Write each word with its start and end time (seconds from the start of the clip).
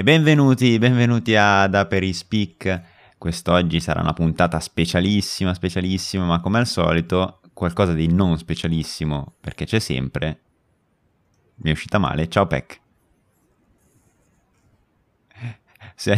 E 0.00 0.02
benvenuti, 0.02 0.78
benvenuti 0.78 1.36
ad 1.36 1.74
Aperi 1.74 2.14
Speak. 2.14 2.82
Quest'oggi 3.18 3.80
sarà 3.80 4.00
una 4.00 4.14
puntata 4.14 4.58
specialissima, 4.58 5.52
specialissima, 5.52 6.24
ma 6.24 6.40
come 6.40 6.58
al 6.58 6.66
solito 6.66 7.42
qualcosa 7.52 7.92
di 7.92 8.10
non 8.10 8.38
specialissimo, 8.38 9.34
perché 9.38 9.66
c'è 9.66 9.78
sempre. 9.78 10.40
Mi 11.56 11.68
è 11.68 11.72
uscita 11.72 11.98
male. 11.98 12.30
Ciao 12.30 12.46
Peck. 12.46 12.80
Se... 15.94 16.16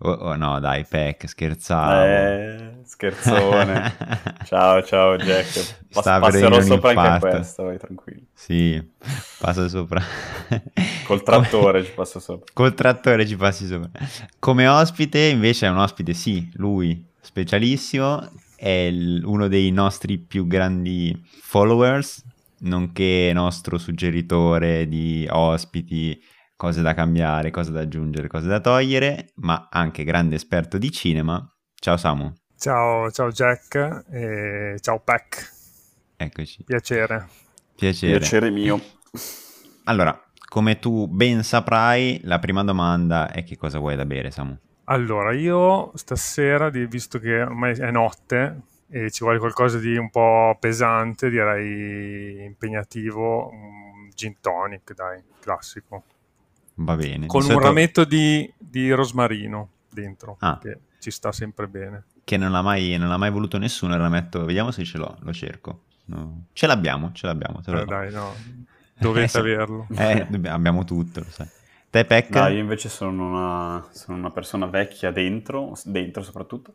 Oh, 0.00 0.10
oh, 0.10 0.36
no, 0.36 0.60
dai, 0.60 0.84
Peck, 0.88 1.28
scherzavo. 1.28 2.04
Eh, 2.04 2.78
scherzone. 2.84 3.96
ciao, 4.46 4.80
ciao 4.84 5.16
Jack. 5.16 5.88
Pass- 5.92 6.04
passerò 6.20 6.60
sopra 6.60 6.90
anche 7.14 7.28
questo, 7.30 7.64
vai 7.64 7.78
tranquillo. 7.78 8.22
Sì, 8.32 8.80
passo 9.40 9.68
sopra. 9.68 10.00
Col 11.04 11.22
trattore 11.24 11.84
ci 11.84 11.90
passo 11.90 12.20
sopra. 12.20 12.44
Col 12.52 12.74
trattore 12.74 13.26
ci 13.26 13.34
passi 13.34 13.66
sopra. 13.66 13.90
Come 14.38 14.68
ospite 14.68 15.18
invece 15.18 15.66
è 15.66 15.70
un 15.70 15.78
ospite, 15.78 16.14
sì, 16.14 16.48
lui, 16.54 17.04
specialissimo, 17.20 18.30
è 18.54 18.88
l- 18.90 19.24
uno 19.24 19.48
dei 19.48 19.72
nostri 19.72 20.18
più 20.18 20.46
grandi 20.46 21.20
followers, 21.40 22.22
nonché 22.60 23.32
nostro 23.34 23.78
suggeritore 23.78 24.86
di 24.86 25.26
ospiti 25.28 26.20
cose 26.58 26.82
da 26.82 26.92
cambiare, 26.92 27.52
cose 27.52 27.70
da 27.70 27.82
aggiungere, 27.82 28.26
cose 28.26 28.48
da 28.48 28.58
togliere, 28.58 29.30
ma 29.36 29.68
anche 29.70 30.02
grande 30.02 30.34
esperto 30.34 30.76
di 30.76 30.90
cinema. 30.90 31.40
Ciao 31.72 31.96
Samu. 31.96 32.34
Ciao, 32.58 33.12
ciao 33.12 33.30
Jack 33.30 34.06
e 34.10 34.76
ciao 34.80 34.98
Peck. 34.98 35.52
Eccoci. 36.16 36.64
Piacere. 36.64 37.28
Piacere. 37.76 38.18
Piacere 38.18 38.50
mio. 38.50 38.80
Allora, 39.84 40.20
come 40.48 40.80
tu 40.80 41.06
ben 41.06 41.44
saprai, 41.44 42.20
la 42.24 42.40
prima 42.40 42.64
domanda 42.64 43.30
è 43.30 43.44
che 43.44 43.56
cosa 43.56 43.78
vuoi 43.78 43.94
da 43.94 44.04
bere, 44.04 44.32
Samu? 44.32 44.58
Allora, 44.86 45.32
io 45.32 45.92
stasera, 45.94 46.70
visto 46.70 47.20
che 47.20 47.40
ormai 47.42 47.78
è 47.78 47.92
notte 47.92 48.62
e 48.90 49.12
ci 49.12 49.22
vuole 49.22 49.38
qualcosa 49.38 49.78
di 49.78 49.96
un 49.96 50.10
po' 50.10 50.56
pesante, 50.58 51.30
direi 51.30 52.42
impegnativo, 52.44 53.48
un 53.48 54.10
gin 54.12 54.34
tonic, 54.40 54.92
dai, 54.94 55.22
classico. 55.38 56.02
Va 56.80 56.96
bene. 56.96 57.26
Con 57.26 57.44
un 57.44 57.58
rametto 57.58 58.04
di, 58.04 58.50
di, 58.56 58.90
rosmarino 58.92 59.70
dentro, 59.90 60.36
ah. 60.40 60.58
che 60.60 60.78
ci 61.00 61.10
sta 61.10 61.32
sempre 61.32 61.66
bene. 61.66 62.04
Che 62.22 62.36
non 62.36 62.52
l'ha 62.52 62.62
mai, 62.62 62.96
non 62.96 63.08
l'ha 63.08 63.16
mai 63.16 63.30
voluto 63.30 63.58
nessuno 63.58 63.94
il 63.94 64.00
rametto. 64.00 64.44
Vediamo 64.44 64.70
se 64.70 64.84
ce 64.84 64.98
l'ho, 64.98 65.16
lo 65.20 65.32
cerco. 65.32 65.82
No. 66.06 66.44
Ce 66.52 66.66
l'abbiamo, 66.66 67.10
ce 67.12 67.26
l'abbiamo. 67.26 67.60
Te 67.60 67.70
lo 67.70 67.80
eh, 67.80 67.84
dai, 67.84 68.12
no. 68.12 68.32
Dovete 68.94 69.38
averlo. 69.38 69.86
Eh, 69.96 70.26
abbiamo 70.44 70.84
tutto, 70.84 71.20
lo 71.20 71.30
sai. 71.30 71.48
Te, 71.90 72.04
Peck? 72.04 72.34
No, 72.34 72.48
io 72.48 72.58
invece 72.58 72.88
sono 72.88 73.28
una, 73.28 73.88
sono 73.90 74.18
una 74.18 74.30
persona 74.30 74.66
vecchia 74.66 75.10
dentro, 75.10 75.72
dentro 75.84 76.22
soprattutto, 76.22 76.74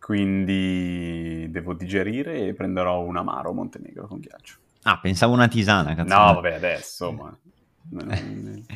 quindi 0.00 1.46
devo 1.50 1.74
digerire 1.74 2.46
e 2.46 2.54
prenderò 2.54 3.00
un 3.00 3.16
amaro 3.18 3.52
Montenegro 3.52 4.06
con 4.06 4.20
ghiaccio. 4.20 4.56
Ah, 4.82 4.98
pensavo 4.98 5.32
una 5.34 5.48
tisana, 5.48 5.94
cazzo. 5.94 6.14
No, 6.14 6.34
vabbè, 6.34 6.54
adesso, 6.54 7.12
ma... 7.12 7.38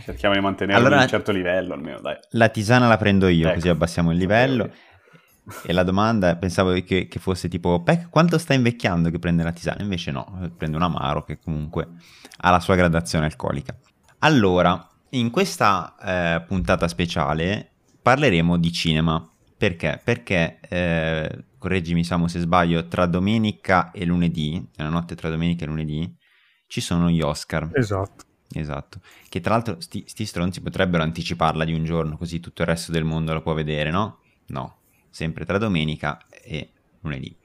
Cerchiamo 0.05 0.35
di 0.35 0.41
mantenere 0.41 0.79
allora, 0.79 1.01
un 1.01 1.09
certo 1.09 1.33
livello 1.33 1.75
almeno, 1.75 2.01
dai. 2.01 2.17
La 2.31 2.49
tisana 2.49 2.89
la 2.89 2.97
prendo 2.97 3.29
io, 3.29 3.47
ecco. 3.47 3.55
così 3.55 3.69
abbassiamo 3.69 4.13
il 4.13 4.19
livello. 4.19 4.71
E 5.65 5.73
la 5.73 5.83
domanda, 5.83 6.37
pensavo 6.37 6.73
che, 6.83 7.09
che, 7.09 7.19
fosse 7.19 7.49
tipo, 7.49 7.83
Peck, 7.83 8.11
quanto 8.11 8.37
sta 8.37 8.53
invecchiando 8.53 9.11
che 9.11 9.19
prende 9.19 9.43
la 9.43 9.53
tisana? 9.53 9.83
Invece 9.83 10.11
no, 10.11 10.51
prende 10.57 10.77
un 10.77 10.83
amaro 10.83 11.25
che 11.25 11.39
comunque 11.39 11.89
ha 12.41 12.51
la 12.51 12.61
sua 12.61 12.75
gradazione 12.75 13.25
alcolica. 13.25 13.75
Allora, 14.19 14.87
in 15.11 15.31
questa 15.31 15.95
eh, 16.03 16.45
puntata 16.47 16.87
speciale 16.87 17.71
parleremo 18.03 18.59
di 18.59 18.73
cinema. 18.73 19.27
Perché? 19.57 20.01
Perché, 20.05 20.61
eh, 20.69 21.45
correggimi 21.57 22.05
Samu 22.05 22.29
se 22.29 22.41
sbaglio, 22.41 22.87
tra 22.87 23.07
domenica 23.07 23.91
e 23.91 24.05
lunedì, 24.05 24.71
nella 24.77 24.91
notte 24.91 25.17
tra 25.17 25.31
domenica 25.31 25.65
e 25.65 25.69
lunedì, 25.69 26.17
ci 26.67 26.81
sono 26.81 27.09
gli 27.09 27.23
Oscar. 27.23 27.71
Esatto. 27.73 28.28
Esatto, 28.55 29.01
che 29.29 29.41
tra 29.41 29.53
l'altro 29.53 29.79
sti, 29.79 30.05
sti, 30.07 30.25
stronzi 30.25 30.63
potrebbero 30.63 31.03
anticiparla 31.03 31.65
di 31.65 31.75
un 31.75 31.85
giorno 31.85 32.17
così 32.17 32.41
tutto 32.41 32.63
il 32.63 32.69
resto 32.69 32.93
del 32.93 33.05
mondo 33.05 33.35
la 33.35 33.43
può 33.43 33.53
vedere, 33.53 33.91
no? 33.91 34.21
No, 34.47 34.79
sempre 35.11 35.45
tra 35.45 35.59
domenica 35.59 36.19
e 36.43 36.71
lunedì, 37.03 37.37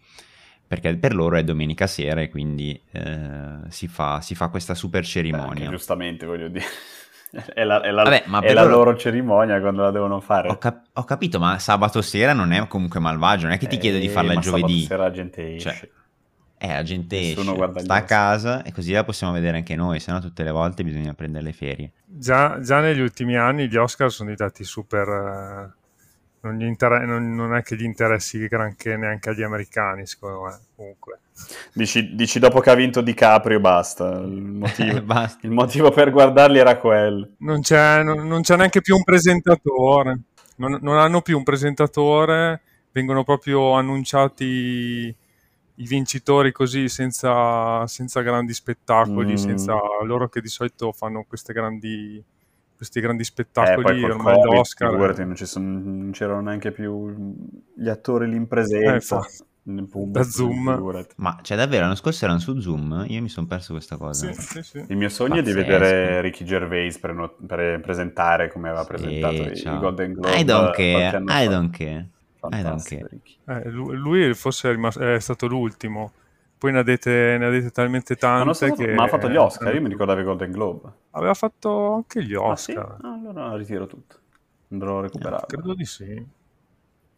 perché 0.65 0.95
per 0.95 1.13
loro 1.13 1.35
è 1.35 1.43
domenica 1.43 1.87
sera 1.87 2.21
e 2.21 2.29
quindi 2.29 2.81
eh, 2.91 3.57
si, 3.67 3.89
fa, 3.89 4.21
si, 4.21 4.33
fa, 4.33 4.47
questa 4.47 4.75
super 4.75 5.03
cerimonia. 5.05 5.65
Beh, 5.65 5.75
giustamente 5.75 6.25
voglio 6.25 6.47
dire. 6.47 6.65
È 7.33 7.63
la, 7.63 7.81
è 7.81 7.89
la, 7.89 8.03
Vabbè, 8.03 8.25
è 8.43 8.53
la 8.53 8.61
loro... 8.61 8.75
loro... 8.75 8.95
cerimonia 8.95 9.59
quando 9.59 9.81
la 9.81 9.89
devono 9.89 10.19
fare. 10.19 10.49
Ho, 10.49 10.59
cap- 10.59 10.85
ho, 10.93 11.03
capito, 11.03 11.39
ma 11.39 11.57
sabato 11.57 12.03
sera 12.03 12.31
non 12.31 12.51
è 12.51 12.67
comunque 12.67 12.99
malvagio, 12.99 13.45
non 13.47 13.55
è 13.55 13.57
che 13.57 13.65
ti 13.65 13.77
eh, 13.77 13.79
chiedo 13.79 13.97
di 13.97 14.07
farla 14.07 14.33
il 14.33 14.39
giovedì. 14.39 14.83
Sabato 14.83 14.87
sera 14.87 15.03
la 15.03 15.11
gente 15.11 15.55
esce. 15.55 15.69
Cioè, 15.71 15.89
eh, 16.63 16.73
la 16.75 16.83
gente 16.83 17.17
Nessuno 17.17 17.67
esce, 17.67 17.83
sta 17.83 17.95
a 17.95 18.03
casa 18.03 18.63
e 18.63 18.71
così 18.71 18.93
la 18.93 19.03
possiamo 19.03 19.33
vedere 19.33 19.57
anche 19.57 19.75
noi, 19.75 19.99
se 19.99 20.13
no 20.13 20.21
tutte 20.21 20.43
le 20.43 20.51
volte 20.51 20.85
bisogna 20.85 21.13
prendere 21.13 21.43
le 21.43 21.51
ferie. 21.51 21.91
Già, 22.05 22.57
già 22.61 22.79
negli 22.79 23.01
ultimi 23.01 23.35
anni 23.35 23.67
gli 23.67 23.75
Oscar 23.75 24.09
sono 24.09 24.29
diventati 24.29 24.63
super... 24.63 25.07
Uh, 25.09 25.81
non, 26.47 26.61
inter- 26.61 27.03
non, 27.03 27.35
non, 27.35 27.53
è 27.53 27.63
che 27.63 27.75
gli 27.75 27.83
interessi 27.83 28.47
granché 28.47 28.95
neanche 28.95 29.29
agli 29.29 29.43
americani, 29.43 30.05
secondo 30.05 30.43
me, 30.43 30.59
comunque. 30.73 31.19
Dici, 31.73 32.15
dici 32.15 32.39
dopo 32.39 32.61
che 32.61 32.69
ha 32.69 32.75
vinto 32.75 33.01
DiCaprio 33.01 33.59
basta, 33.59 34.19
il 34.19 34.31
motivo, 34.31 35.01
basta. 35.01 35.45
il 35.45 35.51
motivo 35.51 35.91
per 35.91 36.11
guardarli 36.11 36.59
era 36.59 36.77
quello. 36.77 37.27
Non 37.39 37.59
c'è, 37.59 38.03
non, 38.03 38.41
c'è 38.41 38.55
neanche 38.55 38.79
più 38.79 38.95
un 38.95 39.03
presentatore, 39.03 40.19
non, 40.55 40.97
hanno 40.97 41.21
più 41.21 41.37
un 41.37 41.43
presentatore, 41.43 42.61
vengono 42.93 43.25
proprio 43.25 43.73
annunciati 43.73 45.13
i 45.75 45.87
vincitori 45.87 46.51
così 46.51 46.87
senza, 46.87 47.85
senza 47.87 48.21
grandi 48.21 48.53
spettacoli, 48.53 49.33
mm. 49.33 49.35
senza 49.35 49.73
loro 50.03 50.29
che 50.29 50.41
di 50.41 50.47
solito 50.47 50.91
fanno 50.91 51.25
grandi, 51.51 52.23
questi 52.75 52.99
grandi 52.99 53.23
spettacoli 53.23 54.01
eh, 54.01 54.05
ormai 54.05 54.35
COVID, 54.35 54.53
l'Oscar. 54.53 54.91
Figurati, 54.91 55.25
non, 55.25 55.35
sono, 55.35 55.65
non, 55.65 56.11
c'erano 56.11 56.41
neanche 56.41 56.71
più 56.71 57.15
gli 57.75 57.89
attori 57.89 58.29
lì 58.29 58.35
in 58.35 58.47
presenza. 58.47 59.19
Eh, 59.19 59.51
da 59.65 60.23
Zoom. 60.23 60.75
Figurati. 60.75 61.13
Ma 61.17 61.39
cioè 61.41 61.55
davvero 61.55 61.83
l'anno 61.83 61.95
scorso 61.95 62.25
erano 62.25 62.39
su 62.39 62.59
Zoom? 62.59 63.05
Io 63.07 63.21
mi 63.21 63.29
sono 63.29 63.47
perso 63.47 63.71
questa 63.71 63.95
cosa. 63.95 64.31
Sì, 64.33 64.41
sì, 64.41 64.61
sì. 64.61 64.85
Il 64.89 64.97
mio 64.97 65.07
sogno 65.07 65.35
Pazzesco. 65.35 65.59
è 65.59 65.63
di 65.63 65.69
vedere 65.69 66.21
Ricky 66.21 66.43
Gervais 66.43 66.99
per, 66.99 67.35
per 67.47 67.79
presentare 67.79 68.51
come 68.51 68.67
aveva 68.67 68.83
presentato 68.83 69.33
i 69.33 69.63
Golden 69.79 70.13
Globe. 70.13 70.37
I 70.37 70.43
don't 70.43 70.75
care, 70.75 71.23
I 71.27 71.47
don't 71.47 71.75
care. 71.75 72.09
Fantastico. 72.49 73.07
Eh, 73.45 73.69
lui 73.69 74.33
forse 74.33 74.69
è, 74.69 74.71
rimasto, 74.73 74.99
è, 74.99 75.19
stato 75.19 75.47
l'ultimo. 75.47 76.11
Poi 76.57 76.71
ne 76.71 76.79
ha 76.79 76.83
dette, 76.83 77.37
ne 77.37 77.45
ha 77.45 77.49
dette 77.49 77.71
talmente 77.71 78.15
tante 78.15 78.45
ma 78.45 78.53
stato, 78.53 78.75
che... 78.75 78.93
Ma 78.93 79.03
ha 79.03 79.07
fatto 79.07 79.29
gli 79.29 79.35
Oscar, 79.35 79.73
io 79.73 79.81
mi 79.81 79.89
ricordavo 79.89 80.21
i 80.21 80.23
Golden 80.23 80.51
Globe. 80.51 80.91
Aveva 81.11 81.33
fatto 81.33 81.93
anche 81.93 82.23
gli 82.23 82.33
Oscar. 82.33 82.77
Ah, 82.77 82.97
sì? 82.99 83.05
ah, 83.05 83.13
allora 83.13 83.55
ritiro 83.55 83.85
tutto. 83.85 84.17
Andrò 84.71 84.99
a 84.99 85.01
recuperare. 85.01 85.43
Eh, 85.43 85.47
credo 85.47 85.73
di 85.73 85.85
sì. 85.85 86.25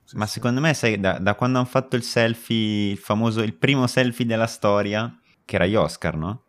sì 0.03 0.15
ma 0.17 0.25
sì. 0.25 0.33
secondo 0.33 0.61
me, 0.61 0.73
sai, 0.73 0.99
da, 0.99 1.19
da, 1.19 1.35
quando 1.35 1.59
hanno 1.59 1.67
fatto 1.67 1.95
il 1.95 2.03
selfie, 2.03 2.91
il 2.91 2.97
famoso, 2.97 3.41
il 3.41 3.53
primo 3.53 3.85
selfie 3.87 4.25
della 4.25 4.47
storia, 4.47 5.15
che 5.45 5.55
era 5.55 5.65
gli 5.65 5.75
Oscar, 5.75 6.15
no? 6.17 6.44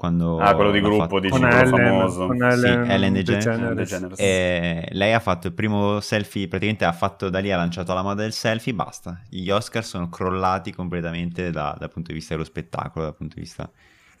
Quando 0.00 0.38
ah, 0.38 0.54
quello 0.54 0.70
di 0.70 0.80
gruppo, 0.80 1.02
fatto... 1.02 1.18
dici, 1.18 1.38
con 1.38 1.44
Ellen, 1.46 1.68
famoso. 1.68 2.26
Con 2.28 2.42
Ellen, 2.42 2.84
sì, 2.86 2.90
Ellen 2.90 3.12
DeGeneres. 3.12 3.74
DeGeneres. 3.74 4.18
E 4.18 4.88
lei 4.92 5.12
ha 5.12 5.20
fatto 5.20 5.48
il 5.48 5.52
primo 5.52 6.00
selfie, 6.00 6.48
praticamente 6.48 6.86
ha 6.86 6.92
fatto 6.92 7.28
da 7.28 7.38
lì, 7.38 7.52
ha 7.52 7.58
lanciato 7.58 7.92
la 7.92 8.00
moda 8.00 8.22
del 8.22 8.32
selfie, 8.32 8.72
basta. 8.72 9.20
Gli 9.28 9.50
Oscar 9.50 9.84
sono 9.84 10.08
crollati 10.08 10.72
completamente 10.72 11.50
da, 11.50 11.76
dal 11.78 11.90
punto 11.90 12.12
di 12.12 12.14
vista 12.14 12.32
dello 12.32 12.46
spettacolo, 12.46 13.04
dal 13.04 13.14
punto 13.14 13.34
di 13.34 13.42
vista 13.42 13.70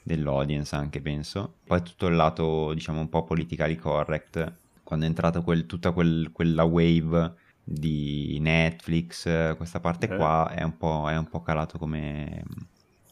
dell'audience 0.02 0.76
anche, 0.76 1.00
penso. 1.00 1.54
Poi 1.64 1.80
tutto 1.80 2.08
il 2.08 2.14
lato, 2.14 2.74
diciamo, 2.74 3.00
un 3.00 3.08
po' 3.08 3.24
politically 3.24 3.76
correct, 3.76 4.52
quando 4.82 5.06
è 5.06 5.08
entrata 5.08 5.40
quel, 5.40 5.64
tutta 5.64 5.92
quel, 5.92 6.28
quella 6.30 6.64
wave 6.64 7.32
di 7.64 8.36
Netflix, 8.38 9.56
questa 9.56 9.80
parte 9.80 10.10
eh. 10.10 10.14
qua 10.14 10.50
è 10.54 10.62
un, 10.62 10.74
è 11.08 11.16
un 11.16 11.26
po' 11.30 11.40
calato 11.40 11.78
come 11.78 12.42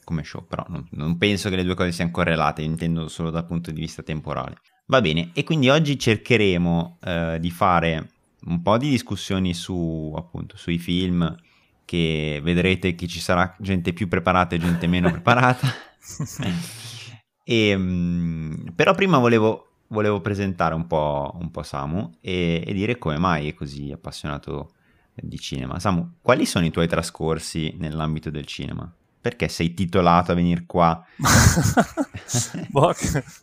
come 0.08 0.25
show, 0.25 0.46
però 0.46 0.64
non, 0.69 0.87
non, 0.93 1.19
penso 1.19 1.50
che 1.50 1.56
le 1.56 1.64
due 1.64 1.75
cose 1.75 1.93
siano 1.93 2.10
correlate, 2.10 2.62
intendo 2.62 3.08
solo 3.08 3.28
dal 3.28 3.44
punto 3.44 3.70
di 3.70 3.78
vista 3.78 4.02
temporale. 4.02 4.56
Va 4.87 5.02
bene, 5.02 5.32
e 5.34 5.44
quindi 5.44 5.69
oggi 5.69 5.99
cercheremo 5.99 6.99
eh, 7.05 7.37
di 7.38 7.50
fare 7.50 8.12
un 8.46 8.62
po' 8.62 8.78
di 8.78 8.88
discussioni 8.88 9.52
su, 9.52 10.14
appunto, 10.16 10.56
sui 10.56 10.78
film, 10.78 11.37
che 11.84 12.40
vedrete 12.43 12.94
che 12.94 13.06
ci 13.06 13.20
sarà 13.20 13.55
gente 13.58 13.93
più 13.93 14.08
preparata 14.08 14.55
e 14.55 14.58
gente 14.58 14.87
meno 14.87 15.10
preparata. 15.10 15.69
e, 17.44 17.75
um, 17.75 18.72
però 18.75 18.94
prima 18.94 19.19
volevo, 19.19 19.72
volevo 19.88 20.22
presentare 20.22 20.75
un 20.75 20.87
po', 20.87 21.37
un 21.38 21.50
po 21.50 21.62
Samu 21.62 22.16
e, 22.22 22.64
e 22.66 22.72
dire 22.72 22.96
come 22.96 23.19
mai 23.19 23.49
è 23.49 23.55
così 23.55 23.93
appassionato 23.93 24.72
di 25.14 25.38
cinema. 25.38 25.78
Samu, 25.78 26.14
quali 26.22 26.46
sono 26.46 26.64
i 26.64 26.70
tuoi 26.70 26.88
trascorsi 26.88 27.75
nell'ambito 27.78 28.31
del 28.31 28.46
cinema? 28.46 28.90
Perché 29.29 29.49
sei 29.49 29.75
titolato 29.75 30.33
a 30.33 30.35
venire 30.35 30.65
qua? 30.67 31.05
boh, 32.69 32.95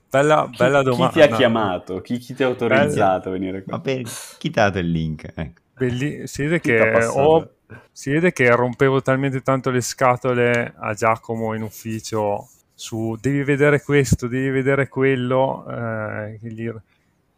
bella, 0.10 0.48
bella 0.48 0.80
chi, 0.80 0.86
domanda. 0.86 1.08
Chi 1.08 1.14
ti 1.14 1.22
ha 1.22 1.36
chiamato? 1.36 2.02
Chi, 2.02 2.18
chi 2.18 2.34
ti 2.34 2.44
ha 2.44 2.48
autorizzato 2.48 3.30
bella. 3.30 3.36
a 3.36 3.40
venire 3.40 3.64
qua? 3.64 3.74
Ma 3.74 3.82
per, 3.82 4.02
chi 4.40 4.50
ti 4.50 4.60
ha 4.60 4.64
dato 4.64 4.80
il 4.80 4.90
link? 4.90 5.32
Ecco. 5.34 5.62
Belli- 5.78 6.26
si, 6.26 6.44
vede 6.44 6.60
che 6.60 7.06
ho, 7.06 7.50
si 7.92 8.12
vede 8.12 8.32
che 8.32 8.50
rompevo 8.50 9.02
talmente 9.02 9.42
tanto 9.42 9.70
le 9.70 9.82
scatole 9.82 10.74
a 10.76 10.94
Giacomo 10.94 11.54
in 11.54 11.62
ufficio 11.62 12.50
su 12.74 13.16
devi 13.22 13.44
vedere 13.44 13.82
questo, 13.82 14.28
devi 14.28 14.50
vedere 14.50 14.88
quello. 14.88 15.66
Eh, 15.70 16.40
che 16.42 16.52
gli, 16.52 16.68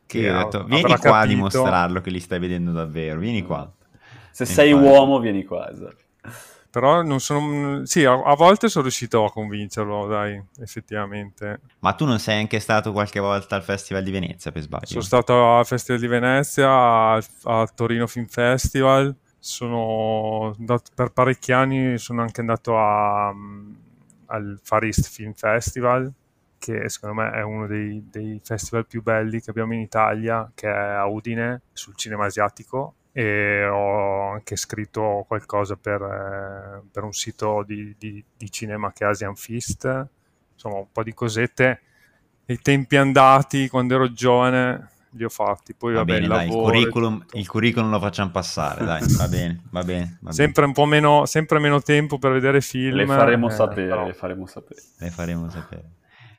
che 0.06 0.22
che 0.22 0.32
ho 0.32 0.44
detto, 0.44 0.64
vieni 0.64 0.84
qua 0.84 0.96
capito. 0.96 1.14
a 1.16 1.26
dimostrarlo 1.26 2.00
che 2.00 2.10
li 2.12 2.22
stai 2.22 2.40
vedendo 2.40 2.72
davvero, 2.72 3.20
vieni 3.20 3.42
qua. 3.42 3.70
Se 4.32 4.44
e 4.44 4.46
sei 4.46 4.70
infatti. 4.70 4.88
uomo, 4.88 5.20
vieni 5.20 5.44
qua. 5.44 5.70
Esatto. 5.70 6.06
Però 6.69 7.02
non 7.02 7.19
sono. 7.19 7.86
Sì, 7.86 8.04
a, 8.06 8.22
a, 8.22 8.36
volte 8.36 8.68
sono 8.68 8.84
riuscito 8.84 9.24
a 9.24 9.31
convincerlo, 9.31 10.08
dai, 10.08 10.42
effettivamente. 10.60 11.62
Ma 11.80 11.94
tu 11.94 12.06
non 12.06 12.19
sei 12.19 12.40
anche 12.40 12.60
stato 12.60 12.92
qualche 12.92 13.19
volta 13.19 13.56
al 13.56 13.64
Festival 13.64 14.04
di 14.04 14.12
Venezia, 14.12 14.52
per 14.52 14.62
sbaglio? 14.62 14.86
Sono 14.86 15.02
stato 15.02 15.58
al 15.58 15.66
Festival 15.66 16.00
di 16.00 16.08
Venezia, 16.08 16.69
a, 16.69 17.24
a 17.44 17.68
Torino 17.74 18.08
Film 18.08 18.25
Festival. 18.28 19.16
Sono 19.40 20.54
andato 20.58 20.92
per 20.94 21.12
parecchi 21.12 21.52
anni, 21.52 21.98
sono 21.98 22.22
anche 22.22 22.42
andato 22.42 22.78
a, 22.78 23.34
al 24.28 24.60
Far 24.62 24.84
East 24.84 25.10
Film 25.10 25.34
Festival, 25.34 26.12
che 26.58 26.90
secondo 26.90 27.22
me 27.22 27.31
è 27.31 27.42
uno 27.44 27.66
dei, 27.66 28.06
dei 28.10 28.42
festival 28.44 28.86
più 28.86 29.02
belli 29.02 29.40
che 29.40 29.50
abbiamo 29.50 29.74
in 29.74 29.80
Italia, 29.80 30.52
che 30.54 30.68
è 30.68 30.72
a 30.72 31.06
Udine, 31.06 31.62
sul 31.72 31.96
cinema 31.96 32.25
asiatico 32.25 32.96
e 33.18 33.66
ho 33.66 34.34
anche 34.34 34.56
scritto 34.56 35.25
qualcosa 35.28 35.75
per, 35.75 36.00
eh, 36.04 36.88
per 36.92 37.04
un 37.04 37.14
sito 37.14 37.64
di, 37.66 37.96
di, 37.98 38.24
di, 38.38 38.52
cinema 38.52 38.94
che 38.94 39.06
è 39.06 39.08
Asian 39.08 39.36
Fist, 39.36 40.08
insomma 40.54 40.75
un 40.75 40.92
po' 40.92 41.02
di 41.02 41.16
cosette. 41.16 41.81
I 42.46 42.60
tempi 42.60 42.96
andati, 42.96 43.69
quando 43.69 43.96
ero 43.96 44.14
giovane, 44.14 44.90
li 45.14 45.24
ho 45.24 45.30
fatti. 45.30 45.74
Poi 45.74 45.96
va 45.96 46.06
bene, 46.06 46.28
dai, 46.28 46.46
il, 46.46 46.54
curriculum, 46.54 47.25
il, 47.31 47.48
curriculum, 47.48 47.90
lo 47.90 48.00
facciamo 48.00 48.30
passare, 48.30 48.86
dai, 48.86 49.02
va 49.18 49.28
bene, 49.28 49.63
va 49.72 49.81
bene. 49.81 50.20
Va 50.22 50.31
sempre 50.31 50.62
bene. 50.62 50.68
un 50.68 50.74
po' 50.74 50.86
meno, 50.86 51.25
sempre 51.25 51.58
meno 51.58 51.81
tempo 51.81 52.20
per 52.20 52.31
vedere 52.34 52.62
film. 52.62 52.98
Le 52.98 53.08
faremo 53.08 53.48
eh, 53.48 53.52
sapere, 53.52 53.96
no. 53.96 54.06
le 54.06 54.13
faremo 54.13 54.46
sapere. 54.46 54.81
Le 55.00 55.10
faremo 55.10 55.50
sapere. 55.50 55.90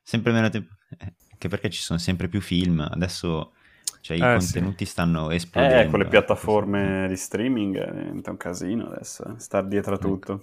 Sempre 0.00 0.30
meno 0.30 0.48
tempo, 0.48 0.72
eh, 0.96 1.12
anche 1.32 1.48
perché 1.48 1.70
ci 1.70 1.80
sono 1.80 1.98
sempre 1.98 2.28
più 2.28 2.40
film, 2.40 2.88
adesso 2.88 3.54
cioè 4.00 4.16
i 4.16 4.20
eh, 4.20 4.36
contenuti 4.38 4.84
sì. 4.84 4.90
stanno 4.90 5.30
esplodendo. 5.30 5.80
Eh, 5.80 5.90
con 5.90 5.98
le 5.98 6.06
piattaforme 6.06 7.06
di 7.08 7.16
streaming 7.16 7.90
diventa 7.90 8.30
un 8.30 8.36
casino 8.36 8.86
adesso, 8.86 9.24
eh, 9.24 9.38
star 9.38 9.66
dietro 9.66 9.92
a 9.92 9.96
ecco. 9.96 10.08
tutto. 10.08 10.42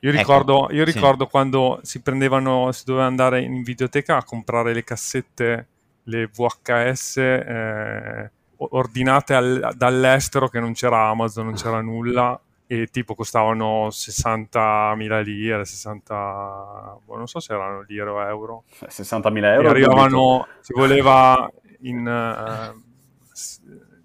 Io 0.00 0.10
ricordo, 0.10 0.64
ecco, 0.64 0.74
io 0.74 0.84
ricordo 0.84 1.24
sì. 1.24 1.30
quando 1.30 1.80
si 1.82 2.02
prendevano, 2.02 2.72
si 2.72 2.84
doveva 2.84 3.06
andare 3.06 3.40
in 3.40 3.62
videoteca 3.62 4.16
a 4.16 4.24
comprare 4.24 4.74
le 4.74 4.84
cassette, 4.84 5.66
le 6.04 6.26
VHS 6.26 7.16
eh, 7.16 8.30
ordinate 8.56 9.34
al, 9.34 9.72
dall'estero 9.74 10.48
che 10.48 10.60
non 10.60 10.74
c'era 10.74 11.08
Amazon, 11.08 11.46
non 11.46 11.54
c'era 11.54 11.80
nulla 11.80 12.38
e 12.66 12.88
tipo 12.88 13.14
costavano 13.14 13.88
60.000 13.88 15.22
lire, 15.22 15.64
60, 15.64 16.98
boh, 17.04 17.16
non 17.16 17.26
so 17.26 17.40
se 17.40 17.52
erano 17.52 17.84
lire 17.86 18.08
o 18.08 18.22
euro. 18.22 18.64
60.000 18.80 19.42
eh, 19.42 19.46
euro? 19.48 19.66
E 19.66 19.70
arrivavano, 19.70 20.46
ci 20.62 20.72
voleva 20.72 21.50
in, 21.88 22.06
uh, 22.06 22.80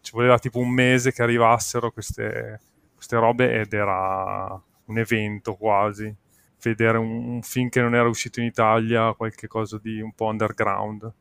ci 0.02 0.12
voleva 0.12 0.40
tipo 0.40 0.60
un 0.60 0.70
mese 0.70 1.12
che 1.12 1.22
arrivassero 1.22 1.92
queste, 1.92 2.62
queste 2.96 3.18
robe 3.18 3.60
ed 3.60 3.74
era 3.74 4.62
un 4.86 4.98
evento 4.98 5.56
quasi 5.56 6.16
vedere 6.62 6.98
un, 6.98 7.28
un, 7.28 7.42
film 7.42 7.70
che 7.70 7.82
non 7.82 7.96
era 7.96 8.08
uscito 8.08 8.40
in 8.40 8.48
Italia, 8.48 9.14
qualche 9.14 9.48
cosa 9.48 9.80
di 9.82 10.02
un 10.02 10.14
po' 10.14 10.26
underground. 10.26 11.12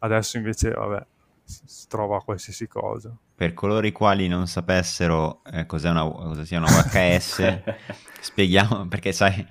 Adesso 0.00 0.36
invece, 0.36 0.70
vabbè, 0.70 1.06
si 1.44 1.88
trova 1.88 2.20
qualsiasi 2.22 2.66
cosa. 2.66 3.16
Per 3.36 3.52
coloro 3.52 3.84
i 3.84 3.90
quali 3.90 4.28
non 4.28 4.46
sapessero 4.46 5.42
eh, 5.52 5.66
una, 5.68 6.08
cosa 6.08 6.44
sia 6.44 6.58
una 6.58 6.68
VHS, 6.68 7.62
spieghiamo 8.20 8.86
perché 8.86 9.10
sai, 9.10 9.44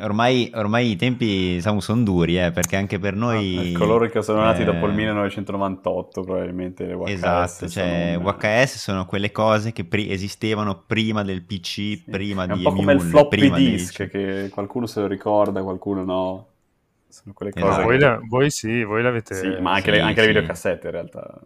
ormai, 0.00 0.50
ormai 0.54 0.90
i 0.90 0.96
tempi 0.96 1.54
diciamo, 1.54 1.80
sono 1.80 2.02
duri, 2.02 2.38
eh, 2.38 2.50
perché 2.50 2.76
anche 2.76 2.98
per 2.98 3.14
noi... 3.14 3.72
Ah, 3.74 3.78
coloro 3.78 4.06
che 4.08 4.20
sono 4.20 4.42
nati 4.42 4.60
eh, 4.60 4.64
dopo 4.66 4.84
il 4.86 4.92
1998 4.92 6.22
probabilmente 6.22 6.84
le 6.84 6.94
VHS. 6.94 7.08
Esatto, 7.08 7.68
cioè 7.68 8.12
sono... 8.14 8.30
VHS 8.30 8.76
sono 8.76 9.06
quelle 9.06 9.32
cose 9.32 9.72
che 9.72 9.84
pri- 9.84 10.12
esistevano 10.12 10.84
prima 10.86 11.22
del 11.22 11.42
PC, 11.42 11.64
sì. 11.64 12.04
prima 12.10 12.44
di... 12.44 12.52
È 12.52 12.56
un 12.56 12.62
po' 12.62 12.72
come 12.74 12.92
il 12.92 13.00
floppy 13.00 13.50
disk, 13.52 14.02
di... 14.02 14.08
che 14.10 14.48
qualcuno 14.52 14.84
se 14.84 15.00
lo 15.00 15.06
ricorda, 15.06 15.62
qualcuno 15.62 16.04
no. 16.04 16.46
Sono 17.08 17.34
quelle 17.34 17.52
esatto. 17.54 17.70
cose... 17.70 17.82
Voi, 17.84 17.98
la, 17.98 18.20
voi, 18.22 18.50
sì, 18.50 18.84
voi 18.84 19.02
l'avete... 19.02 19.34
Sì, 19.34 19.48
ma 19.62 19.72
anche, 19.72 19.90
sì, 19.90 19.96
le, 19.96 20.00
anche 20.02 20.20
sì. 20.20 20.26
le 20.26 20.32
videocassette 20.34 20.86
in 20.88 20.92
realtà. 20.92 21.40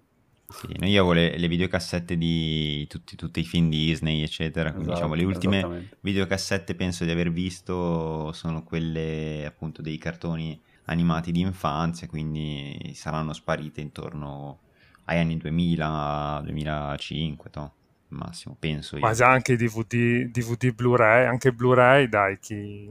Sì, 0.48 0.68
noi 0.78 0.96
avevo 0.96 1.12
le, 1.12 1.36
le 1.38 1.48
videocassette 1.48 2.16
di 2.16 2.86
tutti, 2.88 3.16
tutti, 3.16 3.40
i 3.40 3.44
film 3.44 3.68
Disney, 3.70 4.22
eccetera. 4.22 4.72
Quindi, 4.72 4.92
esatto, 4.92 5.08
diciamo, 5.08 5.14
le 5.14 5.24
ultime 5.24 5.88
videocassette 6.00 6.74
penso 6.74 7.04
di 7.04 7.10
aver 7.10 7.32
visto 7.32 8.30
sono 8.32 8.62
quelle 8.62 9.44
appunto 9.46 9.82
dei 9.82 9.98
cartoni 9.98 10.60
animati 10.84 11.32
di 11.32 11.40
infanzia, 11.40 12.06
quindi 12.06 12.92
saranno 12.94 13.32
sparite 13.32 13.80
intorno 13.80 14.60
agli 15.04 15.18
anni 15.18 15.36
2000, 15.38 16.42
2005, 16.44 17.50
no? 17.54 17.74
massimo, 18.08 18.56
penso 18.58 18.96
io. 18.96 19.02
Ma 19.02 19.12
già 19.12 19.28
anche 19.28 19.56
DVD, 19.56 20.30
DVD 20.30 20.72
Blu-ray, 20.72 21.26
anche 21.26 21.52
Blu-ray, 21.52 22.08
dai, 22.08 22.38
chi... 22.38 22.88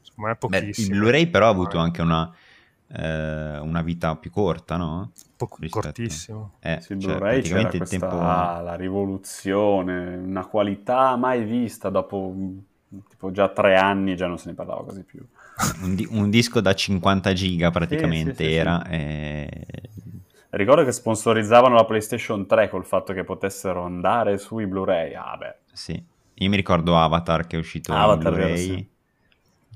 Insomma, 0.00 0.32
è 0.32 0.36
pochissimo. 0.36 0.88
Beh, 0.88 0.94
il 0.94 1.00
Blu-ray 1.00 1.26
però 1.28 1.46
ha 1.46 1.50
avuto 1.50 1.78
anche 1.78 2.02
una 2.02 2.34
eh, 2.96 3.58
una 3.58 3.82
vita 3.82 4.16
più 4.16 4.30
corta, 4.30 4.76
no? 4.76 5.12
Poco 5.36 5.56
Rispetto... 5.60 5.86
cortissimo. 5.86 6.52
Eh, 6.60 6.78
sì, 6.80 6.98
cioè, 6.98 7.16
Blu-ray 7.16 7.42
c'era 7.42 7.68
questa, 7.68 7.98
tempo... 7.98 8.16
la 8.16 8.74
rivoluzione, 8.76 10.16
una 10.16 10.46
qualità 10.46 11.16
mai 11.16 11.44
vista 11.44 11.90
dopo 11.90 12.34
tipo 13.08 13.30
già 13.32 13.48
tre 13.48 13.76
anni 13.76 14.14
già 14.14 14.26
non 14.26 14.38
se 14.38 14.50
ne 14.50 14.54
parlava 14.54 14.84
quasi 14.84 15.02
più. 15.02 15.24
un, 15.82 15.94
di- 15.94 16.06
un, 16.10 16.30
disco 16.30 16.60
da 16.60 16.74
50 16.74 17.32
giga 17.32 17.70
praticamente 17.70 18.44
sì, 18.44 18.50
sì, 18.50 18.52
era. 18.52 18.86
E... 18.86 19.66
Ricordo 20.50 20.84
che 20.84 20.92
sponsorizzavano 20.92 21.74
la 21.74 21.84
PlayStation 21.84 22.46
3 22.46 22.68
col 22.68 22.84
fatto 22.84 23.12
che 23.12 23.24
potessero 23.24 23.82
andare 23.82 24.38
sui 24.38 24.66
Blu-ray. 24.66 25.14
Ah, 25.14 25.36
beh. 25.36 25.54
Sì, 25.72 26.00
io 26.34 26.48
mi 26.48 26.56
ricordo 26.56 26.96
Avatar 26.96 27.46
che 27.46 27.56
è 27.56 27.58
uscito 27.58 27.92
Avatar, 27.92 28.32
in 28.32 28.38
Blu-ray. 28.38 28.68
Vero, 28.68 28.86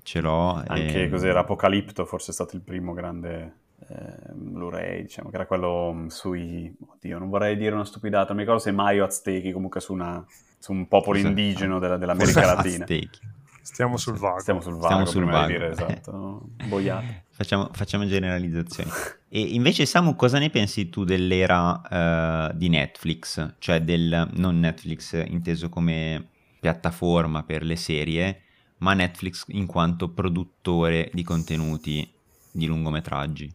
ce 0.09 0.23
l'ho. 0.23 0.63
Anche 0.67 1.05
e... 1.05 1.11
cos'era 1.11 1.41
Apocalipto, 1.41 2.07
forse 2.07 2.31
è 2.31 2.35
stato 2.35 2.57
il 2.57 2.63
primo 2.63 2.95
grande 2.95 3.57
eh, 3.89 4.33
Blu-ray, 4.33 5.03
diciamo, 5.03 5.29
che 5.29 5.37
era 5.37 5.47
quello 5.47 5.93
mm, 5.93 6.07
sui... 6.07 6.75
Oddio, 6.95 7.19
non 7.19 7.29
vorrei 7.29 7.59
dire 7.59 7.75
una 7.75 7.85
stupidata, 7.85 8.33
mi 8.33 8.41
ricordo 8.41 8.61
se 8.61 8.73
Maio 8.73 9.05
Aztechi, 9.05 9.53
comunque 9.53 9.81
su, 9.81 9.93
una, 9.93 10.25
su 10.59 10.73
un 10.73 10.89
popolo 10.89 11.19
Cos'è? 11.19 11.29
indigeno 11.29 11.79
della, 11.79 11.99
dell'America 11.99 12.55
Latina. 12.55 12.85
Aztechi. 12.85 13.21
Stiamo 13.61 13.99
sul 13.99 14.17
vago. 14.17 14.41
Stiamo 14.41 14.63
sul 14.63 14.77
vago, 14.77 14.87
Stiamo 14.87 15.05
sul 15.05 15.25
vago. 15.27 15.47
Dire, 15.47 15.71
esatto. 15.71 16.41
Boiate. 16.67 17.25
Facciamo, 17.39 17.69
facciamo, 17.71 18.05
generalizzazioni. 18.05 18.91
E 19.29 19.41
invece, 19.41 19.87
Samu, 19.87 20.17
cosa 20.17 20.39
ne 20.41 20.51
pensi 20.51 20.89
tu 20.89 21.05
dell'era 21.05 22.49
uh, 22.51 22.57
di 22.57 22.69
Netflix? 22.69 23.57
Cioè 23.59 23.81
del, 23.83 24.31
non 24.33 24.59
Netflix 24.59 25.23
inteso 25.25 25.69
come 25.69 26.31
piattaforma 26.59 27.45
per 27.45 27.63
le 27.63 27.77
serie, 27.77 28.43
ma 28.79 28.95
Netflix 28.95 29.45
in 29.49 29.67
quanto 29.67 30.09
produttore 30.09 31.11
di 31.13 31.23
contenuti 31.23 32.09
di 32.51 32.67
lungometraggi? 32.67 33.53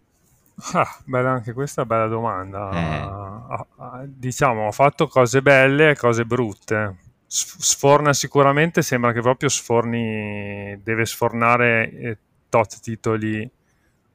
Ah, 0.73 0.87
bella, 1.05 1.31
anche 1.31 1.53
questa 1.53 1.85
bella 1.85 2.07
domanda. 2.07 2.69
Eh. 2.71 2.77
Ah, 2.77 3.67
ah, 3.77 4.03
diciamo, 4.05 4.67
ha 4.67 4.71
fatto 4.71 5.07
cose 5.07 5.41
belle 5.41 5.91
e 5.91 5.95
cose 5.95 6.25
brutte. 6.25 6.97
Sforna 7.25 8.13
sicuramente, 8.13 8.81
sembra 8.83 9.11
che 9.11 9.21
proprio 9.21 9.49
sforni, 9.49 10.79
deve 10.83 11.05
sfornare 11.05 11.91
eh, 11.91 12.17
tot 12.49 12.79
titoli 12.79 13.49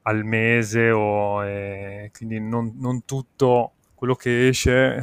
al 0.03 0.23
mese 0.23 0.89
o 0.91 1.43
eh, 1.43 2.11
quindi 2.15 2.39
non, 2.39 2.73
non, 2.77 3.03
tutto 3.03 3.73
quello 3.93 4.15
che 4.15 4.47
esce 4.47 4.95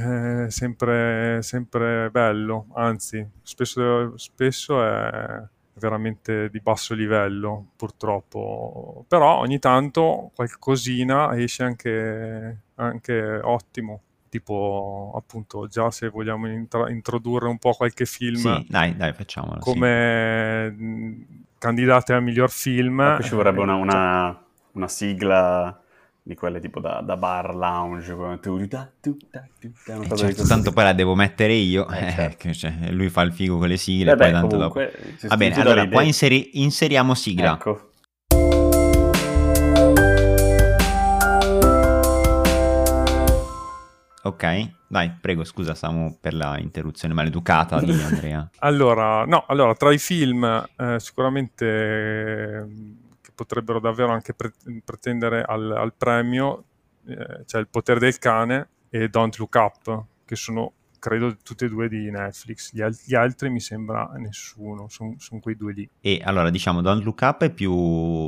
è 0.47 0.51
sempre, 0.51 1.43
sempre 1.43 2.09
bello, 2.11 2.69
anzi 2.75 3.25
spesso, 3.43 4.17
spesso 4.17 4.83
è 4.83 5.43
veramente 5.79 6.49
di 6.51 6.61
basso 6.61 6.95
livello 6.95 7.73
purtroppo 7.77 9.05
però 9.09 9.39
ogni 9.39 9.59
tanto 9.59 10.31
qualcosina 10.35 11.37
esce 11.37 11.65
anche, 11.65 12.61
anche 12.77 13.41
ottimo 13.43 14.01
tipo 14.29 15.13
appunto 15.17 15.67
già 15.67 15.91
se 15.91 16.09
vogliamo 16.09 16.51
intra- 16.51 16.91
introdurre 16.91 17.49
un 17.49 17.59
po' 17.59 17.73
qualche 17.73 18.07
film 18.07 18.37
sì, 18.37 18.67
dai 18.69 18.97
dai 18.97 19.13
facciamolo 19.13 19.61
come 19.61 20.75
sì. 20.77 21.45
candidate 21.59 22.13
al 22.15 22.23
miglior 22.23 22.51
film 22.51 23.17
qui 23.17 23.25
ci 23.25 23.35
vorrebbe 23.35 23.61
una, 23.61 23.75
una, 23.75 24.45
una 24.73 24.89
sigla 24.89 25.81
di 26.27 26.35
quelle 26.35 26.59
tipo 26.59 26.81
da, 26.81 27.03
da 27.03 27.17
bar 27.17 27.55
lounge. 27.55 28.13
Eh 28.13 30.17
certo, 30.17 30.45
tanto 30.45 30.73
poi 30.73 30.83
la 30.83 30.93
devo 30.93 31.15
mettere 31.15 31.53
io, 31.53 31.89
eh, 31.89 32.11
certo. 32.11 32.51
cioè, 32.53 32.91
lui 32.91 33.09
fa 33.11 33.23
il 33.23 33.33
figo 33.33 33.59
con 33.59 33.69
le 33.69 33.77
sigle. 33.77 34.17
Beh, 34.17 34.19
poi 34.25 34.33
tanto 34.33 34.57
comunque, 34.57 34.93
dopo... 34.93 35.29
Va 35.29 35.37
bene, 35.37 35.55
allora 35.55 35.89
qua 35.89 36.03
inseri- 36.03 36.51
inseriamo 36.55 37.15
sigla. 37.15 37.55
Ecco. 37.55 37.91
Ok, 44.25 44.71
dai, 44.89 45.13
prego, 45.21 45.45
scusa 45.45 45.77
Samu 45.77 46.19
per 46.21 46.35
la 46.35 46.59
interruzione 46.59 47.15
maleducata 47.15 47.81
di 47.81 47.93
Andrea. 48.03 48.51
allora, 48.59 49.25
no, 49.27 49.45
allora, 49.47 49.77
tra 49.77 49.93
i 49.93 49.99
film 49.99 50.43
eh, 50.77 50.99
sicuramente 50.99 51.65
eh, 51.65 52.65
potrebbero 53.37 53.79
davvero 53.79 54.11
anche 54.11 54.35
pre- 54.35 54.55
pretendere 54.85 55.43
al, 55.43 55.71
al 55.71 55.95
premio 55.95 56.65
eh, 57.07 57.45
c'è 57.45 57.59
Il 57.61 57.69
potere 57.69 58.01
del 58.01 58.19
cane 58.19 58.69
e 58.89 59.09
Don't 59.09 59.37
Look 59.37 59.55
Up, 59.55 60.05
che 60.25 60.35
sono 60.35 60.73
credo 60.99 61.37
tutte 61.37 61.67
e 61.67 61.69
due 61.69 61.89
di 61.89 62.11
Netflix, 62.11 62.73
gli, 62.73 62.81
al- 62.81 62.97
gli 63.05 63.15
altri 63.15 63.49
mi 63.49 63.61
sembra 63.61 64.11
nessuno, 64.17 64.89
sono 64.89 65.15
son 65.19 65.39
quei 65.39 65.57
due 65.57 65.73
lì. 65.73 65.89
E 66.01 66.21
allora 66.25 66.51
diciamo 66.51 66.81
Don't 66.81 67.05
Look 67.05 67.21
Up 67.21 67.43
è 67.43 67.51
più 67.51 67.73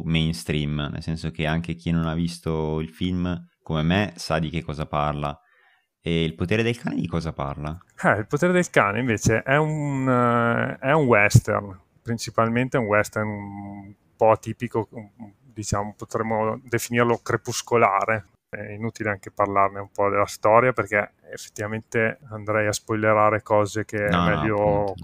mainstream, 0.04 0.88
nel 0.92 1.02
senso 1.02 1.30
che 1.32 1.46
anche 1.46 1.74
chi 1.74 1.90
non 1.90 2.06
ha 2.06 2.14
visto 2.14 2.78
il 2.80 2.90
film 2.90 3.48
come 3.62 3.82
me 3.82 4.12
sa 4.16 4.38
di 4.38 4.50
che 4.50 4.62
cosa 4.62 4.86
parla. 4.86 5.36
E 6.00 6.22
il 6.22 6.34
potere 6.36 6.62
del 6.62 6.78
cane 6.78 6.94
di 6.94 7.08
cosa 7.08 7.32
parla? 7.32 7.76
Eh, 8.02 8.18
il 8.18 8.26
potere 8.28 8.52
del 8.52 8.70
cane 8.70 9.00
invece 9.00 9.42
è 9.42 9.56
un, 9.56 10.06
uh, 10.06 10.78
è 10.78 10.92
un 10.92 11.06
western, 11.06 11.78
principalmente 12.00 12.78
un 12.78 12.86
western 12.86 13.96
po' 14.18 14.32
atipico, 14.32 14.88
diciamo, 15.40 15.94
potremmo 15.96 16.60
definirlo 16.64 17.20
crepuscolare. 17.22 18.26
È 18.50 18.72
inutile 18.72 19.10
anche 19.10 19.30
parlarne 19.30 19.78
un 19.78 19.90
po' 19.92 20.08
della 20.08 20.26
storia 20.26 20.72
perché 20.72 21.12
effettivamente 21.30 22.18
andrei 22.30 22.66
a 22.66 22.72
spoilerare 22.72 23.42
cose 23.42 23.84
che 23.84 24.08
no, 24.08 24.24
è 24.24 24.28
meglio 24.30 24.94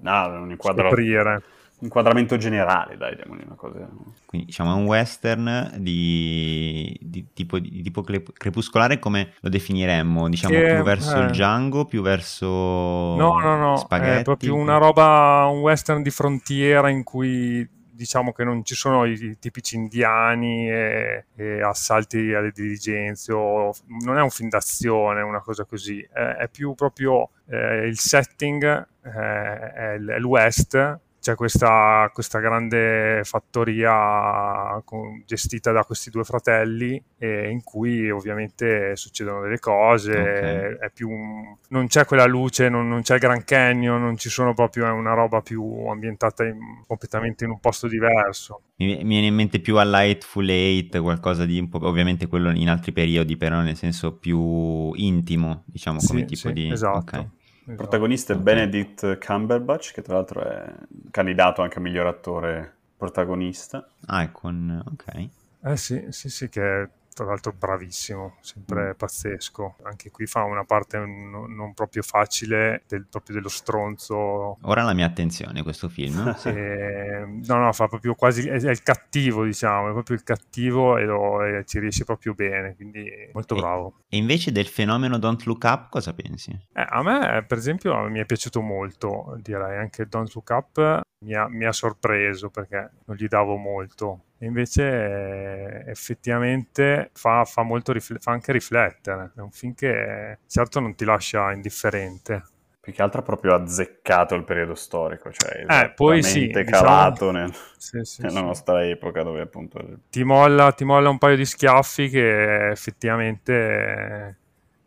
no, 0.00 0.26
no, 0.26 0.56
scoprire 0.58 1.42
inquadramento 1.84 2.36
generale, 2.36 2.96
dai, 2.96 3.14
diamogli 3.14 3.42
una 3.44 3.54
cosa. 3.54 3.88
Quindi 4.26 4.46
diciamo 4.46 4.72
è 4.72 4.74
un 4.74 4.86
western 4.86 5.74
di, 5.78 6.96
di, 7.00 7.26
tipo, 7.32 7.58
di 7.58 7.82
tipo, 7.82 8.02
crepuscolare 8.02 8.98
come 8.98 9.34
lo 9.40 9.48
definiremmo? 9.48 10.28
Diciamo 10.28 10.54
che, 10.54 10.74
più 10.74 10.82
verso 10.82 11.16
eh. 11.16 11.20
il 11.20 11.30
Django, 11.30 11.84
più 11.84 12.02
verso 12.02 12.46
No, 12.46 13.38
no, 13.38 13.56
no, 13.56 13.76
spaghetti, 13.76 14.20
è 14.20 14.22
proprio 14.22 14.54
una 14.54 14.78
roba, 14.78 15.46
un 15.50 15.60
western 15.60 16.02
di 16.02 16.10
frontiera 16.10 16.88
in 16.88 17.02
cui 17.04 17.68
diciamo 17.94 18.32
che 18.32 18.44
non 18.44 18.64
ci 18.64 18.74
sono 18.74 19.04
i 19.04 19.38
tipici 19.38 19.76
indiani 19.76 20.68
e, 20.70 21.26
e 21.36 21.62
assalti 21.62 22.34
alle 22.34 22.50
diligenze, 22.50 23.32
o, 23.32 23.72
non 24.04 24.18
è 24.18 24.22
un 24.22 24.30
film 24.30 24.48
d'azione, 24.48 25.22
una 25.22 25.40
cosa 25.40 25.64
così, 25.64 26.00
è, 26.12 26.20
è 26.20 26.48
più 26.48 26.74
proprio 26.74 27.30
eh, 27.46 27.86
il 27.86 27.98
setting, 27.98 28.62
eh, 29.04 29.10
è, 29.10 29.94
è 29.94 30.16
il 30.16 30.24
West, 30.24 31.00
c'è 31.24 31.36
questa, 31.36 32.10
questa 32.12 32.38
grande 32.38 33.22
fattoria 33.24 34.78
con, 34.84 35.22
gestita 35.24 35.72
da 35.72 35.82
questi 35.82 36.10
due 36.10 36.22
fratelli 36.22 37.02
eh, 37.16 37.48
in 37.48 37.62
cui 37.62 38.10
ovviamente 38.10 38.94
succedono 38.94 39.40
delle 39.40 39.58
cose, 39.58 40.10
okay. 40.10 40.90
un, 41.00 41.56
non 41.68 41.86
c'è 41.86 42.04
quella 42.04 42.26
luce, 42.26 42.68
non, 42.68 42.88
non, 42.88 43.00
c'è 43.00 43.14
il 43.14 43.20
Grand 43.20 43.42
Canyon, 43.44 44.02
non 44.02 44.18
ci 44.18 44.28
sono 44.28 44.52
proprio, 44.52 44.84
è 44.84 44.90
una 44.90 45.14
roba 45.14 45.40
più 45.40 45.86
ambientata 45.86 46.44
in, 46.44 46.58
completamente 46.86 47.44
in 47.44 47.52
un 47.52 47.58
posto 47.58 47.88
diverso. 47.88 48.60
Mi, 48.76 48.96
mi 48.96 49.04
viene 49.04 49.28
in 49.28 49.34
mente 49.34 49.60
più 49.60 49.78
a 49.78 49.84
Lightful 49.84 50.46
Eight, 50.46 51.00
qualcosa 51.00 51.46
di 51.46 51.58
un 51.58 51.70
po', 51.70 51.78
ovviamente 51.86 52.26
quello 52.26 52.50
in 52.50 52.68
altri 52.68 52.92
periodi, 52.92 53.38
però 53.38 53.62
nel 53.62 53.76
senso 53.76 54.12
più 54.18 54.92
intimo, 54.92 55.62
diciamo, 55.64 56.00
come 56.06 56.20
sì, 56.20 56.26
tipo 56.26 56.48
sì, 56.48 56.52
di... 56.52 56.70
Esatto. 56.70 56.98
Okay. 56.98 57.28
Il 57.66 57.76
protagonista 57.76 58.34
è 58.34 58.36
Benedict 58.36 59.18
Cumberbatch, 59.24 59.92
che 59.92 60.02
tra 60.02 60.14
l'altro 60.14 60.42
è 60.42 60.72
candidato 61.10 61.62
anche 61.62 61.78
a 61.78 61.80
miglior 61.80 62.06
attore 62.06 62.74
protagonista. 62.96 63.88
Ah, 64.06 64.22
è 64.22 64.32
con... 64.32 64.82
ok. 64.92 65.28
Eh 65.62 65.76
sì, 65.76 66.06
sì, 66.10 66.28
sì, 66.28 66.48
che 66.50 66.88
tra 67.14 67.24
l'altro 67.24 67.52
bravissimo, 67.52 68.36
sempre 68.40 68.90
mm. 68.90 68.96
pazzesco. 68.96 69.76
Anche 69.84 70.10
qui 70.10 70.26
fa 70.26 70.42
una 70.42 70.64
parte 70.64 70.98
non, 70.98 71.54
non 71.54 71.72
proprio 71.72 72.02
facile 72.02 72.82
del, 72.88 73.06
proprio 73.08 73.36
dello 73.36 73.48
stronzo. 73.48 74.58
Ora 74.62 74.82
la 74.82 74.92
mia 74.92 75.06
attenzione 75.06 75.62
questo 75.62 75.88
film. 75.88 76.34
e, 76.44 77.24
no, 77.46 77.58
no, 77.58 77.72
fa 77.72 77.86
proprio 77.86 78.14
quasi, 78.14 78.48
è, 78.48 78.60
è, 78.60 78.70
il 78.70 78.82
cattivo 78.82 79.44
diciamo, 79.44 79.88
è 79.88 79.92
proprio 79.92 80.16
il 80.16 80.24
cattivo 80.24 80.98
e, 80.98 81.04
lo, 81.04 81.42
e 81.42 81.64
ci 81.64 81.78
riesce 81.78 82.04
proprio 82.04 82.34
bene, 82.34 82.74
quindi 82.74 83.08
molto 83.32 83.54
e, 83.54 83.60
bravo. 83.60 83.94
E 84.08 84.16
invece 84.16 84.52
del 84.52 84.66
fenomeno 84.66 85.18
Don't 85.18 85.44
Look 85.44 85.62
Up 85.64 85.88
cosa 85.90 86.12
pensi? 86.12 86.50
Eh, 86.72 86.86
a 86.86 87.02
me 87.02 87.44
per 87.46 87.58
esempio 87.58 87.96
mi 88.08 88.18
è 88.18 88.26
piaciuto 88.26 88.60
molto, 88.60 89.38
direi 89.40 89.78
anche 89.78 90.06
Don't 90.06 90.32
Look 90.34 90.50
Up 90.50 91.02
mi 91.24 91.34
ha, 91.34 91.48
mi 91.48 91.64
ha 91.64 91.72
sorpreso 91.72 92.50
perché 92.50 92.90
non 93.06 93.16
gli 93.16 93.26
davo 93.26 93.56
molto 93.56 94.24
invece 94.44 94.82
eh, 94.82 95.90
effettivamente 95.90 97.10
fa, 97.12 97.44
fa, 97.44 97.66
rifle- 97.86 98.18
fa, 98.18 98.32
anche 98.32 98.52
riflettere. 98.52 99.32
È 99.36 99.40
un 99.40 99.50
film 99.50 99.74
che 99.74 100.38
certo 100.46 100.80
non 100.80 100.94
ti 100.94 101.04
lascia 101.04 101.52
indifferente. 101.52 102.42
Più 102.80 102.92
che 102.92 103.00
altro 103.00 103.20
ha 103.20 103.22
proprio 103.22 103.54
azzeccato 103.54 104.34
il 104.34 104.44
periodo 104.44 104.74
storico, 104.74 105.32
cioè 105.32 105.64
eh, 105.66 105.92
poi 105.94 106.22
sì, 106.22 106.48
diciamo 106.48 106.64
calato 106.68 107.30
diciamo... 107.30 107.32
nel, 107.32 107.54
sì, 107.78 108.00
sì, 108.02 108.22
nella 108.22 108.40
sì. 108.40 108.44
nostra 108.44 108.86
epoca 108.86 109.22
dove 109.22 109.40
appunto... 109.40 110.00
Ti 110.10 110.22
molla, 110.22 110.70
ti 110.72 110.84
molla 110.84 111.08
un 111.08 111.16
paio 111.16 111.36
di 111.36 111.46
schiaffi 111.46 112.10
che 112.10 112.68
effettivamente 112.68 114.36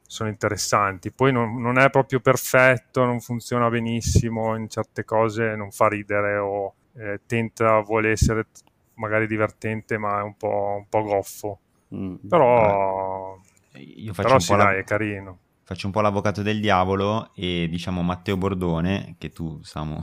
sono 0.08 0.30
interessanti. 0.30 1.12
Poi 1.12 1.32
non, 1.32 1.60
non, 1.60 1.80
è 1.80 1.90
proprio 1.90 2.20
perfetto, 2.20 3.04
non 3.04 3.20
funziona 3.20 3.68
benissimo, 3.70 4.56
in 4.56 4.70
certe 4.70 5.04
cose 5.04 5.56
non 5.56 5.72
fa 5.72 5.88
ridere 5.88 6.38
o 6.38 6.76
eh, 6.98 7.22
tenta, 7.26 7.80
vuole 7.82 8.12
essere 8.12 8.46
magari 8.98 9.28
divertente, 9.28 9.98
ma 9.98 10.20
è 10.20 10.24
un 10.24 10.36
po', 10.36 10.76
un 10.80 10.88
po 10.90 11.04
goffo. 11.04 11.60
Mm, 11.96 12.16
però, 12.28 13.40
io 13.74 14.14
faccio 14.14 14.28
però 14.28 14.40
sì, 14.40 14.56
dai, 14.56 14.74
la... 14.74 14.78
è 14.78 14.84
carino. 14.84 15.40
Faccio 15.64 15.88
un 15.88 15.92
po' 15.92 16.02
l'avvocato 16.02 16.42
del 16.42 16.62
diavolo 16.62 17.32
e 17.36 17.68
diciamo 17.70 18.02
Matteo 18.02 18.38
Bordone, 18.38 19.16
che 19.18 19.30
tu, 19.32 19.62
Samu, 19.64 20.02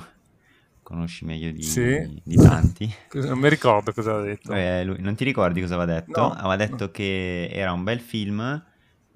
conosci 0.83 1.25
meglio 1.25 1.51
di, 1.51 1.63
sì. 1.63 2.21
di 2.23 2.37
tanti. 2.37 2.93
non 3.15 3.39
mi 3.39 3.49
ricordo 3.49 3.93
cosa 3.93 4.13
aveva 4.13 4.27
detto. 4.27 4.53
Eh, 4.53 4.85
lui, 4.85 5.01
non 5.01 5.15
ti 5.15 5.25
ricordi 5.25 5.61
cosa 5.61 5.75
aveva 5.75 6.01
detto? 6.01 6.21
No. 6.21 6.33
Aveva 6.33 6.57
detto 6.57 6.91
che 6.91 7.49
era 7.51 7.73
un 7.73 7.83
bel 7.83 8.01
film 8.01 8.65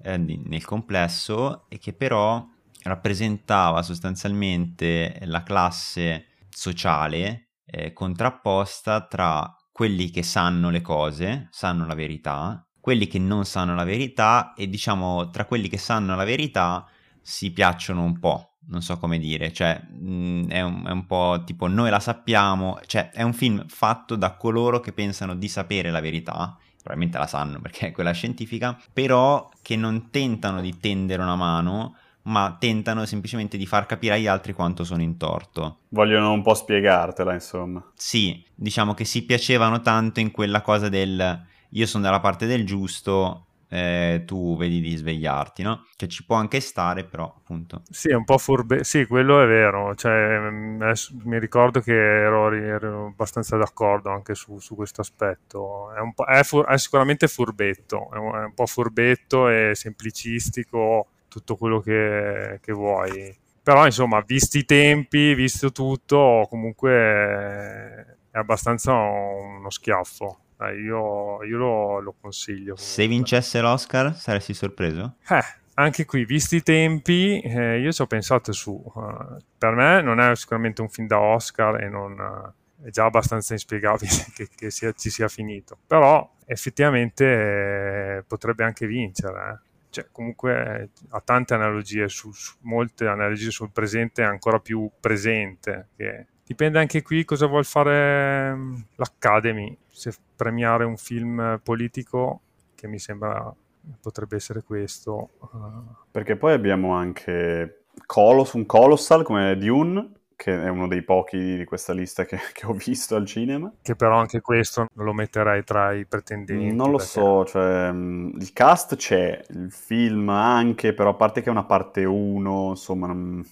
eh, 0.01 0.17
nel 0.17 0.65
complesso 0.65 1.65
e 1.69 1.77
che 1.77 1.93
però 1.93 2.45
rappresentava 2.83 3.81
sostanzialmente 3.81 5.19
la 5.23 5.43
classe 5.43 6.25
sociale 6.49 7.49
eh, 7.65 7.93
contrapposta 7.93 9.05
tra 9.05 9.55
quelli 9.79 10.09
che 10.09 10.23
sanno 10.23 10.69
le 10.69 10.81
cose, 10.81 11.47
sanno 11.51 11.85
la 11.85 11.95
verità, 11.95 12.67
quelli 12.81 13.07
che 13.07 13.17
non 13.17 13.45
sanno 13.45 13.75
la 13.75 13.85
verità 13.85 14.51
e 14.53 14.67
diciamo 14.67 15.29
tra 15.29 15.45
quelli 15.45 15.69
che 15.69 15.77
sanno 15.77 16.17
la 16.17 16.25
verità 16.25 16.85
si 17.21 17.51
piacciono 17.51 18.03
un 18.03 18.19
po', 18.19 18.57
non 18.67 18.81
so 18.81 18.97
come 18.97 19.17
dire, 19.19 19.53
cioè 19.53 19.81
mh, 19.89 20.11
mm, 20.11 20.49
è, 20.49 20.59
un, 20.59 20.83
è, 20.85 20.91
un, 20.91 21.05
po' 21.05 21.43
tipo 21.45 21.67
noi 21.67 21.89
la 21.89 22.01
sappiamo, 22.01 22.77
cioè 22.87 23.11
è 23.11 23.21
un 23.21 23.31
film 23.31 23.65
fatto 23.69 24.17
da 24.17 24.35
coloro 24.35 24.81
che 24.81 24.91
pensano 24.91 25.33
di 25.33 25.47
sapere 25.47 25.91
la 25.91 26.01
verità, 26.01 26.57
probabilmente 26.83 27.17
la 27.17 27.27
sanno 27.27 27.61
perché 27.61 27.87
è 27.87 27.91
quella 27.93 28.11
scientifica, 28.11 28.77
però 28.91 29.49
che 29.61 29.77
non 29.77 30.09
tentano 30.09 30.59
di 30.59 30.77
tendere 30.77 31.21
una 31.21 31.37
mano 31.37 31.95
ma 32.29 32.55
tentano 32.59 33.05
semplicemente 33.05 33.57
di 33.57 33.65
far 33.65 33.85
capire 33.85 34.15
agli 34.15 34.27
altri 34.27 34.53
quanto 34.53 34.83
sono 34.83 35.01
in 35.01 35.17
torto. 35.17 35.79
Vogliono 35.89 36.31
un 36.31 36.41
po' 36.41 36.53
spiegartela, 36.53 37.33
insomma. 37.33 37.83
Sì, 37.95 38.43
diciamo 38.55 38.93
che 38.93 39.05
si 39.05 39.23
piacevano 39.25 39.81
tanto 39.81 40.19
in 40.19 40.31
quella 40.31 40.61
cosa 40.61 40.89
del 40.89 41.47
io 41.73 41.85
sono 41.85 42.03
dalla 42.03 42.19
parte 42.19 42.47
del 42.47 42.65
giusto, 42.65 43.45
eh, 43.69 44.23
tu 44.25 44.57
vedi 44.57 44.81
di 44.81 44.95
svegliarti, 44.95 45.61
no? 45.61 45.85
Che 45.95 46.07
ci 46.07 46.25
può 46.25 46.35
anche 46.35 46.59
stare, 46.59 47.03
però 47.03 47.25
appunto. 47.25 47.83
Sì, 47.89 48.09
è 48.09 48.15
un 48.15 48.23
po' 48.23 48.39
furbe. 48.39 48.83
Sì, 48.83 49.05
quello 49.05 49.41
è 49.41 49.45
vero. 49.45 49.93
Cioè, 49.93 50.39
mm, 50.39 50.81
mi 51.25 51.39
ricordo 51.39 51.79
che 51.79 51.93
ero, 51.93 52.51
ero 52.51 53.07
abbastanza 53.07 53.57
d'accordo 53.57 54.09
anche 54.09 54.33
su, 54.33 54.57
su 54.59 54.75
questo 54.75 55.01
aspetto. 55.01 55.91
È, 55.93 56.39
è, 56.39 56.43
fur- 56.43 56.65
è, 56.65 56.77
sicuramente 56.77 57.27
furbetto, 57.27 58.09
è 58.11 58.17
un, 58.17 58.35
è 58.35 58.43
un 58.45 58.53
po' 58.55 58.65
furbetto 58.65 59.47
e 59.49 59.73
semplicistico 59.75 61.07
tutto 61.29 61.55
quello 61.55 61.79
che, 61.79 62.59
che 62.61 62.73
vuoi. 62.73 63.33
Però 63.63 63.85
insomma, 63.85 64.21
visti 64.25 64.57
i 64.59 64.65
tempi, 64.65 65.33
visto 65.33 65.71
tutto, 65.71 66.45
comunque 66.49 68.17
è 68.31 68.37
abbastanza 68.37 68.93
uno 68.93 69.69
schiaffo. 69.69 70.39
Dai, 70.57 70.77
io, 70.81 71.41
io 71.43 71.57
lo, 71.57 71.99
lo, 72.01 72.15
consiglio. 72.19 72.73
Comunque. 72.73 72.83
Se 72.83 73.07
vincesse 73.07 73.61
l'Oscar, 73.61 74.13
saresti 74.13 74.53
sorpreso? 74.53 75.15
Eh, 75.29 75.41
anche 75.75 76.03
qui, 76.03 76.25
visti 76.25 76.57
i 76.57 76.63
tempi, 76.63 77.39
eh, 77.39 77.79
io 77.79 77.93
ci 77.93 78.01
ho 78.01 78.07
pensato 78.07 78.51
su. 78.51 78.71
Uh, 78.71 79.37
per 79.57 79.73
me 79.73 80.01
non 80.01 80.19
è 80.19 80.35
sicuramente 80.35 80.81
un 80.81 80.89
film 80.89 81.07
da 81.07 81.19
Oscar 81.19 81.81
e 81.81 81.87
non, 81.87 82.19
uh, 82.19 82.85
è 82.85 82.89
già 82.89 83.05
abbastanza 83.05 83.53
inspiegabile 83.53 84.11
che, 84.35 84.49
che 84.53 84.69
sia, 84.71 84.91
ci 84.91 85.09
sia 85.09 85.29
finito. 85.29 85.77
Però 85.87 86.29
effettivamente 86.45 88.17
eh, 88.17 88.23
potrebbe 88.27 88.63
anche 88.63 88.87
vincere. 88.87 89.61
Eh. 89.89 89.91
Cioè, 89.91 90.07
comunque 90.11 90.89
ha 91.09 91.21
tante 91.21 91.53
analogie, 91.53 92.07
su, 92.07 92.31
su, 92.31 92.55
molte 92.61 93.07
analogie 93.07 93.51
sul 93.51 93.71
presente, 93.71 94.23
ancora 94.23 94.59
più 94.59 94.89
presente. 94.99 95.89
Che 95.95 96.27
dipende 96.45 96.79
anche 96.79 97.01
qui 97.01 97.25
cosa 97.25 97.47
vuol 97.47 97.65
fare 97.65 98.53
mm, 98.53 98.75
l'Academy, 98.95 99.75
se 99.87 100.13
premiare 100.35 100.85
un 100.85 100.97
film 100.97 101.59
politico, 101.63 102.41
che 102.75 102.87
mi 102.87 102.99
sembra 102.99 103.53
potrebbe 104.01 104.35
essere 104.35 104.63
questo. 104.63 105.31
Uh... 105.39 105.95
Perché 106.11 106.35
poi 106.35 106.53
abbiamo 106.53 106.93
anche 106.93 107.85
Colos, 108.05 108.53
un 108.53 108.65
Colossal 108.65 109.23
come 109.23 109.57
Dune, 109.57 110.11
che 110.39 110.63
è 110.63 110.69
uno 110.69 110.87
dei 110.87 111.01
pochi 111.01 111.57
di 111.57 111.65
questa 111.65 111.91
lista 111.91 112.23
che, 112.23 112.39
che, 112.53 112.65
ho 112.65 112.71
visto 112.71 113.17
al 113.17 113.25
cinema. 113.25 113.69
Che 113.81 113.95
però 113.97 114.17
anche 114.17 114.39
questo 114.39 114.87
non 114.93 115.05
lo 115.05 115.11
metterei 115.11 115.65
tra 115.65 115.91
i 115.91 116.05
pretendenti. 116.05 116.73
Non 116.73 116.91
lo 116.91 116.97
perché... 116.97 117.11
so, 117.11 117.43
cioè, 117.43 117.91
mm, 117.91 118.39
il 118.39 118.53
cast 118.53 118.95
c'è, 118.95 119.43
il 119.49 119.69
film 119.69 120.29
anche, 120.29 120.93
però 120.93 121.09
a 121.09 121.13
parte 121.15 121.41
che 121.41 121.49
è 121.49 121.51
una 121.51 121.65
parte 121.65 122.05
1, 122.05 122.69
insomma, 122.69 123.07
non, 123.07 123.45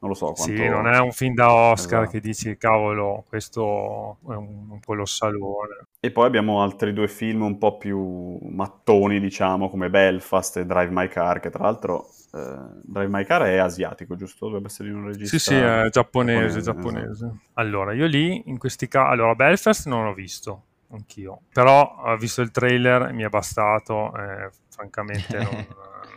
non 0.00 0.10
lo 0.10 0.14
so. 0.14 0.32
Quanto... 0.32 0.54
Sì, 0.54 0.68
non 0.68 0.86
è 0.86 0.98
un 0.98 1.12
film 1.12 1.32
da 1.32 1.50
Oscar 1.50 2.02
esatto. 2.02 2.10
che 2.10 2.20
dici, 2.20 2.58
cavolo, 2.58 3.24
questo 3.26 4.18
è 4.28 4.34
un, 4.34 4.66
un 4.68 4.80
colossalone. 4.84 5.86
E 5.98 6.10
poi 6.10 6.26
abbiamo 6.26 6.62
altri 6.62 6.92
due 6.92 7.08
film 7.08 7.40
un 7.40 7.56
po' 7.56 7.78
più 7.78 8.38
mattoni, 8.42 9.18
diciamo, 9.18 9.70
come 9.70 9.88
Belfast 9.88 10.58
e 10.58 10.66
Drive 10.66 10.92
My 10.92 11.08
Car, 11.08 11.40
che 11.40 11.48
tra 11.48 11.64
l'altro 11.64 12.10
Uh, 12.30 12.80
Drive 12.84 13.08
My 13.08 13.24
Car 13.24 13.42
è 13.42 13.56
asiatico, 13.56 14.14
giusto? 14.14 14.46
Dovrebbe 14.46 14.66
essere 14.66 14.90
un 14.90 15.06
regista. 15.06 15.38
Sì, 15.38 15.38
sì, 15.38 15.54
è 15.54 15.88
giapponese, 15.90 16.60
giapponese. 16.60 16.62
giapponese. 16.62 17.10
Esatto. 17.10 17.38
Allora, 17.54 17.92
io 17.94 18.06
lì, 18.06 18.42
in 18.46 18.58
questi 18.58 18.86
casi... 18.88 19.12
Allora, 19.12 19.34
Belfast 19.34 19.86
non 19.86 20.04
l'ho 20.04 20.12
visto, 20.12 20.64
anch'io. 20.90 21.42
Però 21.52 21.96
ho 22.04 22.16
visto 22.16 22.42
il 22.42 22.50
trailer, 22.50 23.12
mi 23.12 23.22
è 23.22 23.28
bastato, 23.28 24.14
eh, 24.16 24.50
francamente 24.68 25.38
non... 25.38 25.66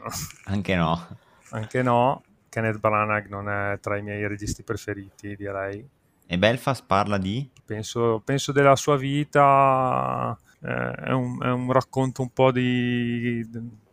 Anche 0.46 0.76
no. 0.76 1.08
Anche 1.52 1.82
no. 1.82 2.24
Kenneth 2.50 2.80
Branagh 2.80 3.28
non 3.28 3.50
è 3.50 3.80
tra 3.80 3.96
i 3.98 4.02
miei 4.02 4.28
registi 4.28 4.64
preferiti, 4.64 5.36
direi. 5.36 5.88
E 6.26 6.38
Belfast 6.38 6.84
parla 6.86 7.18
di? 7.18 7.50
Penso, 7.66 8.22
penso 8.24 8.52
della 8.52 8.76
sua 8.76 8.98
vita... 8.98 10.38
Eh, 10.64 10.92
è, 10.92 11.12
un, 11.12 11.42
è 11.42 11.50
un 11.50 11.72
racconto 11.72 12.22
un 12.22 12.32
po' 12.32 12.52
di 12.52 13.44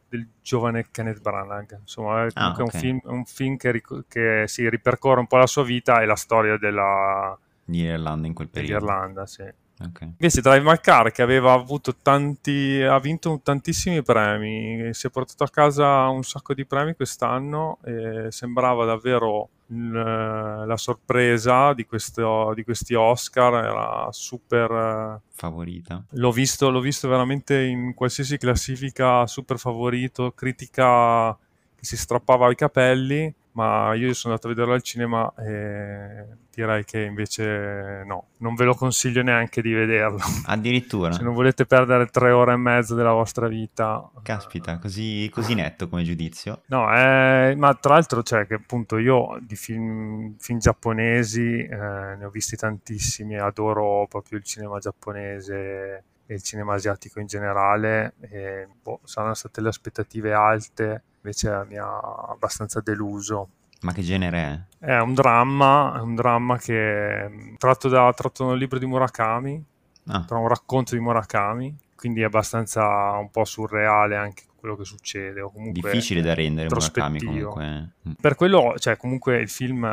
del 0.09 0.27
giovane 0.43 0.89
Kenneth 0.91 1.21
Branagh. 1.21 1.79
Insomma, 1.81 2.25
è 2.25 2.29
ah, 2.35 2.51
okay. 2.51 2.63
un 2.63 2.71
film, 2.71 3.01
un 3.05 3.25
film 3.25 3.57
che, 3.57 3.83
che, 4.09 4.45
si 4.47 4.69
ripercorre 4.69 5.21
un 5.21 5.27
po' 5.27 5.37
la 5.37 5.47
sua 5.47 5.65
vita 5.65 6.01
e 6.01 6.07
la 6.07 6.17
storia 6.17 6.57
della... 6.57 7.39
Di 7.65 7.83
Irlanda 7.83 8.27
in 8.27 8.35
quel 8.35 8.49
periodo. 8.49 8.85
Irlanda, 8.85 9.27
sì. 9.27 9.45
Okay. 9.81 10.09
Invece 10.09 10.41
Drive 10.41 10.63
My 10.63 10.81
Car, 10.81 11.13
che 11.13 11.23
aveva 11.23 11.53
avuto 11.53 11.95
tanti, 12.03 12.83
ha 12.83 12.99
vinto 12.99 13.41
tantissimi 13.43 14.03
premi, 14.03 14.93
si 14.93 15.07
è 15.07 15.11
portato 15.11 15.45
a 15.45 15.49
casa 15.49 16.09
un 16.09 16.25
sacco 16.25 16.53
di 16.53 16.67
premi 16.67 16.95
quest'anno 16.95 17.79
e 17.85 18.27
sembrava 18.31 18.85
davvero 18.85 19.51
la 19.71 20.77
sorpresa 20.77 21.75
di, 21.75 21.85
questo, 21.85 22.53
di, 22.55 22.65
questi 22.65 22.95
Oscar 22.95 23.65
era 23.65 24.09
super 24.11 24.71
eh, 24.71 25.21
favorita. 25.31 26.03
L'ho 26.11 26.33
visto, 26.33 26.71
l'ho 26.71 26.81
visto 26.81 27.09
veramente 27.09 27.63
in 27.65 27.95
qualsiasi 27.95 28.39
classifica 28.39 29.27
super 29.27 29.59
favorito, 29.59 30.33
critica 30.33 31.37
che 31.75 31.85
si 31.85 31.97
strappava 31.97 32.51
i 32.51 32.55
capelli 32.55 33.33
ma 33.59 33.93
io 33.95 34.15
sono 34.15 34.35
andato 34.35 34.47
a 34.47 34.55
vederlo 34.55 34.75
al 34.75 34.83
cinema 34.83 35.35
e 35.37 36.27
direi 36.55 36.85
che 36.85 37.01
invece 37.01 38.05
no, 38.07 38.29
non 38.37 38.55
ve 38.55 38.65
lo 38.65 38.75
consiglio 38.75 39.21
neanche 39.23 39.61
di 39.61 39.73
vederlo. 39.73 40.21
Addirittura. 40.47 41.11
Se 41.11 41.25
non 41.25 41.35
volete 41.35 41.67
perdere 41.67 42.07
tre 42.07 42.31
ore 42.31 42.53
e 42.53 42.57
mezza 42.57 42.95
della 42.95 43.11
vostra 43.11 43.49
vita. 43.49 44.09
Caspita, 44.23 44.79
così, 44.79 45.29
così 45.33 45.55
netto 45.55 45.89
come 45.89 46.05
giudizio. 46.05 46.63
No, 46.67 46.89
eh, 46.95 47.57
ma 47.57 47.75
tra 47.75 47.95
l'altro 47.95 48.23
c'è 48.23 48.37
cioè, 48.37 48.47
che 48.47 48.55
appunto 48.55 48.97
io 48.97 49.37
di 49.41 49.57
film, 49.57 50.37
film 50.39 50.61
giapponesi 50.61 51.59
eh, 51.59 51.77
ne 51.77 52.25
ho 52.25 52.31
visti 52.31 52.55
tantissimi, 52.55 53.37
adoro 53.39 54.07
proprio 54.09 54.39
il 54.39 54.45
cinema 54.45 54.79
giapponese 54.79 56.05
e 56.31 56.35
il 56.35 56.43
cinema 56.43 56.75
asiatico 56.75 57.21
in 57.21 57.27
generale 57.27 58.13
e 58.21 58.69
boh, 58.83 59.01
saranno 59.05 59.33
state 59.33 59.63
le 59.63 59.69
aspettative 59.69 60.35
alte 60.35 61.03
invece 61.23 61.65
mi 61.67 61.79
ha 61.79 61.99
abbastanza 62.29 62.81
deluso. 62.81 63.49
Ma 63.81 63.93
che 63.93 64.03
genere 64.03 64.67
è? 64.79 64.87
È 64.87 64.99
un 64.99 65.15
dramma, 65.15 65.95
è 65.97 66.01
un 66.01 66.15
dramma 66.15 66.59
che 66.59 67.55
tratto 67.57 67.89
da, 67.89 68.13
tratto 68.15 68.45
da 68.45 68.53
un 68.53 68.59
libro 68.59 68.79
di 68.79 68.85
Murakami, 68.85 69.65
ah. 70.09 70.25
tra 70.25 70.37
un 70.37 70.49
racconto 70.49 70.95
di 70.95 71.01
Murakami, 71.01 71.75
quindi 71.97 72.21
è 72.21 72.25
abbastanza 72.25 72.87
un 73.17 73.31
po' 73.31 73.47
surreale 73.47 74.17
anche 74.17 74.43
quello 74.59 74.77
che 74.77 74.85
succede. 74.85 75.41
O 75.41 75.51
comunque 75.51 75.91
Difficile 75.91 76.21
da 76.21 76.35
rendere 76.35 76.69
Murakami 76.69 77.23
comunque. 77.23 77.67
Mm. 78.09 78.13
Per 78.21 78.35
quello, 78.35 78.75
cioè 78.79 78.97
comunque 78.97 79.39
il 79.39 79.49
film, 79.49 79.85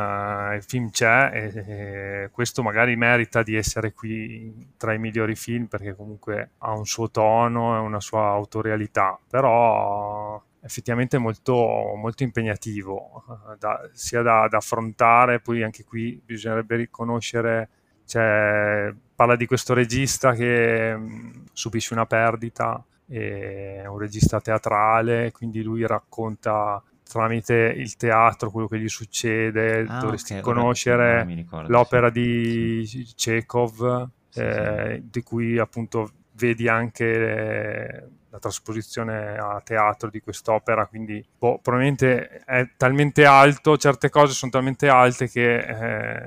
il 0.54 0.62
film 0.62 0.90
c'è 0.90 1.30
e, 1.32 1.64
e, 1.66 2.30
questo 2.30 2.62
magari 2.62 2.96
merita 2.96 3.42
di 3.42 3.54
essere 3.54 3.92
qui 3.92 4.72
tra 4.76 4.92
i 4.92 4.98
migliori 4.98 5.34
film 5.34 5.66
perché 5.66 5.94
comunque 5.94 6.50
ha 6.58 6.72
un 6.72 6.86
suo 6.86 7.10
tono 7.10 7.76
e 7.76 7.78
una 7.80 8.00
sua 8.00 8.28
autorialità, 8.28 9.18
però 9.28 10.42
effettivamente 10.66 11.16
molto, 11.16 11.54
molto 11.96 12.24
impegnativo, 12.24 13.24
eh, 13.28 13.56
da, 13.58 13.88
sia 13.92 14.22
da, 14.22 14.48
da, 14.48 14.56
affrontare, 14.58 15.40
poi 15.40 15.62
anche 15.62 15.84
qui 15.84 16.20
bisognerebbe 16.22 16.76
riconoscere, 16.76 17.68
cioè, 18.04 18.92
parla 19.14 19.36
di 19.36 19.46
questo 19.46 19.74
regista 19.74 20.32
che 20.32 20.94
mh, 20.94 21.02
mm, 21.02 21.30
subisce 21.52 21.94
una 21.94 22.06
perdita, 22.06 22.84
è 23.08 23.86
un 23.86 23.98
regista 23.98 24.40
teatrale, 24.40 25.32
quindi 25.32 25.62
lui 25.62 25.86
racconta 25.86 26.82
tramite 27.08 27.54
il 27.54 27.96
teatro 27.96 28.50
quello 28.50 28.66
che 28.66 28.78
gli 28.78 28.88
succede, 28.88 29.84
ah, 29.86 30.00
dovresti 30.00 30.32
okay, 30.32 30.42
conoscere 30.42 31.24
ricordo, 31.24 31.68
l'opera 31.68 32.08
sì. 32.08 32.20
di 32.20 32.86
sì. 32.86 33.12
Chekhov, 33.14 34.08
sì, 34.28 34.40
eh, 34.40 35.02
di 35.04 35.22
cui 35.22 35.58
appunto 35.58 36.10
vedi 36.32 36.68
anche 36.68 38.10
la 38.28 38.38
trasposizione 38.38 39.36
a 39.36 39.60
teatro 39.64 40.10
di 40.10 40.20
quest'opera, 40.20 40.86
quindi 40.86 41.24
boh, 41.38 41.58
probabilmente 41.62 42.42
è 42.44 42.68
talmente 42.76 43.24
alto, 43.24 43.76
certe 43.78 44.10
cose 44.10 44.34
sono 44.34 44.50
talmente 44.50 44.88
alte 44.88 45.28
che 45.28 45.56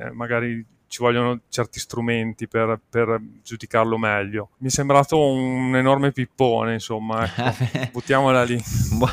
eh, 0.07 0.11
magari 0.11 0.65
ci 0.89 1.01
vogliono 1.01 1.39
certi 1.47 1.79
strumenti 1.79 2.47
per, 2.47 2.79
per, 2.89 3.21
giudicarlo 3.43 3.97
meglio. 3.97 4.49
Mi 4.57 4.67
è 4.67 4.71
sembrato 4.71 5.23
un 5.23 5.75
enorme 5.75 6.11
pippone, 6.11 6.73
insomma, 6.73 7.23
ecco. 7.33 7.89
buttiamola 7.93 8.43
lì. 8.43 8.55
un, 8.91 8.97
buon, 8.97 9.11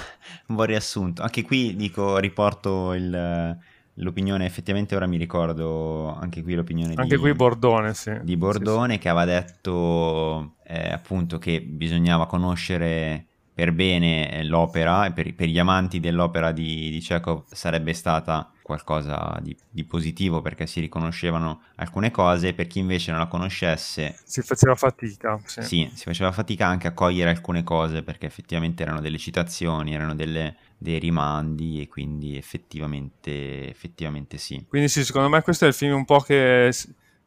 un 0.49 0.55
buon 0.57 0.67
riassunto. 0.67 1.23
Anche 1.23 1.43
qui 1.43 1.77
dico, 1.77 2.17
riporto 2.19 2.93
il 2.95 3.57
l'opinione, 3.97 4.45
effettivamente 4.45 4.95
ora 4.95 5.07
mi 5.07 5.17
ricordo 5.17 6.15
anche 6.15 6.43
qui 6.43 6.55
l'opinione 6.55 6.95
anche 6.97 7.15
di, 7.15 7.21
qui 7.21 7.33
Bordone, 7.33 7.95
sì. 7.95 8.13
di 8.23 8.37
Bordone 8.37 8.95
sì, 8.95 8.99
che 8.99 9.09
aveva 9.09 9.25
detto 9.25 10.57
eh, 10.65 10.93
appunto 10.93 11.39
che 11.39 11.63
bisognava 11.63 12.27
conoscere 12.27 13.25
per 13.55 13.73
bene 13.73 14.45
l'opera 14.45 15.07
e 15.07 15.13
per, 15.13 15.35
per, 15.35 15.49
gli 15.49 15.59
amanti 15.59 15.99
dell'opera 15.99 16.53
di, 16.53 16.91
di 16.91 16.99
Chekhov 16.99 17.45
sarebbe 17.51 17.95
stata 17.95 18.51
qualcosa 18.67 19.39
di, 19.41 19.57
di, 19.71 19.85
positivo 19.85 20.43
perché 20.43 20.67
si 20.67 20.81
riconoscevano 20.81 21.61
alcune 21.77 22.11
cose, 22.11 22.53
per 22.53 22.67
chi 22.67 22.81
invece 22.81 23.13
non 23.13 23.21
la 23.21 23.29
conoscesse 23.29 24.19
si 24.25 24.43
faceva 24.43 24.75
fatica. 24.75 25.39
Sì. 25.45 25.63
sì, 25.63 25.91
si 25.95 26.03
faceva 26.03 26.33
fatica 26.33 26.67
anche 26.67 26.89
a 26.89 26.93
cogliere 26.93 27.31
alcune 27.31 27.63
cose 27.63 28.03
perché 28.03 28.27
effettivamente 28.27 28.83
erano 28.83 29.01
delle 29.01 29.19
citazioni, 29.19 29.95
erano 29.95 30.17
delle, 30.17 30.57
dei 30.77 30.99
rimandi 30.99 31.81
e 31.81 31.87
quindi 31.87 32.37
effettivamente, 32.37 33.71
effettivamente 33.71 34.37
sì. 34.37 34.67
Quindi 34.69 34.89
sì, 34.89 35.05
secondo 35.05 35.29
me 35.29 35.43
questo 35.43 35.65
è 35.65 35.69
il 35.69 35.75
film 35.75 35.95
un 35.95 36.05
po' 36.05 36.19
che 36.19 36.73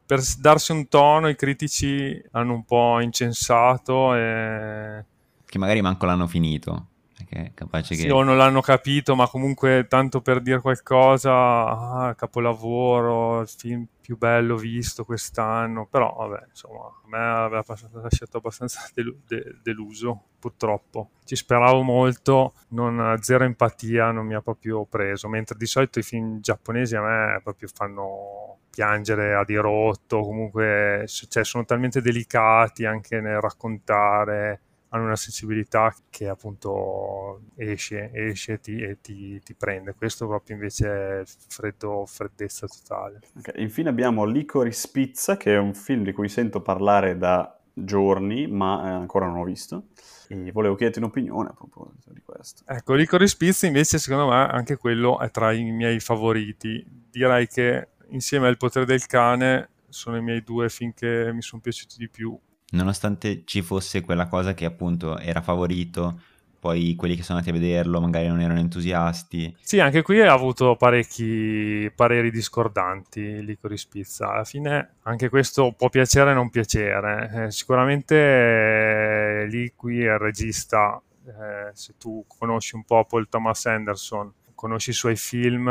per 0.05 0.21
darsi 0.39 0.73
un 0.73 0.89
tono 0.89 1.29
i 1.29 1.37
critici 1.37 2.21
hanno 2.31 2.53
un 2.53 2.65
po' 2.65 2.99
incensato 2.99 4.13
e... 4.13 5.05
Che 5.45 5.57
magari 5.57 5.79
manco 5.81 6.05
l'hanno 6.05 6.27
finito. 6.27 6.88
Perché 7.29 7.51
capace 7.53 7.93
sì, 7.93 8.03
che... 8.03 8.11
o 8.11 8.23
non 8.23 8.37
l'hanno 8.37 8.61
capito, 8.61 9.15
ma 9.15 9.27
comunque 9.27 9.85
tanto 9.87 10.21
per 10.21 10.41
dire 10.41 10.59
qualcosa, 10.59 11.31
ah, 11.31 12.15
capolavoro, 12.15 13.41
il 13.41 13.47
film 13.47 13.85
più 14.01 14.17
bello 14.17 14.57
visto 14.57 15.05
quest'anno, 15.05 15.85
però 15.85 16.15
vabbè, 16.17 16.45
insomma, 16.49 16.85
a 16.85 17.07
me 17.07 17.19
aveva 17.19 17.63
lasciato 18.01 18.37
abbastanza 18.37 18.89
delu- 18.95 19.19
de- 19.27 19.59
deluso, 19.61 20.23
purtroppo. 20.39 21.11
Ci 21.23 21.35
speravo 21.35 21.83
molto, 21.83 22.53
non, 22.69 23.17
zero 23.21 23.43
empatia 23.43 24.09
non 24.09 24.25
mi 24.25 24.33
ha 24.33 24.41
proprio 24.41 24.85
preso, 24.85 25.27
mentre 25.27 25.55
di 25.55 25.67
solito 25.67 25.99
i 25.99 26.03
film 26.03 26.39
giapponesi 26.39 26.95
a 26.95 27.01
me 27.01 27.39
proprio 27.43 27.69
fanno 27.71 28.57
piangere 28.71 29.35
a 29.35 29.43
dirotto, 29.43 30.21
comunque 30.21 31.03
cioè, 31.05 31.43
sono 31.43 31.65
talmente 31.65 32.01
delicati 32.01 32.85
anche 32.85 33.19
nel 33.19 33.39
raccontare 33.39 34.61
hanno 34.89 35.05
una 35.05 35.15
sensibilità 35.15 35.93
che 36.09 36.27
appunto 36.27 37.41
esce, 37.55 38.11
esce 38.13 38.59
ti, 38.59 38.81
e 38.81 38.97
ti, 39.01 39.39
ti, 39.41 39.53
prende. 39.53 39.93
Questo 39.93 40.27
proprio 40.27 40.55
invece 40.55 41.21
è 41.21 41.23
freddo, 41.25 42.05
freddezza 42.05 42.67
totale. 42.67 43.21
Okay. 43.37 43.61
Infine 43.61 43.89
abbiamo 43.89 44.25
Licorice 44.25 44.89
Pizza, 44.91 45.37
che 45.37 45.53
è 45.53 45.57
un 45.57 45.73
film 45.73 46.03
di 46.03 46.11
cui 46.11 46.27
sento 46.27 46.61
parlare 46.61 47.17
da 47.17 47.59
giorni, 47.73 48.47
ma 48.47 48.85
eh, 48.85 48.89
ancora 48.89 49.27
non 49.27 49.37
ho 49.37 49.43
visto. 49.43 49.87
E 50.27 50.51
volevo 50.51 50.75
chiederti 50.75 50.99
un'opinione 50.99 51.49
a 51.49 51.53
proposito 51.53 52.11
di 52.11 52.21
questo. 52.23 52.63
Ecco, 52.65 52.93
Licorice 52.93 53.35
Pizza 53.37 53.67
invece 53.67 53.97
secondo 53.97 54.27
me 54.27 54.47
anche 54.47 54.77
quello 54.77 55.19
è 55.19 55.29
tra 55.31 55.51
i 55.51 55.71
miei 55.71 55.99
favoriti. 55.99 56.83
Direi 57.09 57.47
che 57.47 57.89
insieme 58.09 58.47
al 58.47 58.57
potere 58.57 58.85
del 58.85 59.05
cane 59.05 59.69
sono 59.89 60.17
i 60.17 60.21
miei 60.21 60.43
due 60.43 60.69
film 60.69 60.93
che 60.93 61.31
mi 61.33 61.41
sono 61.41 61.61
piaciuti 61.61 61.95
di 61.97 62.09
più. 62.09 62.37
Nonostante 62.71 63.43
ci 63.45 63.61
fosse 63.61 64.01
quella 64.01 64.27
cosa 64.27 64.53
che 64.53 64.65
appunto 64.65 65.17
era 65.17 65.41
favorito, 65.41 66.19
poi 66.59 66.93
quelli 66.95 67.15
che 67.15 67.23
sono 67.23 67.39
andati 67.39 67.55
a 67.55 67.59
vederlo 67.59 68.01
magari 68.01 68.27
non 68.27 68.41
erano 68.41 68.59
entusiasti. 68.59 69.55
Sì, 69.61 69.79
anche 69.79 70.01
qui 70.01 70.21
ha 70.21 70.33
avuto 70.33 70.75
parecchi 70.75 71.91
pareri 71.95 72.29
discordanti 72.29 73.43
Licorice 73.43 73.87
Pizza. 73.89 74.31
Alla 74.31 74.43
fine 74.43 74.95
anche 75.03 75.29
questo 75.29 75.73
può 75.75 75.89
piacere 75.89 76.31
o 76.31 76.33
non 76.35 76.49
piacere. 76.49 77.45
Eh, 77.45 77.51
sicuramente 77.51 78.15
eh, 78.15 79.47
lì 79.47 79.71
qui 79.75 79.95
il 79.95 80.17
regista, 80.17 81.01
eh, 81.25 81.71
se 81.73 81.93
tu 81.97 82.25
conosci 82.27 82.75
un 82.75 82.83
po' 82.83 83.05
Paul 83.05 83.29
Thomas 83.29 83.65
Anderson, 83.65 84.31
conosci 84.53 84.89
i 84.89 84.93
suoi 84.93 85.15
film, 85.15 85.69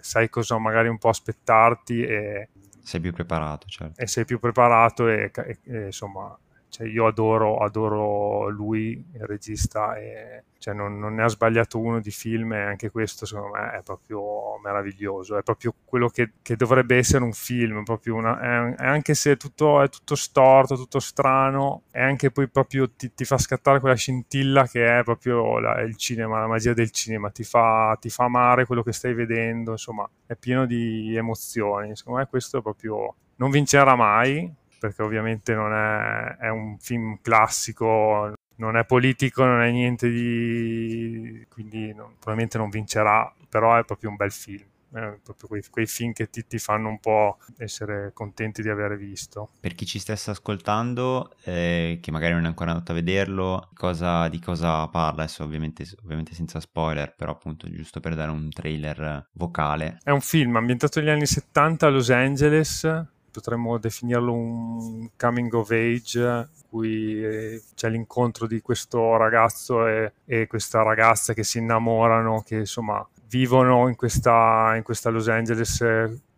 sai 0.00 0.28
cosa 0.28 0.58
magari 0.58 0.88
un 0.88 0.98
po' 0.98 1.08
aspettarti 1.08 2.02
e 2.02 2.48
sei 2.86 3.00
più 3.00 3.12
preparato, 3.12 3.66
certo. 3.66 4.00
E 4.00 4.06
sei 4.06 4.24
più 4.24 4.38
preparato 4.38 5.08
e, 5.08 5.32
e, 5.34 5.58
e 5.64 5.86
insomma, 5.86 6.38
cioè 6.68 6.86
io 6.86 7.08
adoro, 7.08 7.56
adoro 7.58 8.48
lui, 8.48 9.04
il 9.12 9.26
regista, 9.26 9.96
e 9.96 10.44
cioè 10.66 10.74
non, 10.74 10.98
non, 10.98 11.14
ne 11.14 11.22
ha 11.22 11.28
sbagliato 11.28 11.78
uno 11.78 12.00
di 12.00 12.10
film 12.10 12.52
e 12.52 12.60
anche 12.60 12.90
questo 12.90 13.24
secondo 13.24 13.56
me 13.56 13.70
è 13.78 13.82
proprio 13.84 14.58
meraviglioso, 14.64 15.38
è 15.38 15.42
proprio 15.44 15.72
quello 15.84 16.08
che, 16.08 16.32
che 16.42 16.56
dovrebbe 16.56 16.96
essere 16.96 17.22
un 17.22 17.32
film, 17.32 17.84
una, 18.06 18.40
è, 18.40 18.74
è, 18.74 18.86
anche 18.86 19.14
se 19.14 19.36
tutto, 19.36 19.80
è 19.80 19.88
tutto, 19.88 20.16
storto, 20.16 20.74
tutto 20.74 20.98
strano, 20.98 21.82
è 21.92 22.02
anche 22.02 22.32
poi 22.32 22.48
proprio 22.48 22.90
ti, 22.90 23.14
ti 23.14 23.24
fa 23.24 23.38
scattare 23.38 23.78
quella 23.78 23.94
scintilla 23.94 24.66
che 24.66 24.98
è 24.98 25.04
proprio 25.04 25.60
la, 25.60 25.80
il 25.82 25.94
cinema, 25.94 26.40
la 26.40 26.48
magia 26.48 26.72
del 26.72 26.90
cinema, 26.90 27.30
ti 27.30 27.44
fa, 27.44 27.96
ti 28.00 28.10
fa 28.10 28.24
amare 28.24 28.66
quello 28.66 28.82
che 28.82 28.92
stai 28.92 29.14
vedendo, 29.14 29.70
insomma 29.70 30.08
è 30.26 30.34
pieno 30.34 30.66
di 30.66 31.14
emozioni, 31.14 31.94
secondo 31.94 32.18
me 32.18 32.26
questo 32.26 32.58
è 32.58 32.62
proprio... 32.62 33.14
Non 33.36 33.50
vincerà 33.50 33.94
mai, 33.94 34.52
perché 34.80 35.02
ovviamente 35.02 35.54
non 35.54 35.72
è, 35.72 36.36
è 36.38 36.48
un 36.48 36.76
film 36.78 37.18
classico, 37.20 38.32
non 38.56 38.76
è 38.76 38.84
politico, 38.84 39.44
non 39.44 39.62
è 39.62 39.70
niente 39.70 40.08
di... 40.08 41.46
quindi 41.48 41.92
non, 41.92 42.12
probabilmente 42.18 42.58
non 42.58 42.70
vincerà, 42.70 43.32
però 43.48 43.78
è 43.78 43.84
proprio 43.84 44.10
un 44.10 44.16
bel 44.16 44.32
film. 44.32 44.64
Eh, 44.94 45.18
proprio 45.22 45.48
quei, 45.48 45.62
quei, 45.68 45.86
film 45.86 46.12
che 46.12 46.30
ti, 46.30 46.46
ti, 46.46 46.58
fanno 46.58 46.88
un 46.88 47.00
po' 47.00 47.38
essere 47.58 48.12
contenti 48.14 48.62
di 48.62 48.70
aver 48.70 48.96
visto. 48.96 49.50
Per 49.60 49.74
chi 49.74 49.84
ci 49.84 49.98
stesse 49.98 50.30
ascoltando, 50.30 51.32
eh, 51.42 51.98
che 52.00 52.10
magari 52.10 52.32
non 52.32 52.44
è 52.44 52.46
ancora 52.46 52.70
andato 52.70 52.92
a 52.92 52.94
vederlo, 52.94 53.68
cosa, 53.74 54.28
di 54.28 54.38
cosa 54.40 54.86
parla? 54.88 55.24
Adesso 55.24 55.42
ovviamente, 55.42 55.84
ovviamente, 56.02 56.34
senza 56.34 56.60
spoiler, 56.60 57.14
però 57.14 57.32
appunto 57.32 57.68
giusto 57.68 58.00
per 58.00 58.14
dare 58.14 58.30
un 58.30 58.48
trailer 58.48 59.28
vocale. 59.32 59.98
È 60.02 60.10
un 60.10 60.22
film 60.22 60.56
ambientato 60.56 61.00
negli 61.00 61.10
anni 61.10 61.26
70 61.26 61.86
a 61.86 61.90
Los 61.90 62.10
Angeles, 62.10 63.06
potremmo 63.40 63.78
definirlo 63.78 64.32
un 64.32 65.10
coming 65.16 65.52
of 65.52 65.70
age 65.70 66.48
cui 66.68 67.24
eh, 67.24 67.62
c'è 67.74 67.88
l'incontro 67.88 68.46
di 68.46 68.60
questo 68.60 69.16
ragazzo 69.16 69.86
e, 69.86 70.12
e, 70.24 70.46
questa 70.46 70.82
ragazza 70.82 71.32
che 71.32 71.44
si 71.44 71.58
innamorano, 71.58 72.42
che 72.42 72.56
insomma 72.56 73.06
vivono 73.28 73.88
in 73.88 73.96
questa, 73.96 74.74
in 74.76 74.82
questa 74.82 75.10
Los 75.10 75.28
Angeles 75.28 75.82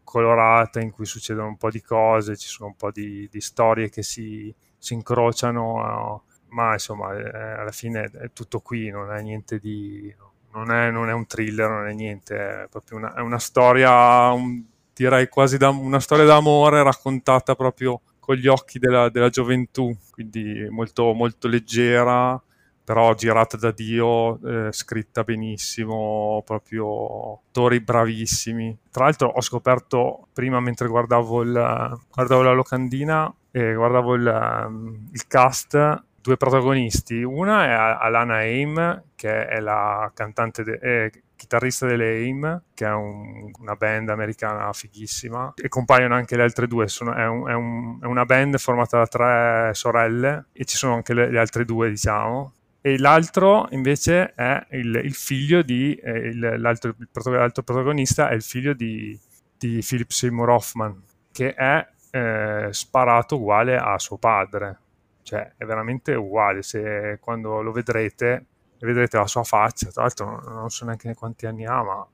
colorata 0.05 0.81
in 0.81 0.91
cui 0.91 1.05
succedono 1.05 1.49
un 1.49 1.57
po' 1.57 1.71
di 1.71 1.83
cose, 1.83 2.37
ci 2.37 2.49
sono 2.49 2.69
un 2.69 2.77
po' 2.77 2.91
di, 2.91 3.29
di 3.31 3.41
storie 3.41 3.91
che 3.91 4.03
si, 4.03 4.55
si 4.77 4.95
incrociano, 4.95 6.23
ma 6.51 6.73
insomma 6.73 7.15
eh, 7.15 7.61
alla 7.61 7.73
fine 7.73 8.05
è 8.05 8.31
tutto 8.33 8.61
qui, 8.61 8.91
non 8.91 9.13
è 9.13 9.21
niente 9.23 9.59
di... 9.59 10.15
Non 10.51 10.73
è, 10.73 10.91
non 10.91 11.09
è 11.11 11.13
un 11.13 11.27
thriller, 11.27 11.69
non 11.69 11.87
è 11.87 11.93
niente, 11.93 12.63
è 12.65 12.69
proprio 12.69 12.97
una, 12.99 13.15
è 13.15 13.21
una 13.21 13.39
storia, 13.39 14.31
un, 14.33 14.65
direi 14.99 15.29
quasi 15.29 15.59
da 15.59 15.69
una 15.69 16.01
storia 16.01 16.25
d'amore 16.25 16.83
raccontata 16.83 17.55
proprio 17.55 18.01
con 18.19 18.35
gli 18.35 18.49
occhi 18.49 18.81
della, 18.81 19.09
della 19.09 19.29
gioventù, 19.29 19.97
quindi 20.11 20.67
molto, 20.71 21.13
molto 21.13 21.47
leggera, 21.47 22.41
però 22.83 23.15
girata 23.15 23.57
da 23.57 23.71
Dio, 23.71 24.41
eh, 24.43 24.73
scritta 24.73 25.23
benissimo, 25.23 26.43
proprio 26.45 27.35
attori 27.35 27.81
bravissimi. 27.81 28.77
Tra 28.91 29.05
l'altro 29.05 29.29
ho 29.29 29.41
scoperto 29.41 30.27
prima 30.33 30.59
mentre 30.59 30.89
guardavo, 30.89 31.43
il, 31.43 32.01
guardavo 32.13 32.43
la 32.43 32.53
locandina 32.53 33.33
e 33.51 33.75
guardavo 33.75 34.15
il, 34.15 34.65
um, 34.67 35.09
il 35.13 35.27
cast 35.27 36.07
due 36.21 36.37
protagonisti. 36.37 37.23
Una 37.23 37.65
è 37.65 37.71
Alana 37.71 38.37
Aim, 38.37 39.05
che 39.15 39.47
è 39.47 39.61
la 39.61 40.11
cantante, 40.15 40.63
de- 40.63 40.79
è 40.79 41.11
chitarrista 41.37 41.87
delle 41.87 42.17
Aim, 42.17 42.63
che 42.75 42.85
è 42.85 42.93
un, 42.93 43.51
una 43.59 43.75
band 43.75 44.09
americana 44.11 44.73
fighissima, 44.73 45.55
e 45.57 45.69
compaiono 45.69 46.15
anche 46.15 46.37
le 46.37 46.43
altre 46.43 46.67
due. 46.67 46.89
Sono, 46.89 47.15
è, 47.15 47.27
un, 47.27 47.49
è, 47.49 47.55
un, 47.55 47.99
è, 48.03 48.07
una 48.07 48.25
band 48.25 48.59
formata 48.59 48.99
da 48.99 49.07
tre 49.07 49.75
sorelle 49.75 50.47
e 50.53 50.65
ci 50.65 50.77
sono 50.77 50.95
anche 50.95 51.15
le, 51.15 51.31
le 51.31 51.39
altre 51.39 51.65
due, 51.65 51.89
diciamo. 51.89 52.53
E 52.81 52.99
l'altro 52.99 53.67
invece 53.71 54.35
è 54.35 54.67
il, 54.71 55.01
il 55.03 55.15
figlio 55.15 55.63
di 55.63 55.95
eh, 55.95 56.11
il, 56.11 56.55
l'altro, 56.59 56.95
il 56.97 57.09
protagonista 57.11 58.29
è 58.29 58.35
il 58.35 58.43
figlio 58.43 58.73
di, 58.73 59.19
di 59.57 59.85
Philip 59.87 60.11
Seymour 60.11 60.51
Hoffman, 60.51 61.03
che 61.33 61.55
è 61.55 61.87
eh, 62.11 62.69
sparato 62.71 63.37
uguale 63.37 63.77
a 63.77 63.99
suo 63.99 64.17
padre 64.17 64.79
cioè 65.29 65.53
è 65.59 65.67
veramente 65.67 66.14
uguale, 66.14 66.62
se 66.62 67.19
quando 67.21 67.61
lo 67.61 67.71
vedrete 67.71 68.47
vedrete 68.79 69.19
la 69.19 69.27
sua 69.27 69.43
faccia, 69.43 69.91
tra 69.91 70.03
l'altro 70.03 70.41
non 70.41 70.71
so 70.71 70.87
neanche 70.87 71.14
quanti 71.14 71.45
anni 71.45 71.67
ha, 71.67 71.83
ma 71.83 72.07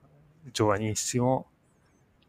è 0.44 0.50
giovanissimo 0.50 1.50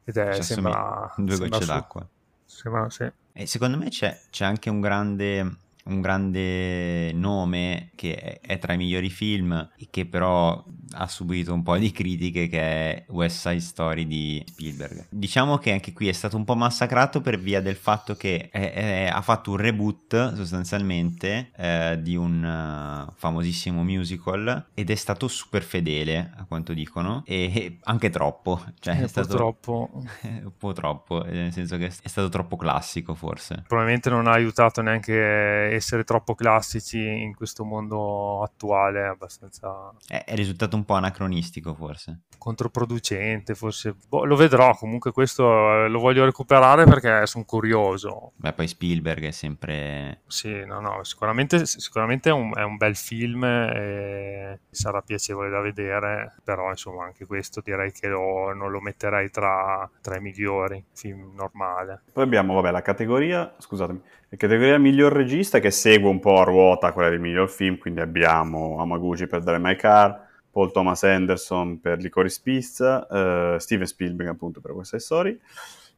ed 0.03 0.17
è, 0.17 0.41
sembra... 0.43 1.11
Due 1.17 1.37
gocce 1.37 1.65
d'acqua. 1.65 2.07
Sembra, 2.45 2.87
sì. 2.91 3.11
E 3.31 3.47
secondo 3.47 3.77
me 3.77 3.89
c'è, 3.89 4.15
c'è 4.29 4.45
anche 4.45 4.69
un 4.69 4.79
grande 4.79 5.57
un 5.85 6.01
grande 6.01 7.11
nome 7.13 7.91
che 7.95 8.39
è 8.39 8.57
tra 8.57 8.73
i 8.73 8.77
migliori 8.77 9.09
film 9.09 9.69
e 9.77 9.87
che 9.89 10.05
però 10.05 10.63
ha 10.97 11.07
subito 11.07 11.53
un 11.53 11.63
po' 11.63 11.77
di 11.77 11.91
critiche 11.91 12.47
che 12.47 12.59
è 12.59 13.05
West 13.09 13.47
Side 13.47 13.59
Story 13.59 14.07
di 14.07 14.43
Spielberg. 14.45 15.07
Diciamo 15.09 15.57
che 15.57 15.71
anche 15.71 15.93
qui 15.93 16.07
è 16.07 16.11
stato 16.11 16.37
un 16.37 16.43
po' 16.43 16.55
massacrato 16.55 17.21
per 17.21 17.39
via 17.39 17.61
del 17.61 17.75
fatto 17.75 18.15
che 18.15 18.49
è, 18.51 18.73
è, 18.73 19.09
ha 19.11 19.21
fatto 19.21 19.51
un 19.51 19.57
reboot 19.57 20.35
sostanzialmente 20.35 21.51
eh, 21.55 21.99
di 22.01 22.15
un 22.15 22.43
uh, 22.43 23.13
famosissimo 23.15 23.83
musical 23.83 24.67
ed 24.73 24.89
è 24.89 24.95
stato 24.95 25.27
super 25.27 25.63
fedele 25.63 26.31
a 26.35 26.45
quanto 26.45 26.73
dicono 26.73 27.23
e 27.25 27.77
anche 27.83 28.09
troppo. 28.09 28.63
Cioè, 28.79 28.97
è, 28.97 29.03
è 29.03 29.07
stato 29.07 29.35
troppo. 29.35 29.89
un 30.23 30.57
po' 30.57 30.73
troppo, 30.73 31.23
nel 31.23 31.51
senso 31.51 31.77
che 31.77 31.87
è 31.87 32.07
stato 32.07 32.29
troppo 32.29 32.55
classico 32.55 33.13
forse. 33.13 33.63
Probabilmente 33.67 34.09
non 34.09 34.27
ha 34.27 34.31
aiutato 34.31 34.81
neanche 34.81 35.74
essere 35.75 36.03
troppo 36.03 36.35
classici 36.35 36.99
in 36.99 37.35
questo 37.35 37.63
mondo 37.63 38.43
attuale 38.43 39.05
abbastanza... 39.05 39.93
È, 40.07 40.23
è 40.25 40.35
risultato 40.35 40.75
un 40.75 40.85
po' 40.85 40.93
anacronistico 40.95 41.73
forse. 41.73 42.21
Controproducente 42.37 43.55
forse. 43.55 43.95
Boh, 44.07 44.25
lo 44.25 44.35
vedrò, 44.35 44.75
comunque 44.75 45.11
questo 45.11 45.85
eh, 45.85 45.87
lo 45.87 45.99
voglio 45.99 46.25
recuperare 46.25 46.85
perché 46.85 47.25
sono 47.25 47.45
curioso. 47.45 48.33
Beh, 48.35 48.53
poi 48.53 48.67
Spielberg 48.67 49.25
è 49.25 49.31
sempre... 49.31 50.21
Sì, 50.27 50.65
no, 50.65 50.79
no, 50.79 51.03
sicuramente, 51.03 51.65
sicuramente 51.65 52.29
è, 52.29 52.33
un, 52.33 52.51
è 52.55 52.63
un 52.63 52.77
bel 52.77 52.95
film 52.95 53.43
e 53.43 54.59
sarà 54.69 55.01
piacevole 55.01 55.49
da 55.49 55.59
vedere, 55.59 56.35
però 56.43 56.69
insomma 56.69 57.05
anche 57.05 57.25
questo 57.25 57.61
direi 57.61 57.91
che 57.91 58.07
lo, 58.07 58.53
non 58.53 58.71
lo 58.71 58.79
metterei 58.79 59.29
tra, 59.29 59.89
tra 60.01 60.17
i 60.17 60.21
migliori, 60.21 60.83
film 60.93 61.33
normale. 61.35 62.03
Poi 62.11 62.23
abbiamo, 62.23 62.53
vabbè, 62.55 62.71
la 62.71 62.81
categoria, 62.81 63.53
scusatemi, 63.57 64.01
la 64.29 64.37
categoria 64.37 64.77
miglior 64.77 65.13
regista 65.13 65.59
che 65.59 65.71
segue 65.71 66.09
un 66.09 66.19
po' 66.19 66.39
a 66.39 66.43
ruota 66.43 66.91
quella 66.91 67.09
del 67.09 67.19
miglior 67.19 67.49
film, 67.49 67.77
quindi 67.77 68.01
abbiamo 68.01 68.79
Amaguchi 68.79 69.27
per 69.27 69.41
Dare 69.41 69.59
My 69.59 69.75
Car, 69.75 70.27
Paul 70.49 70.71
Thomas 70.71 71.03
Anderson 71.03 71.79
per 71.79 71.99
Licorice 71.99 72.39
Pizza, 72.41 73.05
uh, 73.09 73.59
Steven 73.59 73.85
Spielberg 73.85 74.29
appunto 74.29 74.61
per 74.61 74.71
West 74.71 74.91
Side 74.91 75.01
Story, 75.01 75.39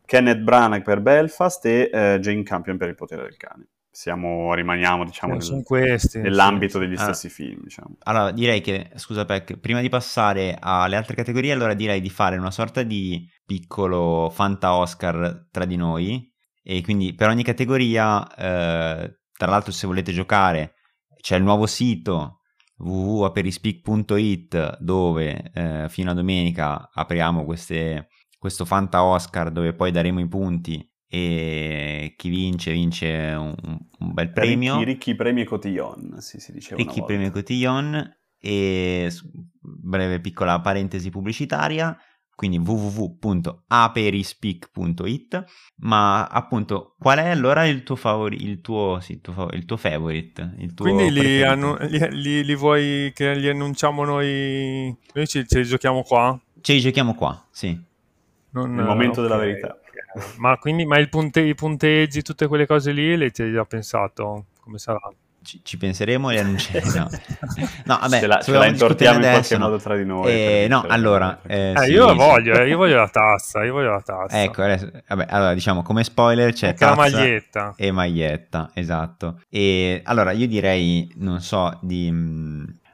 Kenneth 0.05 0.39
Branagh 0.39 0.81
per 0.83 0.99
Belfast 0.99 1.65
e 1.65 1.89
uh, 1.91 2.19
Jane 2.19 2.43
Campion 2.43 2.77
per 2.77 2.89
Il 2.89 2.95
potere 2.95 3.23
del 3.23 3.37
cane. 3.37 3.67
Siamo, 3.89 4.53
rimaniamo 4.53 5.03
diciamo 5.05 5.37
nel, 5.37 5.63
questi, 5.63 6.19
nell'ambito 6.19 6.79
sì. 6.79 6.85
degli 6.85 6.97
stessi 6.97 7.27
ah. 7.27 7.29
film 7.31 7.63
diciamo. 7.63 7.95
allora 8.03 8.29
direi 8.29 8.61
che 8.61 8.91
scusa 8.93 9.25
Peck 9.25 9.57
prima 9.57 9.81
di 9.81 9.89
passare 9.89 10.55
alle 10.59 10.95
altre 10.95 11.15
categorie 11.15 11.51
allora 11.51 11.73
direi 11.73 11.99
di 11.99 12.11
fare 12.11 12.37
una 12.37 12.51
sorta 12.51 12.83
di 12.83 13.27
piccolo 13.43 14.29
Fanta 14.31 14.75
Oscar 14.75 15.47
tra 15.49 15.65
di 15.65 15.77
noi 15.77 16.31
e 16.69 16.81
quindi 16.81 17.13
per 17.13 17.29
ogni 17.29 17.43
categoria, 17.43 18.27
eh, 18.35 19.19
tra 19.31 19.49
l'altro 19.49 19.71
se 19.71 19.87
volete 19.87 20.11
giocare 20.11 20.73
c'è 21.21 21.37
il 21.37 21.43
nuovo 21.43 21.65
sito 21.65 22.41
www.aperispeak.it 22.79 24.77
dove 24.81 25.51
eh, 25.53 25.85
fino 25.87 26.11
a 26.11 26.13
domenica 26.13 26.89
apriamo 26.91 27.45
queste, 27.45 28.09
questo 28.37 28.65
Fanta 28.65 29.01
Oscar 29.01 29.49
dove 29.49 29.73
poi 29.75 29.91
daremo 29.91 30.19
i 30.19 30.27
punti 30.27 30.85
e 31.07 32.15
chi 32.17 32.27
vince 32.27 32.73
vince 32.73 33.07
un, 33.07 33.55
un 33.99 34.13
bel 34.13 34.33
premio. 34.33 34.73
Ricchi, 34.73 34.91
ricchi 34.91 35.15
premi 35.15 35.45
cotillon, 35.45 36.17
sì, 36.19 36.41
si 36.41 36.51
diceva 36.51 36.81
Ricchi 36.81 37.01
premi 37.01 37.29
cotillon 37.29 38.13
e 38.37 39.09
breve 39.61 40.19
piccola 40.19 40.59
parentesi 40.59 41.09
pubblicitaria 41.09 41.97
quindi 42.37 42.59
www.aperispeak.it 42.59 45.43
ma 45.77 46.27
appunto 46.27 46.93
qual 46.99 47.17
è 47.17 47.29
allora 47.29 47.65
il 47.65 47.81
tuo 47.81 47.95
favorito 47.95 48.45
il 48.45 48.61
tuo, 48.61 48.99
sì, 49.01 49.13
il 49.13 49.21
tuo, 49.21 49.47
il 49.51 49.65
tuo 49.65 49.75
favorite 49.75 50.53
il 50.59 50.75
tuo 50.75 50.85
quindi 50.85 51.09
li, 51.11 51.41
annu- 51.41 51.81
li, 51.81 51.97
li, 52.11 52.45
li, 52.45 52.55
vuoi 52.55 53.11
che 53.15 53.33
li 53.33 53.49
annunciamo 53.49 54.05
noi 54.05 54.95
noi 55.13 55.27
ce, 55.27 55.47
ce 55.47 55.61
li 55.61 55.65
giochiamo 55.65 56.03
qua? 56.03 56.39
ce 56.61 56.73
li 56.73 56.79
giochiamo 56.79 57.15
qua 57.15 57.43
sì 57.49 57.75
non, 58.51 58.77
il 58.77 58.83
momento 58.83 59.21
okay. 59.21 59.23
della 59.23 59.37
verità 59.37 59.75
ma 60.37 60.57
quindi 60.57 60.85
ma 60.85 61.03
punte, 61.07 61.41
i 61.41 61.55
punteggi, 61.55 62.21
tutte 62.21 62.47
quelle 62.47 62.65
cose 62.65 62.91
lì, 62.91 63.15
le 63.15 63.31
ci 63.31 63.43
hai 63.43 63.51
già 63.51 63.65
pensato? 63.65 64.47
Come 64.59 64.79
sarà? 64.79 64.99
Ci, 65.47 65.61
ci 65.63 65.77
penseremo 65.77 66.29
e 66.29 66.39
annunceremo. 66.39 67.09
No, 67.85 67.99
vabbè, 68.01 68.19
ce 68.19 68.27
la, 68.27 68.41
ce 68.41 68.51
la 68.51 68.65
intortiamo 68.65 69.23
in 69.23 69.31
qualche 69.31 69.57
modo 69.57 69.77
tra 69.77 69.95
di 69.95 70.03
noi. 70.03 70.29
Eh, 70.29 70.67
no, 70.69 70.83
allora... 70.85 71.39
Eh, 71.47 71.71
eh, 71.71 71.83
sì, 71.85 71.91
io 71.91 72.07
la 72.07 72.11
voglio, 72.11 72.59
eh, 72.59 72.67
io 72.67 72.75
voglio 72.75 72.97
la 72.97 73.07
tazza, 73.07 73.63
io 73.63 73.71
voglio 73.71 73.91
la 73.91 74.01
tazza. 74.01 74.43
Ecco, 74.43 74.63
adesso, 74.63 74.91
vabbè, 75.07 75.25
allora 75.29 75.53
diciamo 75.53 75.83
come 75.83 76.03
spoiler 76.03 76.51
c'è 76.51 76.73
tazza 76.73 76.89
la 76.89 76.95
maglietta. 76.95 77.73
e 77.77 77.91
maglietta, 77.91 78.71
esatto. 78.73 79.39
E 79.47 80.01
allora 80.03 80.31
io 80.31 80.47
direi, 80.47 81.09
non 81.15 81.39
so, 81.39 81.79
di, 81.81 82.13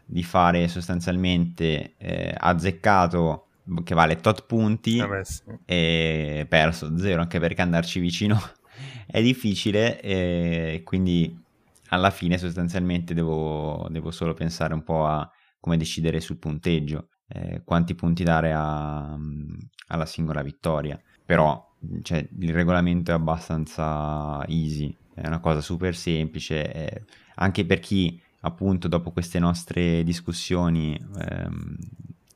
di 0.05 0.23
fare 0.23 0.67
sostanzialmente 0.67 1.93
eh, 1.97 2.35
azzeccato 2.37 3.47
che 3.83 3.95
vale 3.95 4.17
tot 4.17 4.45
punti 4.45 4.99
eh 4.99 5.23
sì. 5.23 5.41
e 5.65 6.45
perso 6.47 6.99
zero 6.99 7.21
anche 7.21 7.39
perché 7.39 7.61
andarci 7.61 7.99
vicino 7.99 8.39
è 9.07 9.21
difficile 9.23 10.01
e 10.01 10.81
quindi 10.83 11.41
alla 11.93 12.09
fine 12.09 12.37
sostanzialmente 12.37 13.13
devo, 13.13 13.87
devo 13.89 14.11
solo 14.11 14.33
pensare 14.33 14.73
un 14.73 14.83
po' 14.83 15.05
a 15.05 15.29
come 15.59 15.77
decidere 15.77 16.19
sul 16.19 16.37
punteggio 16.37 17.09
eh, 17.27 17.61
quanti 17.63 17.95
punti 17.95 18.23
dare 18.23 18.51
a, 18.53 19.17
alla 19.87 20.05
singola 20.05 20.41
vittoria. 20.41 20.99
Però 21.25 21.71
cioè, 22.01 22.27
il 22.39 22.53
regolamento 22.53 23.11
è 23.11 23.13
abbastanza 23.13 24.43
easy 24.47 24.95
è 25.13 25.27
una 25.27 25.39
cosa 25.39 25.61
super 25.61 25.95
semplice 25.95 26.73
eh, 26.73 27.03
anche 27.35 27.65
per 27.65 27.79
chi 27.79 28.19
appunto 28.41 28.87
dopo 28.87 29.11
queste 29.11 29.37
nostre 29.37 30.03
discussioni 30.03 30.99
ehm, 31.17 31.77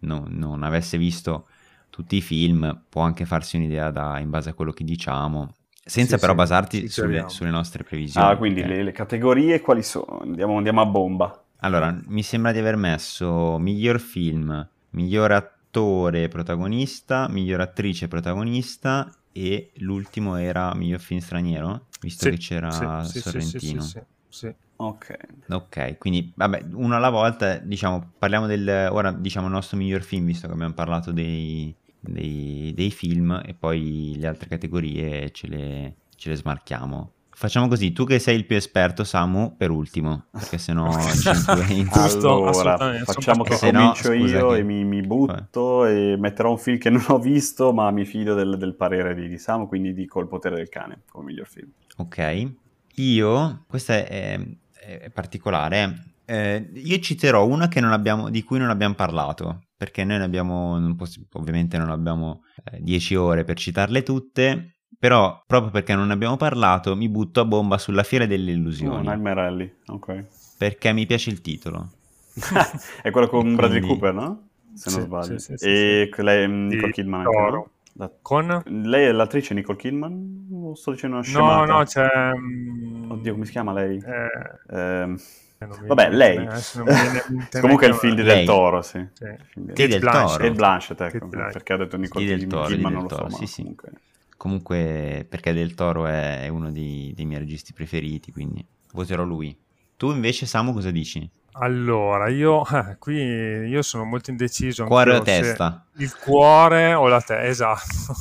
no, 0.02 0.26
non 0.30 0.64
avesse 0.64 0.98
visto 0.98 1.48
tutti 1.90 2.18
i 2.18 2.22
film, 2.22 2.84
può 2.90 3.02
anche 3.02 3.26
farsi 3.26 3.56
un'idea 3.56 3.90
da, 3.90 4.20
in 4.20 4.30
base 4.30 4.50
a 4.50 4.54
quello 4.54 4.72
che 4.72 4.84
diciamo, 4.84 5.56
senza 5.88 6.16
sì, 6.16 6.22
però 6.22 6.34
sì, 6.34 6.38
basarti 6.38 6.88
sulle, 6.90 7.26
sulle, 7.28 7.50
nostre 7.50 7.84
previsioni. 7.84 8.32
Ah, 8.32 8.38
quindi 8.38 8.64
le, 8.64 8.84
le, 8.84 8.92
categorie 8.92 9.62
quali 9.62 9.84
sono? 9.84 10.20
Andiamo, 10.22 10.58
andiamo, 10.58 10.82
a 10.82 10.86
bomba. 10.86 11.44
Allora, 11.62 11.98
mi 12.08 12.22
sembra 12.24 12.52
di 12.52 12.60
aver 12.60 12.76
messo 12.76 13.58
miglior 13.58 14.00
film, 14.00 14.68
miglior 14.92 15.32
attore 15.32 16.28
protagonista, 16.28 17.28
miglior 17.30 17.62
attrice 17.62 18.08
protagonista 18.08 19.12
e 19.32 19.72
l'ultimo 19.78 20.36
era 20.36 20.74
miglior 20.76 21.00
film 21.00 21.20
straniero, 21.20 21.88
visto 22.02 22.26
sì, 22.26 22.32
che 22.32 22.38
c'era 22.38 23.04
Sorrentino. 23.04 23.82
sì, 23.82 24.00
sì. 24.28 24.54
Ok. 24.78 25.18
Ok, 25.50 25.98
quindi 25.98 26.32
vabbè, 26.36 26.66
uno 26.74 26.96
alla 26.96 27.10
volta, 27.10 27.58
diciamo, 27.58 28.12
parliamo 28.18 28.46
del, 28.46 28.90
ora 28.92 29.12
diciamo 29.12 29.48
il 29.48 29.54
nostro 29.54 29.78
miglior 29.78 30.02
film, 30.02 30.26
visto 30.26 30.48
che 30.48 30.54
abbiamo 30.54 30.74
parlato 30.74 31.12
dei, 31.12 31.76
dei, 32.00 32.72
dei 32.76 32.92
film 32.92 33.42
e 33.46 33.54
poi 33.54 34.16
le 34.18 34.28
altre 34.28 34.48
categorie 34.48 35.32
ce 35.32 35.48
le, 35.48 35.96
ce 36.16 36.30
le 36.30 36.36
smarchiamo. 36.36 37.12
Facciamo 37.30 37.68
così, 37.68 37.94
tu 37.94 38.04
che 38.04 38.18
sei 38.18 38.36
il 38.36 38.46
più 38.46 38.56
esperto, 38.56 39.04
Samu, 39.04 39.56
per 39.56 39.70
ultimo, 39.70 40.26
perché 40.32 40.58
sennò 40.58 40.90
ci 41.14 41.30
influenza. 41.78 42.30
allora, 42.32 42.94
facciamo 43.04 43.44
che 43.44 43.56
comincio 43.60 44.10
no, 44.10 44.16
io 44.16 44.48
che... 44.50 44.58
e 44.58 44.64
mi, 44.64 44.84
mi 44.84 45.02
butto 45.02 45.82
Beh. 45.82 46.14
e 46.14 46.18
metterò 46.18 46.50
un 46.50 46.58
film 46.58 46.80
che 46.80 46.90
non 46.90 47.04
ho 47.10 47.20
visto, 47.20 47.74
ma 47.74 47.92
mi 47.92 48.06
fido 48.06 48.34
del, 48.34 48.58
del 48.58 48.74
parere 48.74 49.14
di, 49.14 49.28
di 49.28 49.38
Samu, 49.38 49.68
quindi 49.68 49.94
dico 49.94 50.20
Il 50.20 50.28
potere 50.28 50.56
del 50.56 50.68
cane 50.68 51.02
come 51.12 51.26
miglior 51.26 51.48
film. 51.48 51.70
Ok, 51.98 52.52
io, 52.96 53.66
questa 53.68 53.94
è, 53.94 54.40
è 54.74 55.10
particolare. 55.12 56.06
Eh, 56.26 56.72
io 56.74 57.00
citerò 57.00 57.46
una 57.46 57.70
abbiamo, 57.92 58.32
di 58.32 58.42
cui 58.42 58.58
non 58.58 58.72
abbiamo 58.72 58.96
parlato, 58.96 59.67
perché 59.78 60.04
noi 60.04 60.18
ne 60.18 60.24
abbiamo, 60.24 60.80
non 60.80 60.96
poss- 60.96 61.22
ovviamente 61.34 61.78
non 61.78 61.92
abbiamo 61.92 62.44
10 62.80 63.14
eh, 63.14 63.18
ore 63.18 63.44
per 63.44 63.58
citarle 63.58 64.02
tutte, 64.02 64.78
però 64.98 65.44
proprio 65.46 65.72
perché 65.72 65.94
non 65.94 66.08
ne 66.08 66.14
abbiamo 66.14 66.36
parlato 66.36 66.96
mi 66.96 67.08
butto 67.08 67.42
a 67.42 67.46
bomba 67.46 67.78
sulla 67.78 68.04
Fiera 68.04 68.26
delle 68.26 68.52
Illusioni. 68.52 69.08
Oh, 69.08 69.12
Nightmare 69.12 69.42
Alley, 69.42 69.76
ok. 69.86 70.26
Perché 70.58 70.92
mi 70.94 71.06
piace 71.06 71.30
il 71.30 71.42
titolo. 71.42 71.92
è 73.04 73.12
quello 73.12 73.28
con 73.28 73.42
Quindi... 73.42 73.56
Bradley 73.56 73.82
Cooper, 73.82 74.14
no? 74.14 74.48
Se 74.74 74.90
non 74.90 75.00
sì, 75.00 75.06
sbaglio. 75.06 75.40
Sì, 75.40 75.54
sì, 75.58 75.66
e 75.66 76.10
lei, 76.18 76.50
Nicole 76.50 76.92
Kidman 76.92 77.26
anche, 77.26 77.52
no? 77.52 77.70
La... 77.94 78.12
Con? 78.22 78.64
Lei 78.66 79.06
è 79.06 79.12
l'attrice 79.12 79.54
Nicole 79.54 79.78
Kidman? 79.78 80.48
O 80.52 80.76
sto 80.76 80.92
dicendo 80.92 81.18
una 81.18 81.26
scemata? 81.26 81.66
No, 81.66 81.78
no, 81.78 81.84
c'è... 81.84 82.32
Um... 82.34 83.08
Oddio, 83.10 83.34
come 83.34 83.46
si 83.46 83.52
chiama 83.52 83.74
lei? 83.74 83.98
Eh... 83.98 84.76
Ehm... 84.76 85.18
Vabbè, 85.58 86.12
lei. 86.12 86.38
Comunque 87.60 87.88
è 87.88 87.90
il 87.90 87.96
film 87.96 88.16
di 88.16 88.24
Del 88.24 88.46
Toro, 88.46 88.82
sì. 88.82 89.06
sì. 89.14 89.26
Di 89.56 89.88
Del 89.88 90.02
Toro. 90.02 90.44
E 90.44 90.52
Blanchett, 90.52 91.02
ecco, 91.02 91.28
perché 91.28 91.74
ha 91.74 91.78
detto 91.78 91.98
Nicole 91.98 92.26
del 92.26 92.48
Toro, 92.48 92.68
Kidman, 92.68 92.94
non 92.94 93.04
lo 93.04 93.10
so, 93.10 93.30
sì, 93.30 93.48
sì. 93.48 93.62
Comunque... 93.62 93.92
comunque... 94.38 95.26
perché 95.28 95.54
Del 95.54 95.74
Toro 95.74 96.06
è 96.06 96.48
uno 96.48 96.72
dei, 96.72 97.12
dei 97.16 97.26
miei 97.26 97.40
registi 97.40 97.74
preferiti, 97.74 98.32
quindi 98.32 98.66
voterò 98.94 99.24
lui. 99.24 99.58
Tu 99.96 100.12
invece, 100.12 100.46
Samu, 100.46 100.74
cosa 100.74 100.92
dici? 100.92 101.28
Allora, 101.60 102.30
io 102.30 102.64
eh, 102.68 102.98
qui 103.00 103.16
io 103.16 103.82
sono 103.82 104.04
molto 104.04 104.30
indeciso. 104.30 104.86
Cuore 104.86 105.16
o 105.16 105.22
testa? 105.24 105.84
Il 105.98 106.16
cuore 106.16 106.94
o 106.94 107.08
la 107.08 107.20
testa, 107.20 107.44
esatto. 107.44 108.14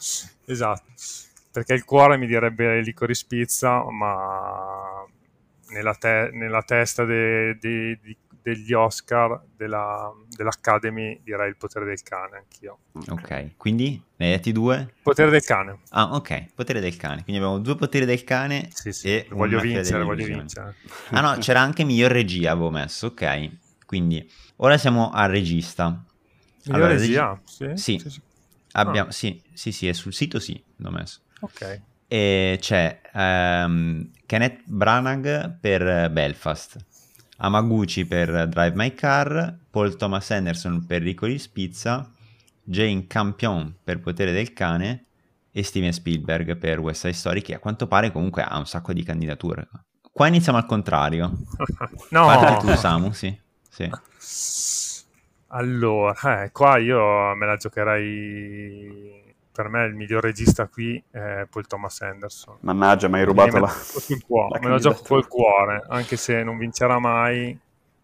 esatto. 0.46 0.82
Perché 1.52 1.74
il 1.74 1.84
cuore 1.84 2.16
mi 2.16 2.26
direbbe 2.26 2.80
licorice 2.80 3.26
pizza, 3.28 3.84
ma 3.90 4.89
nella, 5.70 5.94
te- 5.94 6.30
nella 6.32 6.62
testa 6.62 7.04
de- 7.04 7.56
de- 7.58 7.98
de- 8.02 8.16
degli 8.42 8.72
Oscar 8.72 9.42
della, 9.54 10.10
dell'Academy 10.28 11.20
direi 11.22 11.48
il 11.48 11.56
potere 11.56 11.84
del 11.84 12.02
cane 12.02 12.38
anch'io. 12.38 12.78
Ok, 13.08 13.56
quindi 13.56 14.02
ne 14.16 14.26
hai 14.26 14.32
detti 14.32 14.52
due? 14.52 14.94
Potere 15.02 15.30
del 15.30 15.42
cane. 15.42 15.80
Ah, 15.90 16.14
ok, 16.14 16.54
potere 16.54 16.80
del 16.80 16.96
cane. 16.96 17.22
Quindi 17.22 17.42
abbiamo 17.42 17.58
due 17.58 17.76
poteri 17.76 18.06
del 18.06 18.24
cane 18.24 18.68
sì, 18.72 18.92
sì. 18.92 19.08
e 19.08 19.26
voglio 19.30 19.60
vincere, 19.60 20.02
voglio 20.02 20.24
vincere. 20.24 20.74
Ah 21.10 21.20
no, 21.20 21.36
c'era 21.40 21.60
anche 21.60 21.84
miglior 21.84 22.10
regia, 22.10 22.52
avevo 22.52 22.70
messo, 22.70 23.08
ok. 23.08 23.50
Quindi 23.84 24.28
ora 24.56 24.78
siamo 24.78 25.10
al 25.10 25.30
regista. 25.30 26.04
Miglior 26.64 26.82
allora, 26.82 26.98
regia? 26.98 27.40
Regi- 27.58 27.76
sì. 27.76 27.98
Sì. 27.98 28.10
sì. 28.10 28.22
Abbiamo, 28.72 29.08
ah. 29.08 29.12
sì, 29.12 29.42
sì, 29.52 29.72
sì, 29.72 29.88
è 29.88 29.92
sul 29.92 30.14
sito 30.14 30.38
sì, 30.38 30.62
l'ho 30.76 30.90
messo. 30.90 31.20
Ok. 31.40 31.82
E 32.12 32.58
c'è 32.60 33.00
um, 33.12 34.10
Kenneth 34.26 34.62
Branagh 34.64 35.58
per 35.60 36.10
Belfast, 36.10 36.76
Amaguchi 37.36 38.04
per 38.04 38.48
Drive 38.48 38.74
My 38.74 38.92
Car, 38.94 39.56
Paul 39.70 39.94
Thomas 39.94 40.28
Anderson 40.32 40.84
per 40.86 41.02
Ricoli 41.02 41.38
Spizza, 41.38 42.10
Jane 42.64 43.06
Campion 43.06 43.76
per 43.84 44.00
Potere 44.00 44.32
del 44.32 44.52
Cane 44.52 45.04
e 45.52 45.62
Steven 45.62 45.92
Spielberg 45.92 46.56
per 46.56 46.80
West 46.80 47.02
Side 47.02 47.12
Story, 47.12 47.42
che 47.42 47.54
a 47.54 47.60
quanto 47.60 47.86
pare 47.86 48.10
comunque 48.10 48.42
ha 48.42 48.58
un 48.58 48.66
sacco 48.66 48.92
di 48.92 49.04
candidature. 49.04 49.68
Qua 50.10 50.26
iniziamo 50.26 50.58
al 50.58 50.66
contrario. 50.66 51.30
no! 52.10 52.26
Parla 52.26 52.56
tu, 52.56 52.74
Samu, 52.74 53.12
sì. 53.12 53.40
sì. 53.68 53.88
Allora, 55.46 56.42
eh, 56.42 56.50
qua 56.50 56.76
io 56.78 57.36
me 57.36 57.46
la 57.46 57.54
giocherei 57.54 59.29
per 59.52 59.68
me 59.68 59.84
il 59.84 59.94
miglior 59.94 60.22
regista 60.22 60.68
qui 60.68 61.02
è 61.10 61.46
Paul 61.50 61.66
Thomas 61.66 62.00
Anderson. 62.00 62.56
Mannaggia, 62.60 63.08
mi 63.08 63.18
hai 63.18 63.24
rubato 63.24 63.58
la... 63.58 63.70
la 63.70 64.58
me 64.60 64.68
lo 64.68 64.78
gioco 64.78 65.02
col 65.06 65.26
cuore, 65.26 65.84
anche 65.88 66.16
se 66.16 66.42
non 66.42 66.56
vincerà 66.56 66.98
mai. 66.98 67.58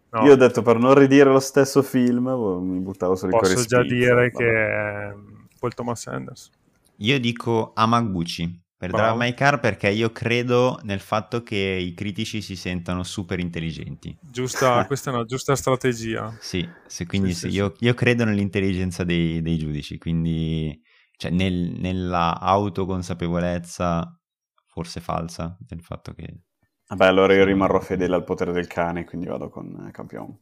No. 0.09 0.23
Io 0.23 0.33
ho 0.33 0.35
detto 0.35 0.61
per 0.61 0.77
non 0.77 0.93
ridire 0.93 1.29
lo 1.29 1.39
stesso 1.39 1.81
film, 1.81 2.23
boh, 2.23 2.59
mi 2.59 2.79
buttavo 2.79 3.15
sul 3.15 3.29
Posso 3.29 3.63
già 3.65 3.81
dire 3.81 4.13
vabbè. 4.13 4.31
che 4.31 4.67
è 4.67 5.13
Paul 5.59 5.73
Thomas 5.73 6.07
Anderson. 6.07 6.53
Io 6.97 7.19
dico 7.19 7.71
Amaguchi 7.75 8.65
per 8.77 8.91
Bravo. 8.91 9.17
Drive 9.17 9.31
My 9.31 9.35
Car 9.35 9.59
perché 9.59 9.89
io 9.89 10.11
credo 10.11 10.79
nel 10.83 10.99
fatto 10.99 11.41
che 11.41 11.55
i 11.55 11.93
critici 11.93 12.41
si 12.41 12.55
sentano 12.55 13.03
super 13.03 13.39
intelligenti. 13.39 14.15
Giusta, 14.21 14.85
questa 14.87 15.09
è 15.09 15.13
una 15.13 15.25
giusta 15.25 15.55
strategia. 15.55 16.35
Sì, 16.39 16.67
quindi 17.07 17.33
sì, 17.33 17.49
sì, 17.49 17.55
io, 17.55 17.73
io, 17.79 17.93
credo 17.93 18.23
nell'intelligenza 18.23 19.03
dei, 19.03 19.41
dei 19.41 19.57
giudici, 19.57 19.97
quindi 19.97 20.79
cioè 21.17 21.31
nel, 21.31 21.53
nella 21.79 22.39
autoconsapevolezza 22.39 24.17
forse 24.65 25.01
falsa 25.01 25.57
del 25.59 25.81
fatto 25.81 26.13
che 26.13 26.41
Vabbè, 26.89 27.05
allora 27.05 27.33
io 27.33 27.45
rimarrò 27.45 27.79
fedele 27.79 28.15
al 28.15 28.25
potere 28.25 28.51
del 28.51 28.67
cane, 28.67 29.05
quindi 29.05 29.27
vado 29.27 29.47
con 29.49 29.85
eh, 29.87 29.91
campione. 29.91 30.39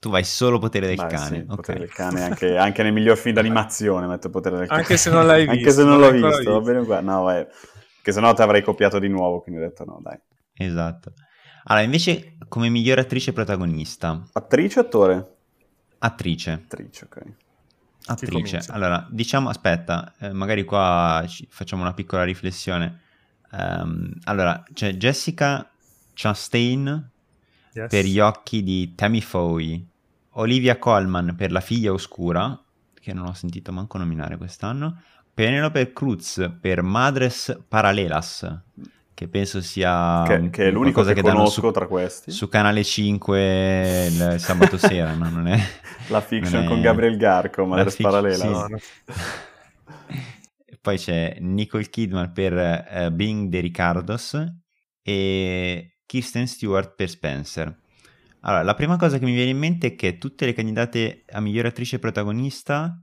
Tu 0.00 0.10
vai 0.10 0.22
solo 0.24 0.58
potere 0.58 0.86
del 0.86 0.96
Beh, 0.96 1.06
cane. 1.06 1.40
Sì, 1.40 1.44
ok. 1.48 1.54
potere 1.56 1.78
del 1.80 1.92
cane, 1.92 2.22
anche, 2.22 2.56
anche 2.56 2.82
nel 2.82 2.92
miglior 2.92 3.16
film 3.16 3.34
d'animazione 3.34 4.06
metto 4.06 4.30
potere 4.30 4.56
del 4.58 4.68
cane. 4.68 4.80
Anche 4.82 4.96
se 4.96 5.10
non 5.10 5.26
l'hai 5.26 5.46
visto. 5.46 5.50
anche 5.68 5.70
se 5.72 5.84
non 5.84 5.98
l'ho 5.98 6.10
visto, 6.10 6.52
va 6.52 6.60
bene 6.60 6.78
uguale. 6.80 7.02
No, 7.02 7.22
vai. 7.22 7.46
Che 8.02 8.12
se 8.12 8.20
no 8.20 8.32
ti 8.32 8.42
avrei 8.42 8.62
copiato 8.62 8.98
di 8.98 9.08
nuovo, 9.08 9.40
quindi 9.40 9.60
ho 9.60 9.64
detto 9.64 9.84
no, 9.84 9.98
dai. 10.02 10.18
Esatto. 10.52 11.14
Allora, 11.64 11.84
invece, 11.84 12.36
come 12.48 12.68
miglior 12.68 12.98
attrice 12.98 13.32
protagonista, 13.32 14.22
Attrice 14.32 14.78
o 14.78 14.82
attore? 14.82 15.36
attrice. 16.00 16.50
Attrice, 16.50 17.04
ok. 17.04 17.16
Attrice. 18.08 18.62
Allora, 18.68 19.06
diciamo, 19.10 19.48
aspetta, 19.48 20.14
eh, 20.18 20.32
magari 20.32 20.64
qua 20.64 21.24
ci 21.28 21.46
facciamo 21.50 21.82
una 21.82 21.94
piccola 21.94 22.24
riflessione. 22.24 23.00
Ehm, 23.52 24.12
allora, 24.24 24.62
c'è 24.72 24.94
Jessica 24.94 25.70
Chastain 26.14 27.10
Yes. 27.70 27.90
per 27.90 28.04
gli 28.04 28.18
occhi 28.18 28.62
di 28.62 28.94
Tammy 28.94 29.20
Foy, 29.20 29.86
Olivia 30.30 30.78
Colman 30.78 31.34
per 31.36 31.52
La 31.52 31.60
figlia 31.60 31.92
oscura, 31.92 32.60
che 32.98 33.12
non 33.12 33.26
ho 33.26 33.34
sentito 33.34 33.70
manco 33.72 33.98
nominare 33.98 34.36
quest'anno, 34.36 35.00
Penelope 35.32 35.92
Cruz 35.92 36.50
per 36.60 36.82
Madres 36.82 37.56
Paralelas, 37.68 38.60
che 39.18 39.26
penso 39.26 39.60
sia 39.60 40.22
Che, 40.28 40.48
che 40.50 40.68
è 40.68 40.70
l'unico 40.70 41.02
che, 41.02 41.14
danno 41.14 41.38
conosco 41.38 41.60
su, 41.60 41.70
tra 41.72 41.88
questi. 41.88 42.30
su 42.30 42.46
Canale 42.46 42.84
5 42.84 44.06
il 44.06 44.36
sabato 44.38 44.78
sera, 44.78 45.12
no? 45.12 45.28
Non 45.28 45.48
è... 45.48 45.60
La 46.06 46.20
fiction 46.20 46.62
è- 46.62 46.66
con 46.68 46.80
Gabriel 46.80 47.16
Garco, 47.16 47.66
ma 47.66 47.82
le 47.82 47.90
fic- 47.90 48.02
parallela. 48.02 48.36
sì. 48.36 48.46
No, 48.70 48.78
Poi 50.80 50.98
c'è 50.98 51.36
Nicole 51.40 51.90
Kidman 51.90 52.32
per 52.32 52.56
eh, 52.56 53.10
Being 53.12 53.50
the 53.50 53.58
Ricardos 53.58 54.40
e 55.02 55.98
Kirsten 56.06 56.46
Stewart 56.46 56.94
per 56.94 57.08
Spencer. 57.08 57.76
Allora, 58.42 58.62
la 58.62 58.74
prima 58.74 58.96
cosa 58.96 59.18
che 59.18 59.24
mi 59.24 59.34
viene 59.34 59.50
in 59.50 59.58
mente 59.58 59.88
è 59.88 59.94
che 59.96 60.16
tutte 60.16 60.46
le 60.46 60.52
candidate 60.52 61.24
a 61.32 61.40
miglior 61.40 61.66
attrice 61.66 61.98
protagonista 61.98 62.96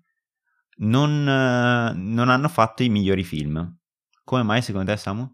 non, 0.77 1.27
eh, 1.27 1.91
non 1.93 2.29
hanno 2.29 2.47
fatto 2.47 2.83
i 2.83 2.89
migliori 2.89 3.25
film. 3.25 3.77
Come 4.23 4.43
mai 4.43 4.61
secondo 4.61 4.89
te, 4.89 4.97
Samu? 4.97 5.29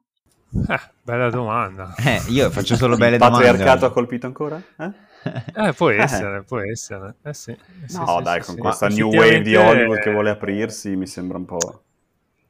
Eh, 0.68 0.80
bella 1.04 1.30
domanda. 1.30 1.94
Eh, 1.96 2.22
io 2.30 2.50
faccio 2.52 2.76
solo 2.76 2.98
belle 2.98 3.16
Il 3.16 3.22
domande. 3.22 3.46
patriarcato 3.48 3.86
ha 3.86 3.92
colpito 3.92 4.26
ancora? 4.26 4.62
Eh? 4.78 4.92
Eh, 5.24 5.74
può 5.74 5.90
Eh. 5.90 5.98
essere, 6.02 6.44
può 6.44 6.60
essere. 6.60 7.16
Eh, 7.22 7.34
sì. 7.34 7.52
Eh, 7.52 7.88
sì, 7.88 7.98
No, 7.98 8.18
sì, 8.18 8.24
dai, 8.24 8.40
sì, 8.40 8.46
con 8.48 8.56
sì. 8.56 8.62
questa 8.62 8.88
new 8.90 9.10
wave 9.10 9.42
di 9.42 9.56
Hollywood 9.56 10.00
che 10.00 10.12
vuole 10.12 10.30
aprirsi 10.32 10.96
mi 10.96 11.08
sembra 11.08 11.38
un 11.38 11.46
po'... 11.46 11.84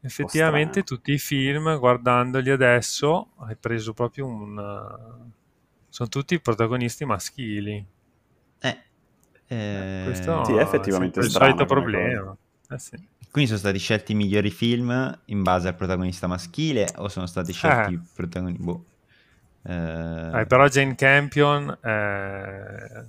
Effettivamente 0.03 0.83
tutti 0.83 1.11
i 1.11 1.19
film, 1.19 1.77
guardandoli 1.77 2.49
adesso, 2.49 3.33
hai 3.39 3.55
preso 3.55 3.93
proprio 3.93 4.25
un... 4.25 4.55
sono 5.89 6.09
tutti 6.09 6.39
protagonisti 6.39 7.05
maschili. 7.05 7.85
Eh, 8.59 8.77
eh, 9.47 10.01
Questo 10.05 10.43
Sì, 10.45 10.53
è 10.55 10.61
effettivamente 10.61 11.19
è 11.19 11.23
il 11.23 11.29
solito 11.29 11.65
problema. 11.65 12.35
Eh, 12.71 12.79
sì. 12.79 12.97
Quindi 13.31 13.49
sono 13.49 13.59
stati 13.59 13.79
scelti 13.79 14.11
i 14.11 14.15
migliori 14.15 14.49
film 14.49 15.19
in 15.25 15.43
base 15.43 15.67
al 15.69 15.75
protagonista 15.75 16.27
maschile 16.27 16.91
o 16.97 17.07
sono 17.07 17.25
stati 17.27 17.53
scelti 17.53 17.91
Eh. 17.91 17.95
i 17.95 17.99
protagonisti... 18.13 18.63
Boh. 18.63 18.85
Eh, 19.63 20.39
Eh, 20.41 20.45
però 20.45 20.67
Jane 20.67 20.95
Campion 20.95 21.77
è, 21.81 23.03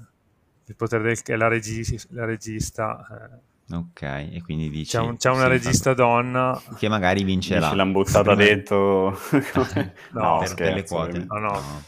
il 0.66 0.76
potere 0.76 1.02
del, 1.02 1.18
è 1.22 1.34
la, 1.36 1.48
regi- 1.48 2.00
la 2.10 2.24
regista. 2.24 3.04
eh. 3.10 3.74
Ok, 3.74 4.02
e 4.02 4.42
quindi 4.44 4.68
dici... 4.70 4.96
C'è, 4.96 5.00
un- 5.00 5.16
c'è 5.16 5.30
una 5.30 5.44
sì, 5.44 5.48
regista 5.48 5.94
donna. 5.94 6.54
fa- 6.54 6.74
Che 6.74 6.88
magari 6.88 7.24
vincerà. 7.24 7.66
Dici 7.66 7.76
l'hanno 7.76 7.92
buttata 7.92 8.34
dentro... 8.34 9.18
No, 10.12 10.38
per, 10.38 10.48
scherzo, 10.48 10.54
per 10.54 10.74
le 10.74 10.84
quote. 10.84 11.08
ovviamente. 11.18 11.34
No, 11.34 11.38
no. 11.40 11.82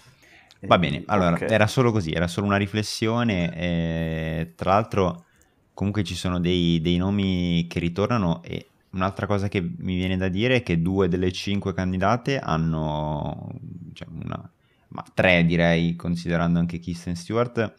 Va 0.67 0.79
bene, 0.79 1.03
allora, 1.07 1.33
Ok. 1.35 1.43
era 1.43 1.67
solo 1.67 1.93
così, 1.93 2.13
era 2.13 2.27
solo 2.27 2.47
una 2.47 2.57
riflessione. 2.57 3.55
e 3.55 4.53
tra 4.57 4.71
l'altro, 4.73 5.27
comunque 5.75 6.05
ci 6.05 6.15
sono 6.15 6.41
dei, 6.41 6.81
dei 6.81 6.97
nomi 6.97 7.67
che 7.69 7.81
ritornano 7.81 8.43
e 8.43 8.69
un'altra 8.91 9.27
cosa 9.27 9.49
che 9.49 9.61
mi 9.61 9.97
viene 9.97 10.17
da 10.17 10.29
dire 10.29 10.57
è 10.57 10.63
che 10.63 10.81
due 10.81 11.09
delle 11.09 11.33
cinque 11.33 11.75
candidate 11.75 12.39
hanno, 12.39 13.53
cioè 13.93 14.09
una, 14.09 14.51
ma 14.89 15.05
tre 15.13 15.45
direi, 15.45 15.97
considerando 15.97 16.61
anche 16.61 16.79
Kristen 16.79 17.17
Stewart, 17.17 17.75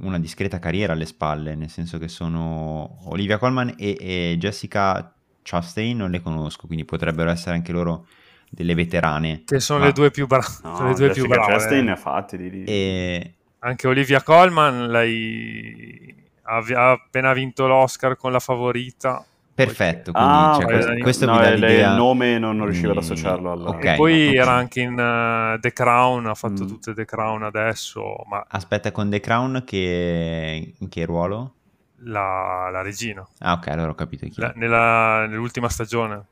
una 0.00 0.18
discreta 0.18 0.58
carriera 0.58 0.94
alle 0.94 1.06
spalle, 1.06 1.54
nel 1.54 1.68
senso 1.68 1.98
che 1.98 2.08
sono 2.08 2.98
Olivia 3.10 3.38
Colman 3.38 3.74
e, 3.76 3.96
e 4.00 4.36
Jessica 4.38 5.12
Chastain 5.42 5.96
non 5.96 6.10
le 6.10 6.22
conosco, 6.22 6.66
quindi 6.66 6.84
potrebbero 6.84 7.30
essere 7.30 7.54
anche 7.54 7.72
loro 7.72 8.06
delle 8.50 8.74
veterane. 8.74 9.42
Che 9.44 9.60
sono 9.60 9.80
Ma- 9.80 9.86
le 9.86 9.92
due 9.92 10.10
più, 10.10 10.26
bra- 10.26 10.42
No, 10.62 10.88
le 10.88 10.94
due 10.94 11.10
più 11.10 11.26
brave. 11.26 11.52
Chastain 11.52 11.84
ne 11.84 11.90
ha 11.92 11.96
fatti 11.96 12.36
di... 12.36 12.64
E 12.64 13.34
Anche 13.58 13.88
Olivia 13.88 14.22
Colman 14.22 14.88
lei 14.88 16.14
ha, 16.48 16.90
appena 16.92 17.32
vinto 17.32 17.66
l'Oscar 17.66 18.16
con 18.16 18.32
la 18.32 18.40
favorita. 18.40 19.24
Perfetto, 19.54 20.12
quindi 20.12 20.36
Ah, 20.36 20.52
cioè, 20.52 20.66
questo, 20.66 20.92
questo 21.02 21.26
No, 21.26 21.32
mi 21.32 21.38
dà 21.40 21.48
eh, 21.48 21.54
l'idea. 21.54 21.88
il 21.90 21.94
nome 21.96 22.38
non, 22.38 22.56
non 22.56 22.66
riuscivo 22.66 22.90
ad 22.92 22.96
Mm, 22.96 23.00
associarlo 23.00 23.50
al... 23.52 23.66
ok. 23.66 23.84
E 23.84 23.94
poi 23.96 24.36
era 24.36 24.52
anche 24.52 24.80
in 24.80 24.98
eh, 24.98 25.58
The 25.60 25.72
Crown, 25.72 26.26
ha 26.26 26.34
fatto 26.34 26.64
Mm. 26.64 26.68
tutte 26.68 26.94
The 26.94 27.04
Crown 27.04 27.42
adesso, 27.42 28.22
ma 28.28 28.44
Aspetta, 28.50 28.92
con 28.92 29.10
The 29.10 29.20
Crown 29.20 29.62
che... 29.64 30.74
in 30.78 30.88
che 30.88 31.04
ruolo? 31.04 31.54
la, 32.02 32.70
la 32.70 32.82
regina, 32.82 33.26
Ah, 33.40 33.54
ok, 33.54 33.68
allora 33.68 33.90
ho 33.90 33.94
capito 33.94 34.26
chi. 34.28 34.40
La- 34.40 34.52
nella- 34.54 35.26
nell'ultima 35.26 35.68
stagione. 35.68 36.26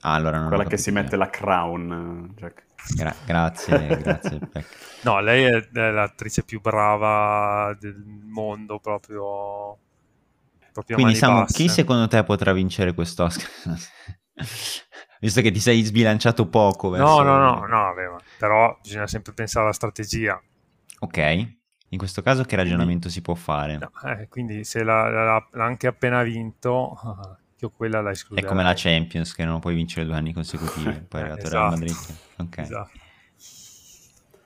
Ah, 0.00 0.14
allora 0.14 0.38
non 0.38 0.48
Quella 0.48 0.64
che 0.64 0.70
capito 0.70 0.82
si 0.82 0.90
mette 0.90 1.16
la 1.16 1.30
crown, 1.30 2.30
eh, 2.34 2.40
Jack. 2.40 2.64
Gra- 2.90 3.16
grazie, 3.24 3.96
grazie. 4.02 4.40
No, 5.02 5.20
lei 5.20 5.44
è, 5.44 5.68
è 5.68 5.90
l'attrice 5.90 6.44
più 6.44 6.60
brava 6.60 7.74
del 7.78 7.96
mondo, 8.06 8.78
proprio, 8.78 9.76
proprio 10.72 10.98
Quindi, 10.98 11.14
Samu, 11.14 11.44
basse. 11.44 11.52
chi 11.52 11.68
secondo 11.68 12.06
te 12.08 12.22
potrà 12.24 12.52
vincere 12.52 12.94
quest'Oscar? 12.94 13.48
Visto 15.20 15.40
che 15.40 15.50
ti 15.50 15.60
sei 15.60 15.82
sbilanciato 15.82 16.48
poco 16.48 16.88
No, 16.98 16.98
verso... 16.98 17.22
no, 17.22 17.38
no, 17.38 17.66
no, 17.66 17.80
vabbè, 17.92 18.06
ma- 18.08 18.22
però 18.38 18.78
bisogna 18.80 19.06
sempre 19.06 19.32
pensare 19.34 19.64
alla 19.66 19.74
strategia. 19.74 20.40
Ok, 21.00 21.18
in 21.18 21.98
questo 21.98 22.22
caso 22.22 22.44
che 22.44 22.56
ragionamento 22.56 23.10
si 23.10 23.20
può 23.20 23.34
fare? 23.34 23.74
No, 23.78 23.90
eh, 24.04 24.28
quindi 24.28 24.64
se 24.64 24.82
l'ha, 24.82 25.08
l'ha- 25.08 25.48
l'ha 25.52 25.64
anche 25.64 25.86
appena 25.86 26.22
vinto, 26.22 26.96
ah, 27.62 27.66
io 27.66 27.70
quella 27.70 28.00
la 28.00 28.08
È 28.08 28.12
escluderei. 28.12 28.48
come 28.48 28.62
la 28.62 28.74
Champions 28.74 29.34
che 29.34 29.44
non 29.44 29.60
puoi 29.60 29.74
vincere 29.74 30.06
due 30.06 30.16
anni 30.16 30.32
consecutivi, 30.32 31.00
poi 31.08 31.20
è 31.20 31.24
arrivato 31.24 31.48
Real 31.48 31.66
esatto. 31.66 31.70
Madrid. 31.70 31.96
Ok. 32.38 32.58
Esatto. 32.58 32.90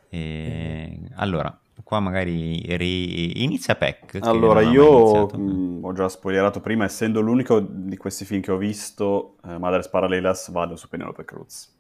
E... 0.09 1.01
Allora, 1.15 1.59
qua 1.83 2.01
magari 2.01 2.61
ri- 2.77 3.43
inizia 3.43 3.75
Peck. 3.75 4.19
Allora, 4.23 4.61
io 4.61 5.27
mh, 5.27 5.81
ho 5.85 5.93
già 5.93 6.09
spoilerato 6.09 6.61
prima, 6.61 6.85
essendo 6.85 7.21
l'unico 7.21 7.61
di 7.61 7.97
questi 7.97 8.25
film 8.25 8.41
che 8.41 8.53
ho 8.53 8.57
visto, 8.57 9.37
eh, 9.45 9.59
Madres 9.59 9.89
Paralelas, 9.89 10.51
vado 10.51 10.77
su 10.77 10.89
Penelope 10.89 11.25
Cruz. 11.25 11.75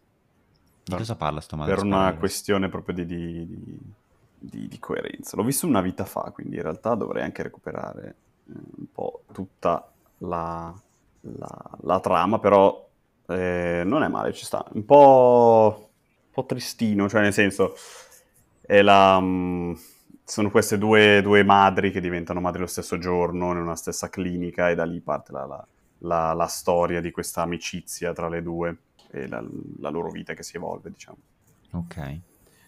Di 0.84 0.94
cosa 0.94 1.16
parla 1.16 1.40
sto 1.40 1.56
male? 1.56 1.74
per 1.74 1.82
una 1.84 2.14
questione 2.14 2.68
proprio 2.68 2.94
di, 2.94 3.06
di- 3.06 3.46
di- 3.46 3.78
di- 4.38 4.68
di 4.68 4.78
coerenza. 4.78 5.36
L'ho 5.36 5.42
visto 5.44 5.66
una 5.66 5.80
vita 5.80 6.04
fa, 6.04 6.30
quindi 6.32 6.56
in 6.56 6.62
realtà 6.62 6.94
dovrei 6.94 7.22
anche 7.24 7.42
recuperare 7.42 8.14
eh, 8.48 8.52
un 8.76 8.86
po' 8.92 9.22
tutta 9.32 9.90
la, 10.18 10.72
la- 11.36 11.70
la 11.82 12.00
trama, 12.00 12.38
però 12.38 12.84
eh, 13.28 13.82
non 13.84 14.02
è 14.02 14.08
male, 14.08 14.32
ci 14.32 14.44
sta. 14.44 14.64
Un 14.72 14.84
po', 14.84 15.90
un 16.26 16.30
po' 16.32 16.46
tristino, 16.46 17.08
cioè 17.08 17.22
nel 17.22 17.32
senso, 17.32 17.74
è 18.60 18.82
la, 18.82 19.18
mm, 19.20 19.72
sono 20.24 20.50
queste 20.50 20.78
due, 20.78 21.20
due 21.22 21.42
madri 21.44 21.90
che 21.90 22.00
diventano 22.00 22.40
madri 22.40 22.60
lo 22.60 22.66
stesso 22.66 22.98
giorno, 22.98 23.50
in 23.52 23.58
una 23.58 23.76
stessa 23.76 24.08
clinica, 24.08 24.70
e 24.70 24.74
da 24.74 24.84
lì 24.84 25.00
parte 25.00 25.32
la, 25.32 25.46
la- 25.46 25.66
la- 25.98 26.32
storia 26.46 27.00
di 27.00 27.10
questa 27.10 27.42
amicizia 27.42 28.12
tra 28.12 28.28
le 28.28 28.42
due 28.42 28.76
e 29.10 29.28
la, 29.28 29.42
loro 29.90 30.10
vita 30.10 30.34
che 30.34 30.42
si 30.42 30.56
evolve, 30.56 30.90
diciamo. 30.90 31.16
Ok. 31.72 32.20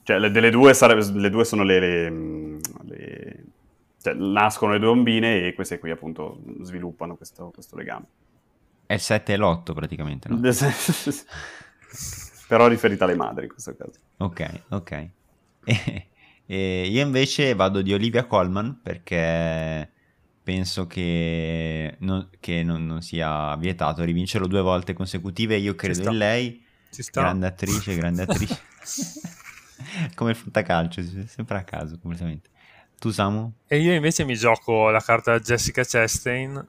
Cioè, 0.03 0.19
le, 0.19 0.31
delle 0.31 0.51
due, 0.51 0.75
sarebbe, 0.75 1.05
le 1.13 1.31
due 1.31 1.45
sono 1.45 1.63
le... 1.63 1.79
le- 1.81 2.61
le- 2.85 3.45
cioè, 4.01 4.15
nascono 4.15 4.73
le 4.73 4.79
due 4.79 4.89
bambine 4.95 5.47
e 5.47 5.55
queste 5.55 5.79
qui 5.79 5.91
appunto 5.91 6.41
sviluppano 6.63 7.17
questo, 7.17 7.51
questo 7.53 7.77
legame. 7.77 8.07
È 8.89 8.95
il 8.95 9.01
7 9.01 9.35
e 9.35 9.37
l'8 9.37 9.75
praticamente, 9.75 10.31
no? 10.31 10.41
Però 12.49 12.67
riferita 12.69 13.05
alle 13.05 13.17
madri 13.17 13.45
in 13.45 13.51
questo 13.51 13.77
caso. 13.77 13.93
Ok, 14.17 14.63
ok. 14.71 15.09
E, 15.65 16.09
e 16.47 16.87
io 16.89 17.05
invece 17.05 17.55
vado 17.55 17.83
di 17.83 17.93
Olivia 17.93 18.25
Colman 18.25 18.81
perché 18.83 19.91
penso 20.43 20.87
che, 20.87 21.97
non, 21.99 22.31
che 22.41 22.63
non, 22.63 22.87
non 22.87 23.03
sia 23.03 23.55
vietato 23.57 24.03
rivincerlo 24.05 24.47
due 24.47 24.63
volte 24.63 24.95
consecutive. 24.95 25.57
Io 25.57 25.75
credo 25.75 26.11
in 26.11 26.17
lei, 26.17 26.65
Ci 26.91 27.03
sta. 27.03 27.21
grande 27.21 27.47
attrice, 27.47 27.95
grande 27.95 28.23
attrice. 28.23 28.59
Come 30.17 30.31
il 30.31 30.37
fantacalcio, 30.37 31.03
sempre 31.27 31.59
a 31.59 31.63
caso 31.63 31.99
completamente. 31.99 32.49
Tu 32.99 33.11
Samu? 33.11 33.53
E 33.67 33.81
io 33.81 33.93
invece 33.93 34.25
mi 34.25 34.35
gioco 34.35 34.89
la 34.89 35.01
carta 35.01 35.39
Jessica 35.39 35.85
Chastain, 35.85 36.67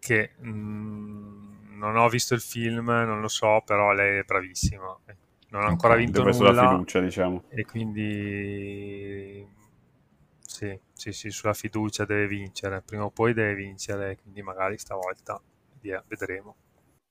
che 0.00 0.32
mm, 0.44 1.43
non 1.90 1.96
ho 2.02 2.08
visto 2.08 2.34
il 2.34 2.40
film, 2.40 2.86
non 2.86 3.20
lo 3.20 3.28
so, 3.28 3.62
però 3.64 3.92
lei 3.92 4.18
è 4.18 4.22
bravissima. 4.22 4.96
non 5.50 5.62
ha 5.62 5.66
ancora 5.66 5.94
okay, 5.94 6.04
vinto 6.04 6.20
nulla. 6.20 6.32
sulla 6.32 6.68
fiducia, 6.68 7.00
diciamo. 7.00 7.44
E 7.48 7.64
quindi 7.64 9.46
sì, 10.40 10.78
sì, 10.92 11.12
sì, 11.12 11.30
sulla 11.30 11.52
fiducia 11.52 12.04
deve 12.04 12.28
vincere, 12.28 12.80
prima 12.80 13.04
o 13.04 13.10
poi 13.10 13.34
deve 13.34 13.54
vincere, 13.54 14.16
quindi 14.22 14.40
magari 14.40 14.78
stavolta 14.78 15.40
via, 15.80 16.02
vedremo. 16.06 16.56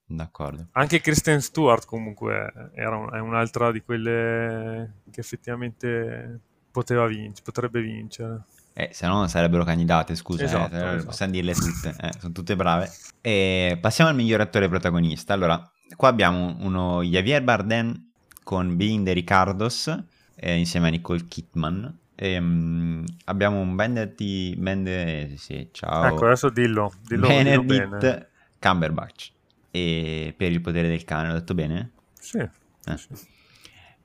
D'accordo. 0.05 0.67
Anche 0.71 1.01
Kristen 1.01 1.41
Stewart 1.41 1.85
comunque 1.85 2.71
era 2.73 2.95
un, 2.95 3.13
è 3.13 3.19
un'altra 3.19 3.71
di 3.71 3.81
quelle 3.81 5.01
che 5.11 5.19
effettivamente 5.19 6.39
poteva 6.71 7.05
vincere, 7.05 7.43
potrebbe 7.43 7.81
vincere. 7.81 8.43
Eh, 8.75 8.89
se 8.91 9.05
no 9.05 9.13
non 9.13 9.29
sarebbero 9.29 9.63
candidate, 9.63 10.15
scusa, 10.15 10.45
esatto, 10.45 10.75
eh, 10.75 10.95
esatto. 10.95 11.05
possiamo 11.05 11.31
dirle 11.31 11.53
tutte, 11.53 11.95
eh, 12.01 12.11
sono 12.19 12.33
tutte 12.33 12.55
brave. 12.55 12.91
E 13.21 13.77
passiamo 13.79 14.09
al 14.09 14.15
miglior 14.15 14.41
attore 14.41 14.67
protagonista. 14.67 15.33
Allora, 15.33 15.71
qua 15.95 16.09
abbiamo 16.09 16.55
uno 16.59 17.03
Javier 17.03 17.43
Bardem 17.43 18.09
con 18.43 18.75
Being 18.75 19.05
the 19.05 19.13
Ricardos, 19.13 19.95
eh, 20.35 20.57
insieme 20.57 20.87
a 20.87 20.91
Nicole 20.91 21.25
Kidman. 21.27 21.97
E, 22.15 22.37
um, 22.37 23.03
abbiamo 23.25 23.59
un 23.59 23.75
Benedict, 23.75 24.57
Bende, 24.57 25.35
sì, 25.37 25.69
ciao. 25.71 26.05
Ecco, 26.05 26.25
adesso 26.25 26.49
dillo, 26.49 26.93
dillo, 27.03 27.27
Benedict 27.27 27.65
dillo 27.65 27.97
bene. 27.97 28.27
Cumberbatch. 28.59 29.31
E 29.69 30.33
per 30.35 30.51
il 30.51 30.61
potere 30.61 30.87
del 30.87 31.03
cane, 31.03 31.27
l'ho 31.27 31.33
detto 31.33 31.53
bene? 31.53 31.91
Sì. 32.19 32.37
Eh. 32.37 32.97
sì. 32.97 33.07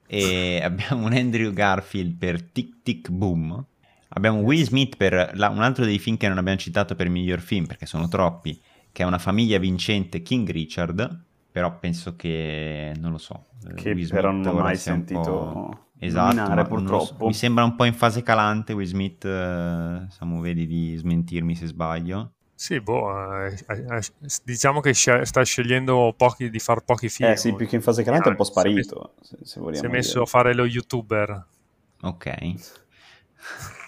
E 0.06 0.60
abbiamo 0.62 1.06
un 1.06 1.12
Andrew 1.12 1.52
Garfield 1.52 2.16
per 2.16 2.42
Tic 2.42 2.82
Tic 2.82 3.10
Boom. 3.10 3.64
Abbiamo 4.18 4.40
Will 4.40 4.64
Smith 4.64 4.96
per 4.96 5.30
la, 5.34 5.48
un 5.48 5.62
altro 5.62 5.84
dei 5.84 5.98
film 5.98 6.16
che 6.16 6.28
non 6.28 6.38
abbiamo 6.38 6.58
citato 6.58 6.94
per 6.96 7.08
miglior 7.08 7.40
film, 7.40 7.66
perché 7.66 7.86
sono 7.86 8.08
troppi, 8.08 8.60
che 8.90 9.04
è 9.04 9.06
una 9.06 9.18
famiglia 9.18 9.58
vincente 9.58 10.22
King 10.22 10.50
Richard, 10.50 11.24
però 11.50 11.78
penso 11.78 12.16
che, 12.16 12.92
non 12.98 13.12
lo 13.12 13.18
so. 13.18 13.44
Che 13.76 13.92
Will 13.92 14.08
però 14.08 14.30
Smith 14.30 14.44
non 14.44 14.56
ho 14.56 14.60
mai 14.60 14.76
sentito 14.76 15.86
esatto, 15.98 16.64
purtroppo. 16.64 17.16
So, 17.18 17.26
mi 17.26 17.34
sembra 17.34 17.64
un 17.64 17.76
po' 17.76 17.84
in 17.84 17.94
fase 17.94 18.22
calante 18.22 18.72
Will 18.72 18.86
Smith, 18.86 19.24
eh, 19.24 20.06
Samu 20.08 20.40
vedi 20.40 20.66
di 20.66 20.96
smentirmi 20.96 21.54
se 21.54 21.66
sbaglio. 21.66 22.32
Sì, 22.54 22.80
boh, 22.80 23.44
eh, 23.44 23.56
eh, 23.68 24.00
diciamo 24.42 24.80
che 24.80 24.92
sta 24.92 25.44
scegliendo 25.44 26.12
pochi, 26.16 26.50
di 26.50 26.58
fare 26.58 26.82
pochi 26.84 27.08
film. 27.08 27.30
Eh 27.30 27.36
sì, 27.36 27.54
più 27.54 27.68
che 27.68 27.76
in 27.76 27.82
fase 27.82 28.02
calante 28.02 28.26
è 28.26 28.30
un 28.30 28.36
po' 28.36 28.42
sparito, 28.42 29.14
si 29.20 29.36
è 29.36 29.38
messo, 29.38 29.70
se, 29.70 29.78
se 29.78 29.86
è 29.86 29.88
messo 29.88 30.22
a 30.22 30.26
fare 30.26 30.54
lo 30.54 30.64
youtuber. 30.64 31.46
Ok. 32.02 32.54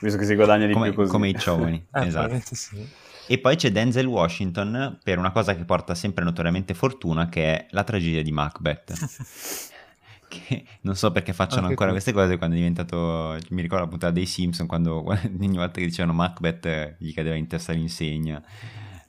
Visto 0.00 0.18
che 0.18 0.24
si 0.24 0.34
guadagna 0.34 0.66
di 0.66 0.72
come, 0.72 0.88
più 0.88 0.96
così. 0.96 1.10
Come 1.10 1.28
i 1.28 1.32
giovani, 1.32 1.86
eh, 1.92 2.06
esatto. 2.06 2.54
Sì. 2.54 2.88
E 3.26 3.38
poi 3.38 3.56
c'è 3.56 3.70
Denzel 3.70 4.06
Washington 4.06 4.98
per 5.02 5.18
una 5.18 5.30
cosa 5.30 5.54
che 5.54 5.64
porta 5.64 5.94
sempre 5.94 6.24
notoriamente 6.24 6.74
fortuna, 6.74 7.28
che 7.28 7.44
è 7.44 7.66
la 7.70 7.84
tragedia 7.84 8.22
di 8.22 8.32
Macbeth. 8.32 8.92
che 10.26 10.64
non 10.82 10.96
so 10.96 11.10
perché 11.10 11.32
facciano 11.32 11.62
Anche 11.62 11.72
ancora 11.72 11.90
qui. 11.90 12.00
queste 12.00 12.12
cose 12.12 12.38
quando 12.38 12.56
è 12.56 12.58
diventato... 12.58 13.38
Mi 13.50 13.62
ricordo 13.62 13.84
la 13.84 13.90
puntata 13.90 14.12
dei 14.12 14.26
Simpson, 14.26 14.66
quando 14.68 15.04
ogni 15.04 15.56
volta 15.56 15.78
che 15.80 15.86
dicevano 15.86 16.12
Macbeth 16.14 16.96
gli 16.98 17.12
cadeva 17.12 17.36
in 17.36 17.46
testa 17.46 17.72
l'insegna 17.72 18.42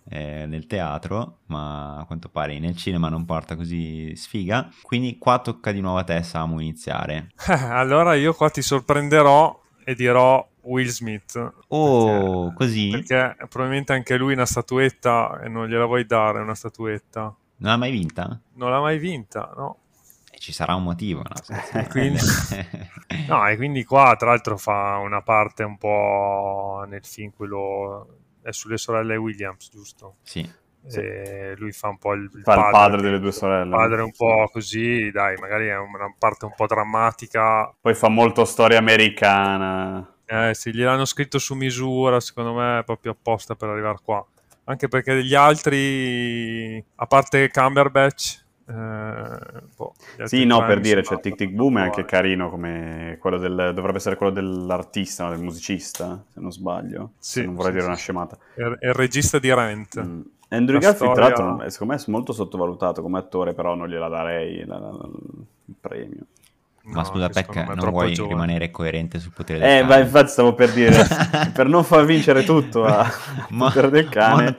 eh, 0.10 0.46
nel 0.46 0.68
teatro, 0.68 1.40
ma 1.48 2.00
a 2.00 2.06
quanto 2.06 2.28
pare 2.30 2.60
nel 2.60 2.76
cinema 2.76 3.08
non 3.10 3.26
porta 3.26 3.56
così 3.56 4.16
sfiga. 4.16 4.70
Quindi 4.82 5.18
qua 5.18 5.40
tocca 5.40 5.72
di 5.72 5.80
nuovo 5.80 6.00
a 6.00 6.04
te, 6.04 6.22
Samu, 6.22 6.60
iniziare. 6.60 7.32
allora 7.48 8.16
io 8.16 8.34
qua 8.34 8.50
ti 8.50 8.62
sorprenderò 8.62 9.61
e 9.84 9.96
dirò 9.96 10.48
Will 10.62 10.88
Smith. 10.88 11.54
Oh, 11.68 12.44
perché, 12.46 12.56
così? 12.56 12.90
Perché 12.90 13.36
probabilmente 13.48 13.94
anche 13.94 14.18
lui 14.18 14.34
una 14.34 14.46
statuetta 14.46 15.40
e 15.42 15.48
non 15.48 15.68
gliela 15.68 15.86
vuoi 15.86 16.06
dare 16.06 16.40
una 16.40 16.56
statuetta. 16.56 17.22
Non 17.58 17.72
l'ha 17.72 17.78
mai 17.78 17.92
vinta? 17.92 18.40
Non 18.54 18.70
l'ha 18.70 18.80
mai 18.80 18.98
vinta, 18.98 19.52
no. 19.56 19.78
E 20.32 20.38
ci 20.40 20.52
sarà 20.52 20.76
un 20.76 20.84
motivo, 20.84 21.22
no? 21.24 21.34
e 21.80 21.88
quindi, 21.88 22.20
no, 23.28 23.48
e 23.48 23.56
quindi 23.56 23.84
qua 23.84 24.16
tra 24.18 24.30
l'altro 24.30 24.58
fa 24.58 24.98
una 24.98 25.22
parte 25.22 25.64
un 25.64 25.78
po' 25.78 26.84
nel 26.88 27.06
film, 27.06 27.32
quello 27.36 28.18
è 28.42 28.52
sulle 28.52 28.78
sorelle 28.78 29.16
Williams, 29.16 29.70
giusto? 29.70 30.16
Sì. 30.24 30.60
E 30.90 31.54
lui 31.58 31.72
fa 31.72 31.90
un 31.90 31.98
po' 31.98 32.14
il, 32.14 32.24
il 32.24 32.42
fa 32.44 32.56
padre, 32.56 32.66
il 32.66 32.72
padre 32.72 33.02
delle 33.02 33.20
due 33.20 33.32
sorelle. 33.32 33.66
Il 33.66 33.70
padre 33.70 34.02
un 34.02 34.12
po' 34.12 34.50
così, 34.52 35.12
dai, 35.12 35.36
magari 35.38 35.68
è 35.68 35.78
una 35.78 36.14
parte 36.18 36.46
un 36.46 36.54
po' 36.56 36.66
drammatica. 36.66 37.74
Poi 37.80 37.94
fa 37.94 38.10
molto 38.10 38.46
storia 38.46 38.80
americana. 38.80 40.16
Eh 40.26 40.54
sì, 40.54 40.74
gliel'hanno 40.74 41.06
scritto 41.06 41.40
su 41.40 41.56
misura, 41.56 42.20
secondo 42.20 42.54
me, 42.54 42.82
proprio 42.86 43.12
apposta 43.12 43.56
per 43.56 43.70
arrivare 43.70 44.00
qua. 44.04 44.26
Anche 44.64 44.88
perché 44.88 45.24
gli 45.24 45.36
altri, 45.36 46.84
a 46.96 47.06
parte 47.06 47.50
Cumberbatch, 47.50 48.46
eh, 48.68 49.62
boh, 49.76 49.94
sì, 50.24 50.46
no, 50.46 50.66
per 50.66 50.80
dire, 50.80 51.04
cioè 51.04 51.20
Tic 51.20 51.36
Tic 51.36 51.52
Boom 51.52 51.80
è 51.80 51.82
anche 51.82 52.06
carino 52.06 52.50
come 52.50 53.18
quello 53.20 53.38
del, 53.38 53.72
dovrebbe 53.74 53.98
essere 53.98 54.16
quello 54.16 54.32
dell'artista, 54.32 55.30
del 55.30 55.40
musicista, 55.40 56.24
se 56.28 56.40
non 56.40 56.52
sbaglio. 56.52 57.12
Sì, 57.20 57.44
non 57.44 57.56
vorrei 57.56 57.72
sì, 57.72 57.78
dire 57.78 57.84
sì. 57.84 57.90
una 57.90 57.98
scemata. 57.98 58.38
È, 58.56 58.62
è 58.62 58.88
il 58.88 58.94
regista 58.94 59.40
di 59.40 59.54
Rent. 59.54 60.02
Mm. 60.02 60.22
Andrew 60.52 60.80
Garfield, 60.80 61.14
storia... 61.14 61.14
tra 61.14 61.44
l'altro, 61.46 61.70
secondo 61.70 61.94
me 61.94 62.00
è 62.00 62.04
molto 62.12 62.34
sottovalutato 62.34 63.02
come 63.02 63.20
attore, 63.20 63.54
però 63.54 63.76
non 63.76 63.88
gliela 63.88 64.08
darei 64.10 64.66
la, 64.66 64.80
la, 64.80 64.92
la, 64.92 65.10
il 65.66 65.76
premio. 65.80 66.26
Ma 66.84 67.04
No, 67.04 67.04
scusa, 67.04 67.32
secondo 67.32 67.64
me 67.64 67.74
è 67.74 67.76
non 67.76 67.90
vuoi 67.90 68.12
giovane. 68.12 68.34
rimanere 68.34 68.72
coerente 68.72 69.20
sul 69.20 69.32
potere 69.34 69.60
del 69.60 69.70
Eh, 69.70 69.78
cane? 69.80 69.88
ma 69.88 69.98
infatti 70.00 70.30
stavo 70.32 70.54
per 70.54 70.72
dire, 70.74 71.06
per 71.54 71.68
non 71.68 71.84
far 71.84 72.06
vincere 72.06 72.44
tutto 72.44 72.86
a 72.86 73.08
Mo- 73.50 73.66
potere 73.70 73.90
del 73.90 74.10
cane, 74.10 74.56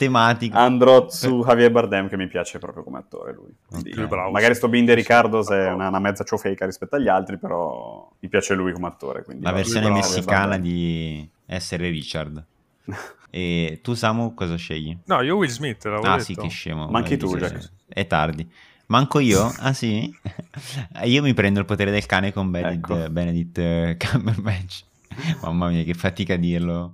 andrò 0.51 1.09
su 1.11 1.43
Javier 1.45 1.71
Bardem 1.71 2.09
che 2.09 2.17
mi 2.17 2.29
piace 2.29 2.59
proprio 2.59 2.85
come 2.85 2.99
attore 2.99 3.33
lui. 3.33 3.53
Quindi, 3.67 3.91
Più 3.91 4.07
bravo. 4.07 4.31
magari 4.31 4.55
sto 4.55 4.69
Binde 4.69 4.95
Ricardo 4.95 5.43
se 5.43 5.57
è 5.67 5.71
una, 5.71 5.89
una 5.89 5.99
mezza 5.99 6.25
ciofeca 6.25 6.65
rispetto 6.67 6.97
agli 6.97 7.09
altri, 7.09 7.39
però 7.39 8.09
mi 8.21 8.29
piace 8.29 8.55
lui 8.55 8.73
come 8.73 8.87
attore. 8.87 9.25
Quindi 9.25 9.43
La 9.45 9.53
versione 9.53 9.91
messicana 9.91 10.59
di 10.59 11.29
essere 11.47 11.89
Richard. 11.91 12.45
E 13.35 13.81
tu, 13.83 13.95
Samu, 13.95 14.35
cosa 14.35 14.57
scegli? 14.57 14.95
No, 15.07 15.23
io 15.23 15.37
Will 15.37 15.49
Smith, 15.49 15.83
l'avevo 15.85 16.07
Ah 16.07 16.13
detto. 16.17 16.25
sì, 16.25 16.35
che 16.35 16.49
scemo. 16.49 16.87
Ma 16.89 16.99
anche 16.99 17.15
Eh, 17.15 17.17
tu, 17.17 17.35
Jack. 17.37 17.71
È 17.89 18.07
tardi. 18.07 18.47
Manco 18.89 19.21
io? 19.21 19.51
Ah 19.61 19.73
sì? 19.73 20.13
io 21.05 21.23
mi 21.23 21.33
prendo 21.33 21.59
il 21.59 21.65
potere 21.65 21.91
del 21.91 22.05
cane 22.05 22.31
con 22.31 22.51
Benedict, 22.51 22.91
Ecco. 22.91 23.11
Benedict 23.11 23.59
eh, 23.59 23.97
Cumberbatch. 23.99 24.85
Mamma 25.43 25.69
mia, 25.69 25.83
che 25.83 25.95
fatica 25.95 26.35
a 26.35 26.37
dirlo. 26.37 26.93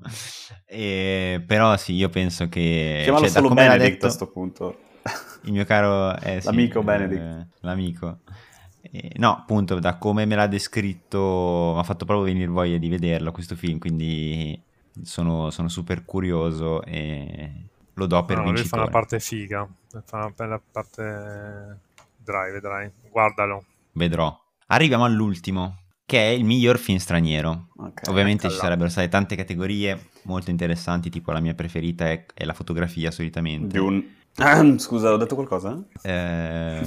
E, 0.65 1.43
però 1.45 1.77
sì, 1.77 1.95
io 1.95 2.09
penso 2.09 2.49
che... 2.49 3.01
Chiamalo 3.03 3.25
cioè, 3.25 3.33
solo 3.35 3.49
Benedict 3.49 3.91
detto 3.91 4.07
a 4.07 4.11
sto 4.11 4.29
punto. 4.31 4.79
Il 5.43 5.53
mio 5.53 5.65
caro... 5.65 6.17
eh, 6.21 6.41
sì, 6.41 6.47
L'amico 6.47 6.81
eh, 6.81 6.85
Benedict. 6.85 7.47
l'amico. 7.63 8.19
Eh, 8.81 9.13
no, 9.17 9.33
appunto, 9.33 9.81
da 9.81 9.97
come 9.97 10.25
me 10.25 10.37
l'ha 10.37 10.47
descritto, 10.47 11.73
mi 11.75 11.81
ha 11.81 11.83
fatto 11.83 12.05
proprio 12.05 12.27
venire 12.27 12.47
voglia 12.47 12.77
di 12.79 12.89
vederlo 12.89 13.33
questo 13.33 13.57
film, 13.57 13.79
quindi 13.79 14.61
sono, 15.03 15.51
sono 15.51 15.69
super 15.69 16.05
curioso 16.05 16.83
e 16.83 17.51
lo 17.95 18.07
do 18.07 18.25
per 18.25 18.37
No, 18.37 18.43
lui 18.43 18.51
fa 18.53 18.57
vincitore. 18.57 18.83
una 18.83 18.91
parte 18.91 19.21
figa, 19.21 19.69
fa 20.05 20.17
una 20.17 20.33
bella 20.35 20.61
parte... 20.73 21.81
Dai, 22.17 22.53
vedrai, 22.53 22.91
guardalo. 23.11 23.65
Vedrò. 23.93 24.39
Arriviamo 24.67 25.05
all'ultimo, 25.05 25.79
che 26.05 26.19
è 26.19 26.29
il 26.29 26.45
miglior 26.45 26.79
film 26.79 26.99
straniero. 26.99 27.69
Ok. 27.77 28.03
Ovviamente 28.09 28.51
ci 28.51 28.57
sarebbero 28.57 28.89
state 28.91 29.09
tante 29.09 29.35
categorie 29.35 30.11
molto 30.23 30.51
interessanti, 30.51 31.09
tipo 31.11 31.33
la 31.33 31.41
mia 31.41 31.55
preferita 31.55 32.11
è, 32.11 32.27
è 32.35 32.45
la 32.45 32.53
fotografia 32.53 33.11
solitamente. 33.11 33.79
Di 33.79 33.79
un... 33.79 34.05
Ah, 34.41 34.79
Scusa, 34.79 35.13
ho 35.13 35.17
detto 35.17 35.35
qualcosa? 35.35 35.83
Eh, 36.03 36.87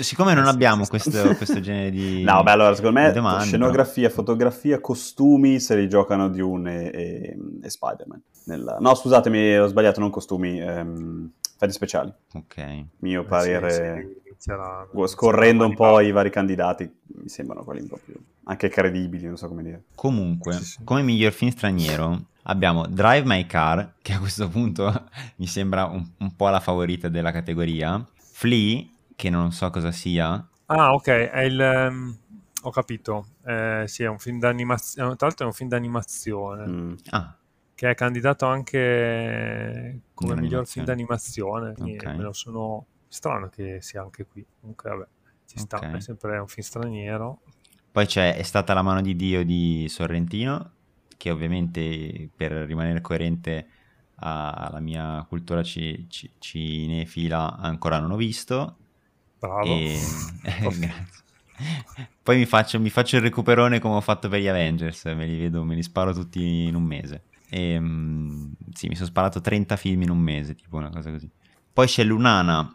siccome 0.00 0.32
non 0.34 0.46
abbiamo 0.46 0.86
questo, 0.86 1.34
questo 1.34 1.60
genere 1.60 1.90
di 1.90 2.22
No, 2.26 2.42
beh, 2.44 2.50
allora, 2.52 2.74
secondo 2.74 3.00
me 3.00 3.10
domande, 3.12 3.44
scenografia, 3.46 4.08
fotografia, 4.10 4.80
costumi 4.80 5.58
se 5.58 5.74
li 5.76 5.88
giocano 5.88 6.28
Dune 6.28 6.90
e, 6.92 7.00
e, 7.02 7.36
e 7.62 7.70
Spider-Man. 7.70 8.22
No, 8.78 8.94
scusatemi, 8.94 9.56
ho 9.58 9.66
sbagliato, 9.66 9.98
non 10.00 10.10
costumi, 10.10 10.60
ehm, 10.60 11.30
effetti 11.54 11.72
speciali. 11.72 12.12
però- 12.30 12.44
Ok. 12.44 12.84
Mio 12.98 13.24
parere, 13.24 13.70
Sì, 13.70 14.08
sì, 14.22 14.28
inizierà- 14.28 14.86
scorrendo 15.06 15.64
un 15.66 15.74
po' 15.74 15.98
i 16.00 16.12
vari 16.12 16.30
candidati, 16.30 16.88
mi 17.16 17.28
sembrano 17.28 17.64
quelli 17.64 17.80
un 17.80 17.88
po' 17.88 17.98
più 18.04 18.14
anche 18.46 18.68
credibili, 18.68 19.26
non 19.26 19.36
so 19.38 19.48
come 19.48 19.62
dire. 19.62 19.84
Comunque, 19.94 20.52
Sì, 20.52 20.64
sì. 20.64 20.84
come 20.84 21.00
miglior 21.02 21.32
film 21.32 21.50
straniero 21.50 22.26
abbiamo 22.44 22.86
Drive 22.86 23.24
My 23.26 23.46
Car, 23.46 23.94
che 24.02 24.12
a 24.14 24.18
questo 24.18 24.48
punto 24.48 25.08
mi 25.36 25.46
sembra 25.46 25.84
un, 25.86 26.06
un 26.18 26.36
po' 26.36 26.48
la 26.48 26.60
favorita 26.60 27.08
della 27.08 27.32
categoria, 27.32 28.04
Flea, 28.14 28.82
che 29.16 29.30
non 29.30 29.52
so 29.52 29.70
cosa 29.70 29.92
sia, 29.92 30.46
Ah, 30.66 30.92
ok, 30.94 31.06
è 31.08 31.40
il... 31.42 31.60
ehm, 31.60 32.18
ho 32.62 32.70
capito. 32.70 33.26
Eh, 33.44 33.84
sì, 33.86 34.02
è 34.02 34.08
un 34.08 34.18
film 34.18 34.38
d'animazione. 34.38 35.16
Tra 35.16 35.26
l'altro 35.26 35.44
è 35.44 35.48
un 35.48 35.54
film 35.54 35.68
d'animazione 35.68 36.66
Mm. 36.66 36.94
ah, 37.10 37.36
che 37.74 37.90
è 37.90 37.94
candidato 37.94 38.46
anche 38.46 40.00
come 40.14 40.36
miglior 40.36 40.66
film 40.66 40.84
D'animazione. 40.84 40.86
d'animazione. 40.86 41.74
quindi 41.74 42.06
Ok. 42.06 42.06
me 42.08 42.22
lo 42.22 42.32
sono 42.32 42.86
strano 43.08 43.48
che 43.48 43.80
sia 43.82 44.02
anche 44.02 44.26
qui. 44.26 44.46
Comunque, 44.60 44.90
vabbè, 44.90 45.06
ci 45.46 45.58
sta. 45.58 45.78
Ok. 45.78 45.90
È 45.90 46.00
sempre 46.00 46.38
un 46.38 46.46
film 46.48 46.66
straniero. 46.66 47.42
Poi 47.90 48.06
c'è 48.06 48.36
È 48.36 48.42
stata 48.42 48.74
la 48.74 48.82
mano 48.82 49.00
di 49.00 49.14
Dio 49.16 49.44
di 49.44 49.86
Sorrentino, 49.88 50.73
che 51.16 51.30
ovviamente 51.30 52.30
per 52.34 52.52
rimanere 52.52 53.00
coerente 53.00 53.68
alla 54.16 54.80
mia 54.80 55.24
cultura 55.28 55.62
ci- 55.62 56.06
ci- 56.08 56.30
cinefila 56.38 57.56
ancora 57.56 57.98
non 57.98 58.12
ho 58.12 58.16
visto. 58.16 58.76
Bravo. 59.38 59.66
E... 59.66 59.98
Poi 62.22 62.38
mi 62.38 62.46
faccio, 62.46 62.80
mi 62.80 62.90
faccio, 62.90 63.16
il 63.16 63.22
recuperone 63.22 63.78
come 63.78 63.94
ho 63.96 64.00
fatto 64.00 64.28
per 64.28 64.40
gli 64.40 64.48
Avengers, 64.48 65.04
me 65.04 65.26
li 65.26 65.38
vedo, 65.38 65.62
me 65.64 65.74
li 65.74 65.82
sparo 65.82 66.12
tutti 66.12 66.64
in 66.64 66.74
un 66.74 66.82
mese. 66.82 67.22
E, 67.48 67.76
um, 67.76 68.50
sì, 68.72 68.88
mi 68.88 68.94
sono 68.94 69.08
sparato 69.08 69.40
30 69.40 69.76
film 69.76 70.02
in 70.02 70.10
un 70.10 70.18
mese, 70.18 70.54
tipo 70.54 70.76
una 70.76 70.90
cosa 70.90 71.10
così. 71.10 71.30
Poi 71.72 71.86
c'è 71.86 72.02
Lunana, 72.02 72.74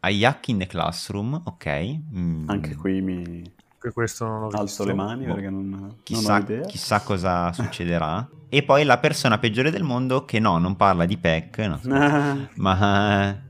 Ayak 0.00 0.48
in 0.48 0.58
the 0.58 0.66
Classroom, 0.66 1.40
ok. 1.44 2.00
Mm. 2.14 2.48
Anche 2.48 2.74
qui 2.74 3.00
mi... 3.00 3.42
Che 3.86 3.92
questo 3.92 4.26
non 4.26 4.42
ho 4.42 4.46
Alzo 4.48 4.62
visto. 4.64 4.84
le 4.84 4.94
mani 4.94 5.26
boh. 5.26 5.34
perché 5.34 5.48
non, 5.48 5.98
chissà, 6.02 6.32
non 6.32 6.40
ho 6.40 6.42
idea. 6.42 6.66
Chissà 6.66 7.00
cosa 7.02 7.52
succederà. 7.54 8.28
e 8.48 8.64
poi 8.64 8.82
la 8.82 8.98
persona 8.98 9.38
peggiore 9.38 9.70
del 9.70 9.84
mondo 9.84 10.24
che 10.24 10.40
no, 10.40 10.58
non 10.58 10.74
parla 10.74 11.04
di 11.04 11.16
Peck, 11.16 11.58
no, 11.58 11.80
ma 12.56 13.42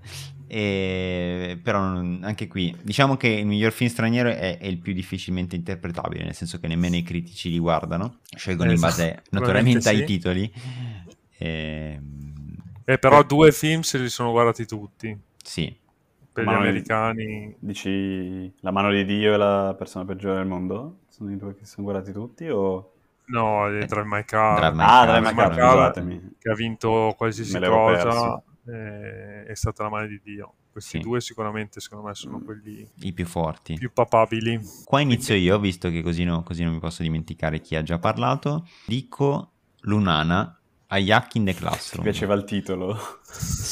e, 0.46 1.58
però 1.62 1.78
anche 1.78 2.48
qui 2.48 2.76
diciamo 2.82 3.16
che 3.16 3.28
il 3.28 3.46
miglior 3.46 3.72
film 3.72 3.88
straniero 3.88 4.28
è, 4.28 4.58
è, 4.58 4.66
il 4.66 4.76
più 4.76 4.92
difficilmente 4.92 5.56
interpretabile, 5.56 6.24
nel 6.24 6.34
senso 6.34 6.60
che 6.60 6.68
nemmeno 6.68 6.96
i 6.96 7.02
critici 7.02 7.48
li 7.48 7.58
guardano, 7.58 8.18
scelgono 8.36 8.72
esatto, 8.72 9.00
in 9.00 9.08
base 9.08 9.22
naturalmente 9.30 9.80
sì. 9.80 9.88
ai 9.88 10.04
titoli. 10.04 10.52
E, 11.38 12.00
eh, 12.84 12.98
però 12.98 13.20
e, 13.20 13.24
due 13.24 13.52
film 13.52 13.80
se 13.80 13.96
li 13.96 14.10
sono 14.10 14.32
guardati 14.32 14.66
tutti. 14.66 15.18
Sì. 15.42 15.84
Per 16.42 16.44
gli 16.44 16.54
americani. 16.54 17.24
Di, 17.24 17.56
dici 17.58 18.52
La 18.60 18.70
mano 18.70 18.90
di 18.90 19.04
Dio 19.04 19.34
e 19.34 19.36
la 19.36 19.74
persona 19.76 20.04
peggiore 20.04 20.36
del 20.36 20.46
mondo? 20.46 20.98
Sono 21.08 21.32
i 21.32 21.36
due 21.36 21.54
che 21.54 21.64
si 21.64 21.72
sono 21.72 21.86
guardati 21.86 22.12
tutti 22.12 22.48
o... 22.48 22.92
No, 23.28 23.66
eh, 23.68 23.86
Drive 23.86 24.04
My 24.04 24.24
Car. 24.24 24.58
Drive 24.58 24.74
My 24.74 24.82
ah, 24.82 24.86
Car, 24.86 25.06
Drive 25.06 25.28
My 25.28 25.34
Car, 25.34 25.54
scusatemi. 25.54 26.34
Che 26.38 26.50
ha 26.50 26.54
vinto 26.54 27.14
qualsiasi 27.16 27.58
cosa 27.58 28.42
eh, 28.66 29.44
è 29.44 29.54
stata 29.54 29.84
la 29.84 29.88
mano 29.88 30.06
di 30.06 30.20
Dio. 30.22 30.54
Questi 30.70 30.98
sì. 30.98 31.02
due 31.02 31.22
sicuramente 31.22 31.80
secondo 31.80 32.06
me 32.06 32.14
sono 32.14 32.38
quelli 32.40 32.86
i 33.00 33.12
più 33.14 33.24
forti, 33.24 33.74
più 33.74 33.90
papabili. 33.92 34.60
Qua 34.84 35.00
inizio 35.00 35.34
io, 35.34 35.58
visto 35.58 35.88
che 35.88 36.02
così, 36.02 36.24
no, 36.24 36.42
così 36.42 36.64
non 36.64 36.74
mi 36.74 36.80
posso 36.80 37.02
dimenticare 37.02 37.60
chi 37.60 37.76
ha 37.76 37.82
già 37.82 37.98
parlato. 37.98 38.68
Dico 38.84 39.52
Lunana 39.82 40.60
a 40.88 40.98
Yak 40.98 41.34
in 41.36 41.46
the 41.46 41.54
Classroom. 41.54 42.04
Mi 42.04 42.10
piaceva 42.10 42.34
il 42.34 42.44
titolo. 42.44 42.94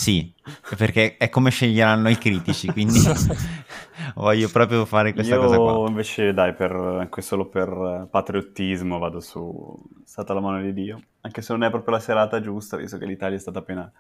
Sì, 0.05 0.31
perché 0.77 1.17
è 1.17 1.31
come 1.31 1.49
sceglieranno 1.49 2.11
i 2.11 2.19
critici, 2.19 2.71
quindi 2.71 3.01
voglio 4.17 4.51
proprio 4.51 4.85
fare 4.85 5.15
questa 5.15 5.37
Io 5.37 5.41
cosa 5.41 5.57
qua. 5.57 5.89
invece 5.89 6.35
dai, 6.35 6.53
per, 6.53 6.73
anche 6.73 7.23
solo 7.23 7.47
per 7.47 8.07
patriottismo 8.11 8.99
vado 8.99 9.21
su 9.21 9.83
Stata 10.05 10.35
la 10.35 10.41
mano 10.41 10.61
di 10.61 10.75
Dio, 10.75 11.01
anche 11.23 11.41
se 11.41 11.55
non 11.55 11.65
è 11.65 11.71
proprio 11.71 11.95
la 11.95 12.01
serata 12.01 12.39
giusta, 12.43 12.77
visto 12.77 12.99
che 12.99 13.07
l'Italia 13.07 13.39
è 13.39 13.41
stata 13.41 13.61
appena 13.61 13.91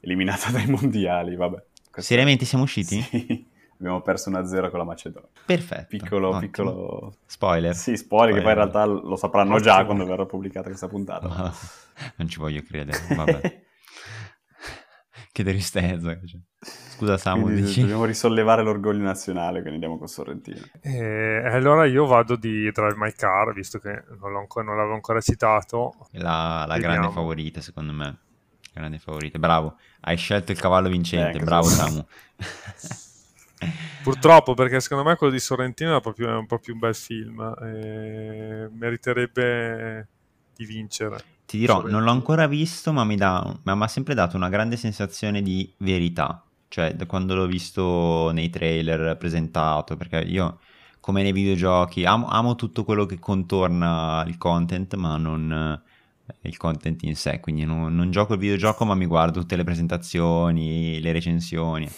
eliminata 0.00 0.50
dai 0.52 0.66
mondiali, 0.66 1.34
vabbè. 1.34 1.62
Seriamente 1.96 2.44
siamo 2.44 2.64
usciti? 2.64 3.00
Sì. 3.00 3.46
Abbiamo 3.78 4.02
perso 4.02 4.30
1-0 4.30 4.68
con 4.68 4.78
la 4.78 4.84
Macedonia. 4.84 5.30
Perfetto. 5.46 5.86
Piccolo, 5.88 6.28
ottimo. 6.28 6.40
piccolo... 6.40 7.14
Spoiler. 7.24 7.74
Sì, 7.74 7.96
spoiler, 7.96 8.34
spoiler, 8.34 8.34
che 8.34 8.42
poi 8.42 8.50
in 8.50 8.56
realtà 8.58 8.84
lo 8.84 9.16
sapranno 9.16 9.58
già 9.60 9.82
quando 9.86 10.04
verrà 10.04 10.26
pubblicata 10.26 10.68
questa 10.68 10.88
puntata. 10.88 11.26
No, 11.26 11.52
non 12.16 12.28
ci 12.28 12.38
voglio 12.38 12.60
credere, 12.60 12.98
vabbè. 13.16 13.62
Che 15.34 15.42
tristezza. 15.42 16.16
Scusa 16.60 17.18
Samu, 17.18 17.48
dici? 17.48 17.80
Dobbiamo 17.80 18.04
risollevare 18.04 18.62
l'orgoglio 18.62 19.02
nazionale, 19.02 19.54
quindi 19.62 19.72
andiamo 19.72 19.98
con 19.98 20.06
Sorrentino. 20.06 20.60
Eh, 20.80 21.42
allora 21.44 21.86
io 21.86 22.06
vado 22.06 22.36
di 22.36 22.70
Drive 22.70 22.94
My 22.96 23.10
Car, 23.10 23.52
visto 23.52 23.80
che 23.80 24.04
non, 24.20 24.36
ancora, 24.36 24.64
non 24.64 24.76
l'avevo 24.76 24.94
ancora 24.94 25.20
citato. 25.20 26.06
La, 26.12 26.64
la 26.68 26.78
grande 26.78 27.10
favorita, 27.10 27.60
secondo 27.60 27.92
me 27.92 28.18
grande 28.72 29.00
favorito. 29.00 29.40
Bravo, 29.40 29.76
hai 30.02 30.16
scelto 30.16 30.52
il 30.52 30.60
cavallo 30.60 30.88
vincente. 30.88 31.38
Eh, 31.38 31.42
Bravo, 31.42 31.66
Samu. 31.66 32.06
Purtroppo, 34.04 34.54
perché 34.54 34.78
secondo 34.78 35.02
me 35.02 35.16
quello 35.16 35.32
di 35.32 35.40
Sorrentino 35.40 35.96
è, 35.96 36.00
proprio, 36.00 36.28
è 36.28 36.36
un 36.36 36.46
po' 36.46 36.60
più 36.60 36.74
un 36.74 36.78
bel 36.78 36.94
film. 36.94 37.40
E 37.60 38.68
meriterebbe 38.70 40.06
di 40.54 40.64
vincere. 40.64 41.33
Ti 41.46 41.58
dirò, 41.58 41.86
non 41.86 42.02
l'ho 42.02 42.10
ancora 42.10 42.46
visto, 42.46 42.92
ma 42.92 43.04
mi, 43.04 43.16
dà, 43.16 43.56
ma 43.62 43.74
mi 43.74 43.82
ha 43.82 43.88
sempre 43.88 44.14
dato 44.14 44.36
una 44.36 44.48
grande 44.48 44.76
sensazione 44.76 45.42
di 45.42 45.72
verità. 45.78 46.42
Cioè, 46.68 46.94
da 46.94 47.06
quando 47.06 47.34
l'ho 47.34 47.46
visto 47.46 48.30
nei 48.32 48.50
trailer 48.50 49.16
presentato, 49.16 49.96
perché 49.96 50.18
io, 50.20 50.58
come 51.00 51.22
nei 51.22 51.32
videogiochi, 51.32 52.04
amo, 52.04 52.26
amo 52.28 52.54
tutto 52.56 52.84
quello 52.84 53.06
che 53.06 53.18
contorna 53.18 54.24
il 54.26 54.38
content, 54.38 54.94
ma 54.96 55.16
non 55.16 55.82
il 56.42 56.56
content 56.56 57.02
in 57.02 57.16
sé, 57.16 57.40
quindi 57.40 57.64
non, 57.64 57.94
non, 57.94 58.10
gioco 58.10 58.32
il 58.34 58.38
videogioco 58.38 58.84
ma 58.84 58.94
mi 58.94 59.06
guardo 59.06 59.40
tutte 59.40 59.56
le 59.56 59.64
presentazioni, 59.64 61.00
le 61.00 61.12
recensioni. 61.12 61.88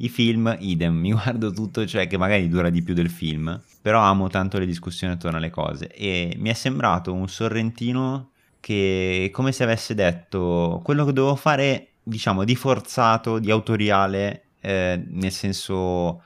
I 0.00 0.08
film, 0.08 0.56
idem, 0.60 0.94
mi 0.94 1.12
guardo 1.12 1.50
tutto, 1.52 1.86
cioè 1.86 2.06
che 2.06 2.16
magari 2.16 2.48
dura 2.48 2.70
di 2.70 2.82
più 2.82 2.94
del 2.94 3.10
film, 3.10 3.60
però 3.80 4.00
amo 4.00 4.28
tanto 4.28 4.58
le 4.58 4.66
discussioni 4.66 5.14
attorno 5.14 5.38
alle 5.38 5.50
cose 5.50 5.88
e 5.88 6.34
mi 6.38 6.50
è 6.50 6.54
sembrato 6.54 7.12
un 7.12 7.28
sorrentino 7.28 8.30
che 8.60 9.30
come 9.32 9.52
se 9.52 9.62
avesse 9.62 9.94
detto 9.94 10.80
quello 10.82 11.04
che 11.04 11.12
dovevo 11.12 11.36
fare, 11.36 11.92
diciamo, 12.02 12.44
di 12.44 12.56
forzato, 12.56 13.38
di 13.38 13.50
autoriale, 13.50 14.48
eh, 14.60 15.02
nel 15.08 15.32
senso 15.32 16.22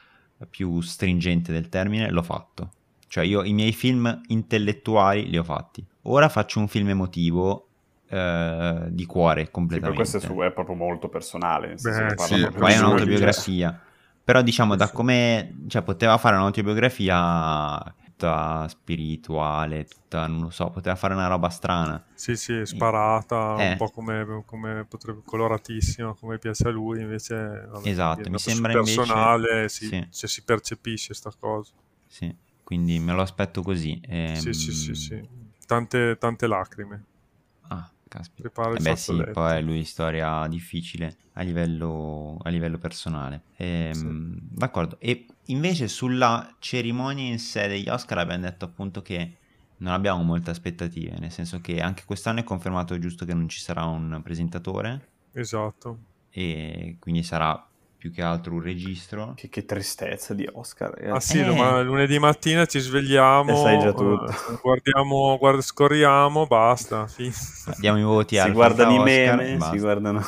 più 0.51 0.81
stringente 0.81 1.53
del 1.53 1.69
termine, 1.69 2.11
l'ho 2.11 2.23
fatto. 2.23 2.73
Cioè 3.07 3.25
io 3.25 3.43
i 3.45 3.53
miei 3.53 3.73
film 3.73 4.23
intellettuali 4.29 5.29
li 5.29 5.37
ho 5.37 5.45
fatti 5.45 5.85
Ora 6.05 6.29
faccio 6.29 6.59
un 6.59 6.67
film 6.67 6.89
emotivo 6.89 7.69
eh, 8.09 8.87
di 8.89 9.07
cuore 9.07 9.51
completamente. 9.51 10.05
Sì, 10.05 10.11
questo 10.11 10.27
è, 10.27 10.35
su, 10.35 10.41
è, 10.41 10.51
proprio 10.51 10.75
molto 10.75 11.09
personale. 11.09 11.69
Nel 11.69 12.15
Beh, 12.15 12.23
sì, 12.25 12.49
poi 12.57 12.73
è 12.73 12.79
un'autobiografia. 12.79 13.81
Però 14.25 14.43
diciamo 14.43 14.75
da 14.75 14.91
come... 14.91 15.65
Cioè 15.69 15.83
poteva 15.83 16.17
fare 16.19 16.37
un'autobiografia 16.37 17.95
tutta 18.23 18.69
spirituale, 18.69 19.85
tutta, 19.85 20.27
non 20.27 20.43
lo 20.43 20.51
so, 20.51 20.71
poteva 20.71 20.95
fare 20.95 21.15
una 21.15 21.27
roba 21.27 21.49
strana. 21.49 22.05
Sì, 22.15 22.37
sì, 22.37 22.65
sparata, 22.65 23.57
eh. 23.59 23.71
un 23.71 23.77
po' 23.77 23.91
come, 23.91 24.43
come 24.47 24.85
potrebbe, 24.89 25.23
coloratissima, 25.25 26.15
come 26.15 26.39
piace 26.39 26.69
a 26.69 26.71
lui, 26.71 27.01
invece... 27.01 27.67
Vabbè, 27.71 27.89
esatto, 27.89 28.31
mi 28.31 28.39
sembra 28.39 28.73
personale, 28.73 29.49
invece... 29.49 29.69
si, 29.69 29.87
sì. 29.87 30.09
cioè, 30.11 30.29
si 30.29 30.43
percepisce 30.45 31.07
questa 31.09 31.33
cosa. 31.39 31.73
Sì, 32.07 32.35
quindi 32.63 32.99
me 32.99 33.13
lo 33.13 33.23
aspetto 33.23 33.63
così. 33.63 34.01
Ehm... 34.07 34.35
Sì, 34.35 34.53
sì, 34.53 34.73
sì, 34.73 34.95
sì 34.95 35.41
tante, 35.73 36.19
tante 36.19 36.47
lacrime. 36.47 37.05
Ah, 37.69 37.91
caspita. 38.13 38.71
Eh 38.75 38.81
beh 38.81 38.97
sì, 38.97 39.25
poi 39.33 39.63
lui 39.63 39.85
storia 39.85 40.47
difficile 40.49 41.17
a 41.35 41.43
livello, 41.43 42.39
a 42.43 42.51
livello 42.51 42.79
personale. 42.79 43.45
Ehm, 43.57 43.93
sì. 43.93 44.39
D'accordo. 44.51 44.99
E 45.01 45.27
invece 45.47 45.89
sulla 45.89 46.55
cerimonia 46.59 47.31
in 47.31 47.39
sé 47.39 47.69
degli 47.69 47.89
Oscar 47.89 48.19
abbiamo 48.19 48.43
detto 48.43 48.67
appunto 48.67 49.01
che 49.01 49.39
non 49.79 49.93
abbiamo 49.93 50.23
molte 50.23 50.51
aspettative, 50.51 51.19
nel 51.19 51.33
senso 51.33 51.61
che 51.61 51.81
anche 51.81 52.05
quest'anno 52.05 52.41
è 52.41 52.45
confermato 52.45 52.99
giusto 52.99 53.25
che 53.25 53.35
non 53.35 53.49
ci 53.49 53.61
sarà 53.61 53.85
un 53.85 54.21
presentatore. 54.23 55.09
Esatto. 55.33 55.99
E 56.31 56.97
quindi 57.01 57.23
sarà 57.23 57.67
più 58.03 58.11
che 58.11 58.21
altro 58.21 58.55
un 58.55 58.63
registro. 58.63 59.35
Che, 59.37 59.49
che 59.49 59.65
tristezza 59.65 60.35
di 60.35 60.45
Oscar. 60.53 60.93
Ah 61.09 61.21
sì, 61.21 61.39
eh. 61.39 61.55
ma 61.55 61.81
lunedì 61.83 62.19
mattina 62.19 62.67
ci 62.67 62.81
svegliamo, 62.81 63.53
e 63.53 63.55
sai 63.55 63.79
già 63.79 63.93
tutto. 63.93 64.25
Uh, 64.25 64.59
guardiamo, 64.61 65.37
guard- 65.39 65.61
scorriamo, 65.61 66.49
basta. 66.49 67.07
Diamo 67.79 68.01
i 68.01 68.03
voti 68.03 68.37
Si 68.39 68.51
guardano 68.51 68.95
i 68.97 68.99
meme, 68.99 69.57
si 69.61 69.79
guardano... 69.79 70.21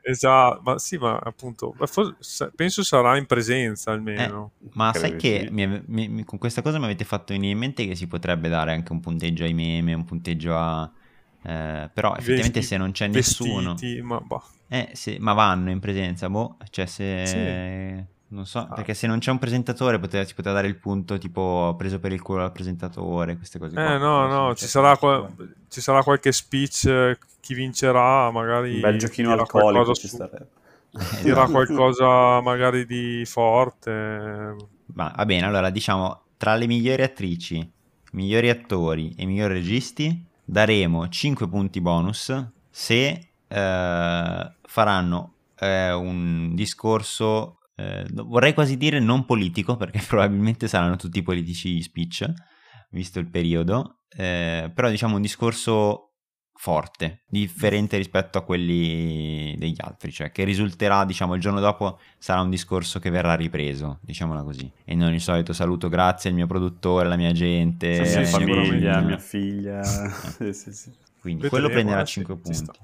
Esatto, 0.00 0.62
ma 0.64 0.78
sì, 0.78 0.96
ma 0.96 1.20
appunto, 1.22 1.74
penso 2.56 2.82
sarà 2.82 3.18
in 3.18 3.26
presenza 3.26 3.92
almeno. 3.92 4.52
Eh, 4.64 4.68
ma 4.72 4.94
sai 4.94 5.16
che 5.16 5.48
mi, 5.50 5.82
mi, 5.84 6.24
con 6.24 6.38
questa 6.38 6.62
cosa 6.62 6.78
mi 6.78 6.86
avete 6.86 7.04
fatto 7.04 7.34
venire 7.34 7.52
in 7.52 7.58
mente 7.58 7.86
che 7.86 7.94
si 7.94 8.06
potrebbe 8.06 8.48
dare 8.48 8.72
anche 8.72 8.90
un 8.90 9.00
punteggio 9.00 9.44
ai 9.44 9.52
meme, 9.52 9.92
un 9.92 10.06
punteggio 10.06 10.56
a... 10.56 10.90
Eh, 11.48 11.88
però 11.94 12.14
effettivamente 12.14 12.58
Vesti, 12.58 12.74
se 12.74 12.76
non 12.76 12.90
c'è 12.92 13.06
nessuno... 13.06 13.72
Vestiti, 13.72 14.02
ma 14.02 14.20
boh. 14.20 14.42
Eh, 14.68 14.90
sì, 14.92 15.16
ma 15.18 15.32
vanno 15.32 15.70
in 15.70 15.80
presenza, 15.80 16.28
boh, 16.28 16.56
cioè 16.70 16.84
se... 16.84 17.26
Sì. 17.26 18.16
Non 18.30 18.44
so, 18.44 18.58
ah. 18.58 18.74
perché 18.74 18.92
se 18.92 19.06
non 19.06 19.20
c'è 19.20 19.30
un 19.30 19.38
presentatore 19.38 19.98
poteva, 19.98 20.22
si 20.22 20.34
poteva 20.34 20.56
dare 20.56 20.66
il 20.66 20.76
punto 20.76 21.16
tipo 21.16 21.74
preso 21.78 21.98
per 21.98 22.12
il 22.12 22.20
culo 22.20 22.42
al 22.42 22.52
presentatore, 22.52 23.38
queste 23.38 23.58
cose 23.58 23.72
qua. 23.72 23.94
Eh 23.94 23.96
no, 23.96 24.26
no, 24.26 24.54
ci 24.54 24.66
sarà, 24.66 24.98
qua, 24.98 25.26
ci 25.68 25.80
sarà, 25.80 26.02
qualche 26.02 26.30
speech, 26.32 26.84
eh, 26.84 27.18
chi 27.40 27.54
vincerà 27.54 28.30
magari... 28.30 28.74
Un 28.74 28.80
bel 28.80 28.98
giochino 28.98 29.32
alcolico 29.32 29.94
ci 29.94 30.08
starebbe. 30.08 30.48
Dirà 31.22 31.46
qualcosa 31.46 32.42
magari 32.42 32.84
di 32.84 33.22
forte. 33.24 33.90
Ma 34.92 35.12
va 35.16 35.24
bene, 35.24 35.46
allora 35.46 35.70
diciamo, 35.70 36.24
tra 36.36 36.54
le 36.54 36.66
migliori 36.66 37.02
attrici, 37.02 37.66
migliori 38.12 38.50
attori 38.50 39.14
e 39.16 39.24
migliori 39.24 39.54
registi 39.54 40.26
daremo 40.48 41.08
5 41.08 41.46
punti 41.46 41.80
bonus 41.82 42.50
se 42.70 43.32
eh, 43.46 44.52
faranno 44.62 45.34
eh, 45.58 45.92
un 45.92 46.54
discorso, 46.54 47.58
eh, 47.76 48.06
vorrei 48.12 48.54
quasi 48.54 48.78
dire 48.78 48.98
non 48.98 49.26
politico, 49.26 49.76
perché 49.76 50.00
probabilmente 50.08 50.66
saranno 50.66 50.96
tutti 50.96 51.22
politici 51.22 51.82
speech, 51.82 52.32
visto 52.90 53.18
il 53.18 53.28
periodo, 53.28 53.98
eh, 54.08 54.70
però 54.74 54.88
diciamo 54.88 55.16
un 55.16 55.22
discorso 55.22 56.07
forte, 56.60 57.20
differente 57.28 57.96
rispetto 57.96 58.36
a 58.36 58.42
quelli 58.42 59.54
degli 59.56 59.76
altri, 59.78 60.10
cioè 60.10 60.32
che 60.32 60.42
risulterà, 60.42 61.04
diciamo, 61.04 61.36
il 61.36 61.40
giorno 61.40 61.60
dopo 61.60 62.00
sarà 62.18 62.40
un 62.40 62.50
discorso 62.50 62.98
che 62.98 63.10
verrà 63.10 63.34
ripreso, 63.34 64.00
diciamola 64.00 64.42
così, 64.42 64.68
e 64.84 64.96
non 64.96 65.14
il 65.14 65.20
solito 65.20 65.52
saluto 65.52 65.88
grazie 65.88 66.30
al 66.30 66.34
mio 66.36 66.48
produttore, 66.48 67.06
alla 67.06 67.16
mia 67.16 67.30
gente, 67.30 68.04
sì, 68.04 68.16
alla 68.16 68.26
sì, 68.26 68.44
mia 68.44 68.54
famiglia, 68.54 69.00
mia 69.00 69.18
figlia. 69.18 69.84
sì, 69.84 70.52
sì, 70.52 70.72
sì. 70.72 70.90
Quindi 71.20 71.42
Vedremo, 71.42 71.48
quello 71.48 71.68
prenderà 71.68 72.04
5 72.04 72.36
punti. 72.36 72.78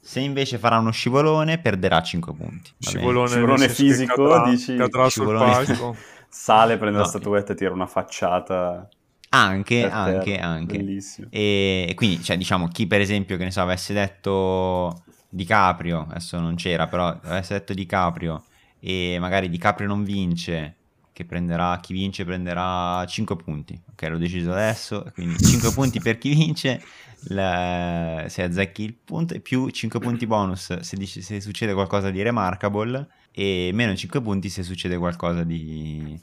Se 0.00 0.20
invece 0.20 0.56
farà 0.56 0.78
uno 0.78 0.90
scivolone, 0.90 1.58
perderà 1.58 2.00
5 2.00 2.32
punti. 2.32 2.70
Scivolone, 2.78 3.28
scivolone 3.28 3.68
fisico, 3.68 4.28
cadrà, 4.28 4.50
dici? 4.50 4.76
Cadrà 4.76 5.08
scivolone... 5.08 5.64
sul 5.66 5.76
palco. 5.76 5.96
Sale, 6.26 6.78
prende 6.78 6.96
no. 6.96 7.02
la 7.02 7.08
statuetta 7.08 7.52
e 7.52 7.54
tira 7.54 7.72
una 7.72 7.86
facciata. 7.86 8.88
Anche, 9.32 9.88
anche, 9.88 10.38
anche. 10.38 10.76
Bellissimo. 10.76 11.28
E 11.30 11.92
quindi, 11.94 12.22
cioè, 12.22 12.36
diciamo, 12.36 12.68
chi 12.68 12.86
per 12.86 13.00
esempio, 13.00 13.36
che 13.36 13.44
ne 13.44 13.50
so, 13.50 13.60
avesse 13.60 13.92
detto 13.92 15.04
DiCaprio, 15.28 16.06
adesso 16.10 16.40
non 16.40 16.56
c'era, 16.56 16.88
però 16.88 17.06
avesse 17.22 17.54
detto 17.54 17.72
DiCaprio 17.72 18.44
e 18.80 19.18
magari 19.20 19.48
DiCaprio 19.48 19.86
non 19.86 20.02
vince, 20.02 20.74
che 21.12 21.24
prenderà, 21.24 21.78
chi 21.80 21.92
vince 21.92 22.24
prenderà 22.24 23.04
5 23.06 23.36
punti. 23.36 23.80
Ok, 23.90 24.08
l'ho 24.08 24.18
deciso 24.18 24.50
adesso, 24.50 25.08
quindi 25.14 25.38
5 25.38 25.72
punti 25.72 26.00
per 26.00 26.18
chi 26.18 26.30
vince, 26.30 26.82
la, 27.28 28.24
se 28.28 28.42
azzecchi 28.42 28.82
il 28.82 28.94
punto, 28.94 29.38
più 29.40 29.68
5 29.68 30.00
punti 30.00 30.26
bonus 30.26 30.80
se, 30.80 30.96
dici, 30.96 31.22
se 31.22 31.40
succede 31.40 31.72
qualcosa 31.72 32.10
di 32.10 32.20
remarkable 32.22 33.06
e 33.30 33.70
meno 33.74 33.94
5 33.94 34.20
punti 34.22 34.48
se 34.48 34.64
succede 34.64 34.96
qualcosa 34.96 35.44
di 35.44 36.18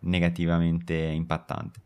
negativamente 0.00 0.94
impattante. 0.94 1.80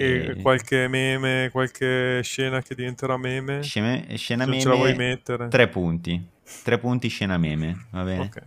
E, 0.00 0.30
e 0.30 0.42
qualche 0.42 0.88
meme, 0.88 1.50
qualche 1.52 2.20
scena 2.22 2.62
che 2.62 2.74
diventerà 2.74 3.16
meme? 3.16 3.62
Scena, 3.62 4.02
scena 4.14 4.46
meme, 4.46 4.60
ce 4.60 4.68
la 4.68 4.74
vuoi 4.74 4.94
mettere? 4.94 5.48
3 5.48 5.68
punti. 5.68 6.26
3 6.62 6.78
punti 6.78 7.08
scena 7.08 7.36
meme, 7.36 7.86
va 7.90 8.02
bene? 8.02 8.22
Ok. 8.22 8.42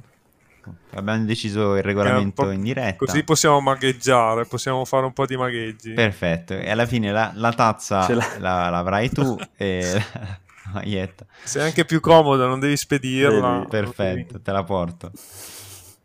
Abbiamo 0.91 1.25
deciso 1.25 1.75
il 1.75 1.83
regolamento 1.83 2.49
in 2.49 2.61
diretta. 2.61 3.05
Così 3.05 3.23
possiamo 3.23 3.59
magheggiare, 3.59 4.45
possiamo 4.45 4.85
fare 4.85 5.05
un 5.05 5.13
po' 5.13 5.25
di 5.25 5.35
magheggi. 5.35 5.91
Perfetto, 5.91 6.53
e 6.53 6.71
alla 6.71 6.85
fine 6.85 7.11
la, 7.11 7.31
la 7.35 7.51
tazza 7.51 8.07
la, 8.39 8.69
l'avrai 8.69 9.09
tu 9.09 9.37
e 9.57 9.93
la 9.93 10.71
maglietta. 10.73 11.25
Sei 11.43 11.63
anche 11.63 11.85
più 11.85 11.99
comoda, 11.99 12.47
non 12.47 12.59
devi 12.59 12.77
spedirla. 12.77 13.65
Perfetto, 13.69 14.41
te 14.41 14.51
la 14.51 14.63
porto. 14.63 15.11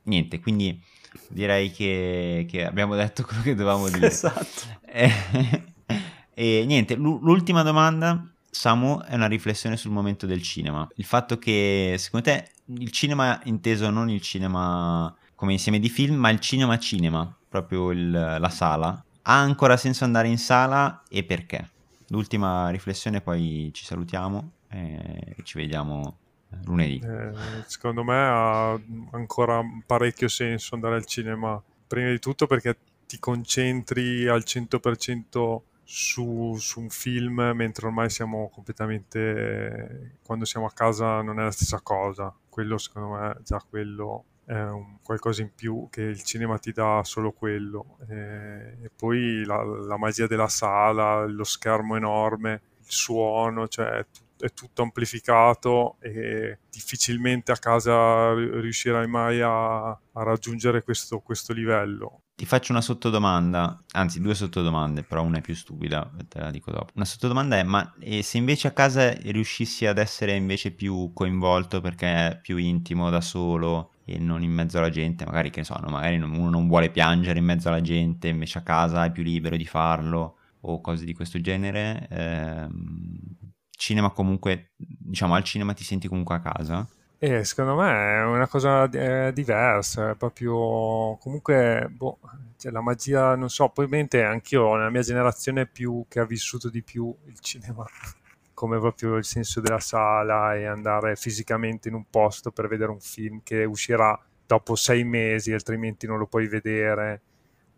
Niente, 0.04 0.40
quindi 0.40 0.82
direi 1.28 1.70
che, 1.70 2.46
che 2.48 2.64
abbiamo 2.66 2.94
detto 2.94 3.22
quello 3.26 3.42
che 3.42 3.54
dovevamo 3.54 3.88
dire. 3.88 4.06
Esatto. 4.06 4.78
E, 4.86 5.10
e 6.34 6.64
niente, 6.66 6.94
l'ultima 6.94 7.62
domanda, 7.62 8.24
Samu, 8.50 9.00
è 9.02 9.14
una 9.14 9.26
riflessione 9.26 9.76
sul 9.76 9.90
momento 9.92 10.26
del 10.26 10.42
cinema. 10.42 10.88
Il 10.96 11.04
fatto 11.04 11.38
che, 11.38 11.96
secondo 11.98 12.26
te, 12.26 12.50
il 12.66 12.90
cinema 12.90 13.40
inteso 13.44 13.90
non 13.90 14.10
il 14.10 14.20
cinema 14.20 15.14
come 15.34 15.52
insieme 15.52 15.78
di 15.78 15.88
film, 15.88 16.16
ma 16.16 16.30
il 16.30 16.40
cinema 16.40 16.78
cinema, 16.78 17.32
proprio 17.48 17.90
il, 17.92 18.10
la 18.10 18.48
sala, 18.48 19.04
ha 19.22 19.38
ancora 19.38 19.76
senso 19.76 20.04
andare 20.04 20.28
in 20.28 20.38
sala 20.38 21.02
e 21.08 21.22
perché? 21.22 21.70
L'ultima 22.08 22.70
riflessione, 22.70 23.20
poi 23.20 23.70
ci 23.72 23.84
salutiamo 23.84 24.50
e 24.68 25.36
ci 25.44 25.58
vediamo 25.58 26.16
lunedì. 26.64 27.00
Eh, 27.04 27.32
secondo 27.66 28.04
me 28.04 28.16
ha 28.16 28.80
ancora 29.12 29.62
parecchio 29.84 30.28
senso 30.28 30.74
andare 30.74 30.96
al 30.96 31.06
cinema, 31.06 31.62
prima 31.86 32.10
di 32.10 32.18
tutto 32.18 32.46
perché 32.46 32.76
ti 33.06 33.18
concentri 33.18 34.28
al 34.28 34.42
100% 34.44 35.60
su, 35.82 36.54
su, 36.58 36.80
un 36.80 36.90
film, 36.90 37.52
mentre 37.54 37.86
ormai 37.86 38.10
siamo 38.10 38.50
completamente, 38.52 40.18
quando 40.22 40.44
siamo 40.44 40.66
a 40.66 40.72
casa 40.72 41.22
non 41.22 41.40
è 41.40 41.44
la 41.44 41.50
stessa 41.50 41.80
cosa. 41.80 42.34
Quello 42.48 42.76
secondo 42.76 43.16
me 43.16 43.36
già 43.42 43.64
quello 43.66 44.24
è 44.44 44.60
un 44.60 44.96
qualcosa 45.02 45.42
in 45.42 45.50
più 45.54 45.88
che 45.90 46.02
il 46.02 46.22
cinema 46.22 46.58
ti 46.58 46.72
dà 46.72 47.00
solo 47.04 47.32
quello. 47.32 47.96
E, 48.08 48.76
e 48.82 48.90
poi 48.94 49.44
la, 49.44 49.62
la 49.64 49.96
magia 49.96 50.26
della 50.26 50.48
sala, 50.48 51.24
lo 51.24 51.44
schermo 51.44 51.96
enorme, 51.96 52.60
il 52.80 52.86
suono, 52.86 53.68
cioè 53.68 54.04
è 54.38 54.52
tutto 54.52 54.82
amplificato 54.82 55.96
e 56.00 56.58
difficilmente 56.70 57.52
a 57.52 57.56
casa 57.56 58.32
riuscirai 58.34 59.06
mai 59.06 59.40
a, 59.40 59.88
a 59.88 60.22
raggiungere 60.22 60.82
questo, 60.82 61.20
questo, 61.20 61.52
livello. 61.52 62.22
Ti 62.34 62.46
faccio 62.46 62.70
una 62.72 62.80
sottodomanda, 62.80 63.82
anzi 63.92 64.20
due 64.20 64.34
sottodomande, 64.34 65.02
però 65.02 65.22
una 65.22 65.38
è 65.38 65.40
più 65.40 65.54
stupida, 65.54 66.08
te 66.28 66.38
la 66.38 66.50
dico 66.50 66.70
dopo. 66.70 66.92
Una 66.94 67.04
sottodomanda 67.04 67.56
è, 67.58 67.64
ma 67.64 67.94
se 68.20 68.38
invece 68.38 68.68
a 68.68 68.72
casa 68.72 69.10
riuscissi 69.10 69.86
ad 69.86 69.98
essere 69.98 70.36
invece 70.36 70.70
più 70.70 71.10
coinvolto 71.12 71.80
perché 71.80 72.06
è 72.06 72.38
più 72.40 72.56
intimo 72.56 73.10
da 73.10 73.20
solo 73.20 73.92
e 74.04 74.18
non 74.18 74.42
in 74.42 74.52
mezzo 74.52 74.78
alla 74.78 74.88
gente, 74.88 75.24
magari 75.24 75.50
che 75.50 75.60
ne 75.60 75.64
so, 75.64 75.78
magari 75.88 76.16
uno 76.16 76.48
non 76.48 76.66
vuole 76.68 76.90
piangere 76.90 77.40
in 77.40 77.44
mezzo 77.44 77.68
alla 77.68 77.82
gente, 77.82 78.28
invece 78.28 78.58
a 78.58 78.62
casa 78.62 79.04
è 79.04 79.12
più 79.12 79.22
libero 79.22 79.56
di 79.56 79.66
farlo 79.66 80.36
o 80.60 80.80
cose 80.80 81.04
di 81.04 81.12
questo 81.12 81.40
genere, 81.40 82.06
ehm, 82.10 83.36
cinema 83.78 84.10
comunque, 84.10 84.72
diciamo 84.76 85.34
al 85.34 85.44
cinema 85.44 85.72
ti 85.72 85.84
senti 85.84 86.08
comunque 86.08 86.34
a 86.34 86.40
casa? 86.40 86.86
Eh, 87.20 87.44
secondo 87.44 87.74
me 87.74 87.90
è 87.90 88.24
una 88.24 88.46
cosa 88.46 88.88
eh, 88.90 89.32
diversa, 89.32 90.10
è 90.10 90.14
proprio 90.14 91.16
comunque 91.16 91.88
boh, 91.90 92.18
cioè, 92.56 92.70
la 92.70 92.80
magia, 92.80 93.34
non 93.34 93.48
so, 93.48 93.68
probabilmente 93.70 94.22
anch'io 94.22 94.76
nella 94.76 94.90
mia 94.90 95.00
generazione 95.02 95.66
più 95.66 96.04
che 96.08 96.20
ha 96.20 96.24
vissuto 96.24 96.68
di 96.68 96.82
più 96.82 97.12
il 97.26 97.38
cinema 97.40 97.84
come 98.54 98.78
proprio 98.78 99.16
il 99.16 99.24
senso 99.24 99.60
della 99.60 99.80
sala 99.80 100.54
e 100.56 100.66
andare 100.66 101.16
fisicamente 101.16 101.88
in 101.88 101.94
un 101.94 102.04
posto 102.10 102.50
per 102.50 102.68
vedere 102.68 102.90
un 102.90 103.00
film 103.00 103.40
che 103.42 103.64
uscirà 103.64 104.18
dopo 104.46 104.74
sei 104.74 105.04
mesi, 105.04 105.52
altrimenti 105.52 106.06
non 106.06 106.18
lo 106.18 106.26
puoi 106.26 106.48
vedere, 106.48 107.20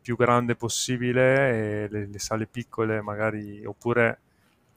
più 0.05 0.15
grande 0.15 0.55
possibile 0.55 1.87
le, 1.87 2.05
le, 2.05 2.19
sale 2.19 2.45
piccole 2.45 3.01
magari 3.01 3.65
oppure 3.65 4.19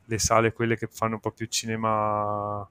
le 0.06 0.18
sale 0.18 0.54
quelle 0.54 0.74
che 0.74 0.88
fanno 0.90 1.16
un 1.16 1.20
po' 1.20 1.32
più 1.32 1.44
cinema 1.48 2.66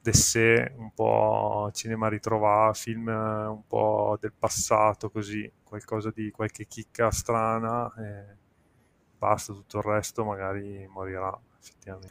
d'essè, 0.00 0.72
un 0.76 0.90
po' 0.94 1.68
cinema 1.74 2.08
ritrovato, 2.08 2.72
film 2.72 3.08
un 3.08 3.60
po' 3.66 4.16
del 4.18 4.32
passato 4.32 5.10
così, 5.10 5.52
qualcosa 5.62 6.10
di 6.10 6.30
qualche 6.30 6.64
chicca 6.64 7.10
strana 7.10 7.92
e 7.98 8.36
basta, 9.18 9.52
tutto 9.52 9.76
il 9.76 9.84
resto 9.84 10.24
magari 10.24 10.86
morirà. 10.88 11.38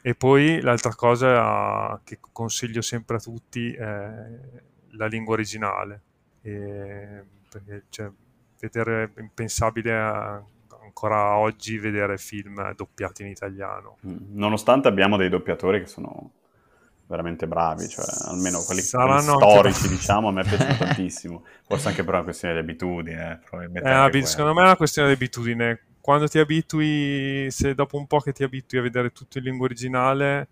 E 0.03 0.13
poi 0.13 0.61
l'altra 0.61 0.93
cosa 0.93 1.99
che 2.03 2.19
consiglio 2.31 2.83
sempre 2.83 3.15
a 3.15 3.19
tutti 3.19 3.73
è 3.73 4.39
la 4.89 5.07
lingua 5.07 5.33
originale, 5.33 6.01
e, 6.43 7.23
perché 7.49 7.85
cioè, 7.89 8.11
vedere 8.59 9.11
impensabile 9.17 10.45
ancora 10.81 11.37
oggi 11.37 11.77
vedere 11.77 12.17
film 12.17 12.73
doppiati 12.75 13.21
in 13.21 13.29
italiano. 13.29 13.97
Mm, 14.05 14.37
nonostante 14.37 14.87
abbiamo 14.87 15.17
dei 15.17 15.29
doppiatori 15.29 15.79
che 15.79 15.87
sono 15.87 16.31
veramente 17.07 17.47
bravi, 17.47 17.87
cioè 17.87 18.05
almeno 18.25 18.61
quelli, 18.63 18.81
quelli 18.81 19.21
storici, 19.21 19.83
anche... 19.83 19.87
diciamo, 19.95 20.27
a 20.27 20.31
me 20.31 20.43
piacciono 20.43 20.77
tantissimo. 20.77 21.43
Forse 21.65 21.87
anche 21.89 22.03
per 22.03 22.13
una 22.15 22.23
questione 22.23 22.53
di 22.53 22.59
abitudine, 22.59 23.41
eh, 23.51 24.17
eh, 24.17 24.25
secondo 24.25 24.53
me 24.53 24.61
è 24.61 24.65
una 24.65 24.75
questione 24.75 25.07
di 25.09 25.13
abitudine. 25.13 25.79
quando 26.01 26.27
ti 26.27 26.39
abitui, 26.39 27.47
se 27.49 27.73
dopo 27.73 27.97
un 27.97 28.07
po' 28.07 28.19
che 28.19 28.33
ti 28.33 28.43
abitui 28.43 28.79
a 28.79 28.81
vedere 28.81 29.11
tutto 29.11 29.37
in 29.37 29.45
lingua 29.45 29.65
originale, 29.65 30.47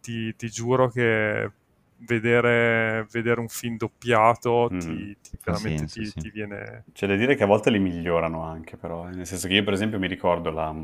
ti, 0.00 0.34
ti 0.36 0.48
giuro 0.48 0.88
che 0.88 1.50
vedere, 1.98 3.06
vedere, 3.10 3.40
un 3.40 3.48
film 3.48 3.76
doppiato 3.76 4.68
mm. 4.72 4.78
ti, 4.78 5.16
ti, 5.22 5.38
veramente 5.44 5.88
senso, 5.88 6.00
ti, 6.00 6.06
sì. 6.06 6.18
ti, 6.18 6.30
viene... 6.30 6.84
C'è 6.92 7.06
da 7.06 7.16
dire 7.16 7.34
che 7.34 7.44
a 7.44 7.46
volte 7.46 7.70
li 7.70 7.78
migliorano 7.78 8.42
anche 8.42 8.76
però, 8.76 9.08
eh. 9.08 9.14
nel 9.14 9.26
senso 9.26 9.48
che 9.48 9.54
io 9.54 9.64
per 9.64 9.72
esempio 9.72 9.98
mi 9.98 10.08
ricordo 10.08 10.50
la, 10.50 10.74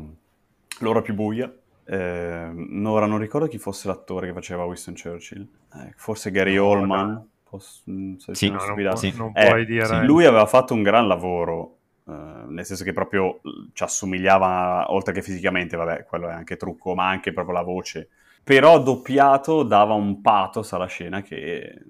l'ora 0.79 1.01
più 1.01 1.13
buia, 1.13 1.53
eh, 1.83 2.81
ora 2.83 3.05
non 3.05 3.17
ricordo 3.17 3.47
chi 3.47 3.57
fosse 3.57 3.87
l'attore 3.87 4.27
che 4.27 4.33
faceva 4.33 4.65
Winston 4.65 4.95
Churchill, 4.95 5.47
eh, 5.75 5.93
forse 5.95 6.31
Gary 6.31 6.55
no, 6.55 6.65
Oldman, 6.65 7.29
Posso, 7.51 7.81
mm, 7.91 8.15
sì, 8.31 8.49
no, 8.49 8.63
non, 8.65 8.75
può, 8.75 8.95
sì. 8.95 9.13
non 9.15 9.33
puoi 9.33 9.61
eh, 9.61 9.65
dire... 9.65 9.85
Sì. 9.85 10.05
Lui 10.05 10.25
aveva 10.25 10.45
fatto 10.45 10.73
un 10.73 10.83
gran 10.83 11.07
lavoro 11.07 11.77
Uh, 12.03 12.49
nel 12.49 12.65
senso 12.65 12.83
che 12.83 12.93
proprio 12.93 13.41
ci 13.73 13.83
assomigliava, 13.83 14.91
oltre 14.91 15.13
che 15.13 15.21
fisicamente, 15.21 15.77
vabbè, 15.77 16.03
quello 16.03 16.29
è 16.29 16.33
anche 16.33 16.57
trucco, 16.57 16.95
ma 16.95 17.07
anche 17.07 17.31
proprio 17.31 17.53
la 17.53 17.61
voce 17.61 18.09
però 18.43 18.81
doppiato 18.81 19.63
dava 19.63 19.93
un 19.93 20.21
pathos 20.21 20.73
alla 20.73 20.87
scena 20.87 21.21
che 21.21 21.83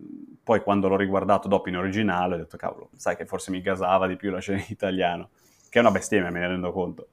poi 0.43 0.61
quando 0.61 0.87
l'ho 0.87 0.97
riguardato 0.97 1.47
dopo 1.47 1.69
in 1.69 1.77
originale 1.77 2.35
ho 2.35 2.37
detto 2.37 2.57
cavolo, 2.57 2.89
sai 2.95 3.15
che 3.15 3.25
forse 3.25 3.51
mi 3.51 3.61
gasava 3.61 4.07
di 4.07 4.15
più 4.15 4.31
la 4.31 4.39
scena 4.39 4.59
in 4.59 4.65
italiano, 4.69 5.29
che 5.69 5.79
è 5.79 5.81
una 5.81 5.91
bestemmia, 5.91 6.31
me 6.31 6.39
ne 6.39 6.47
rendo 6.47 6.71
conto, 6.71 7.07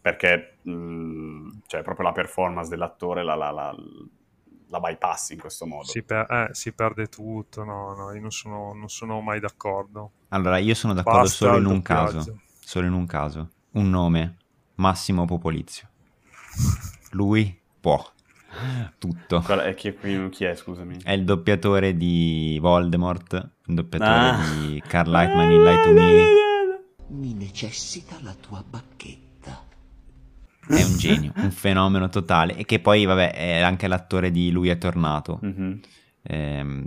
perché 0.00 0.58
mh, 0.62 1.62
cioè, 1.66 1.82
proprio 1.82 2.06
la 2.06 2.12
performance 2.12 2.70
dell'attore 2.70 3.24
la, 3.24 3.34
la, 3.34 3.50
la, 3.50 3.74
la 4.68 4.80
bypassi 4.80 5.32
in 5.34 5.40
questo 5.40 5.66
modo. 5.66 5.84
Si, 5.84 6.02
per, 6.02 6.30
eh, 6.30 6.48
si 6.52 6.72
perde 6.72 7.08
tutto, 7.08 7.64
no, 7.64 7.94
no, 7.94 8.12
io 8.12 8.20
non 8.20 8.30
sono, 8.30 8.72
non 8.72 8.88
sono, 8.88 9.20
mai 9.20 9.40
d'accordo. 9.40 10.12
Allora, 10.28 10.58
io 10.58 10.74
sono 10.74 10.94
d'accordo 10.94 11.22
Basta 11.22 11.46
solo 11.46 11.58
in 11.58 11.66
un 11.66 11.82
caso, 11.82 12.40
solo 12.60 12.86
in 12.86 12.92
un 12.92 13.06
caso, 13.06 13.48
un 13.72 13.90
nome, 13.90 14.36
Massimo 14.76 15.24
Popolizio. 15.24 15.88
Lui 17.12 17.58
può 17.80 18.00
tutto. 18.98 19.42
È 19.42 19.74
chi, 19.74 19.88
è, 19.88 20.28
chi 20.28 20.44
è, 20.44 20.54
scusami? 20.54 20.98
È 21.02 21.12
il 21.12 21.24
doppiatore 21.24 21.96
di 21.96 22.58
Voldemort, 22.60 23.50
il 23.66 23.74
doppiatore 23.74 24.10
ah. 24.10 24.40
di 24.58 24.82
Carl 24.86 25.10
Lightman 25.10 25.50
in 25.50 25.62
Light 25.62 25.82
to 25.82 25.92
Me. 25.92 26.24
Mi 27.08 27.34
necessita 27.34 28.16
la 28.22 28.34
tua 28.34 28.64
bacchetta. 28.68 29.66
È 30.66 30.82
un 30.82 30.96
genio, 30.96 31.32
un 31.36 31.50
fenomeno 31.50 32.08
totale. 32.08 32.56
E 32.56 32.64
che 32.64 32.78
poi, 32.80 33.04
vabbè, 33.04 33.32
è 33.32 33.60
anche 33.60 33.88
l'attore 33.88 34.30
di 34.30 34.50
Lui 34.50 34.68
è 34.68 34.78
tornato. 34.78 35.40
Mm-hmm. 35.44 35.72
Ehm, 36.22 36.84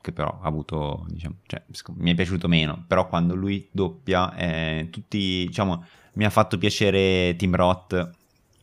che 0.00 0.12
però 0.12 0.38
ha 0.40 0.46
avuto, 0.46 1.04
diciamo, 1.08 1.36
cioè, 1.46 1.62
mi 1.96 2.12
è 2.12 2.14
piaciuto 2.14 2.46
meno. 2.46 2.84
Però 2.86 3.08
quando 3.08 3.34
lui 3.34 3.68
doppia, 3.72 4.34
eh, 4.36 4.88
tutti, 4.90 5.44
diciamo, 5.46 5.84
mi 6.14 6.24
ha 6.24 6.30
fatto 6.30 6.58
piacere 6.58 7.34
Tim 7.36 7.54
Roth, 7.54 8.10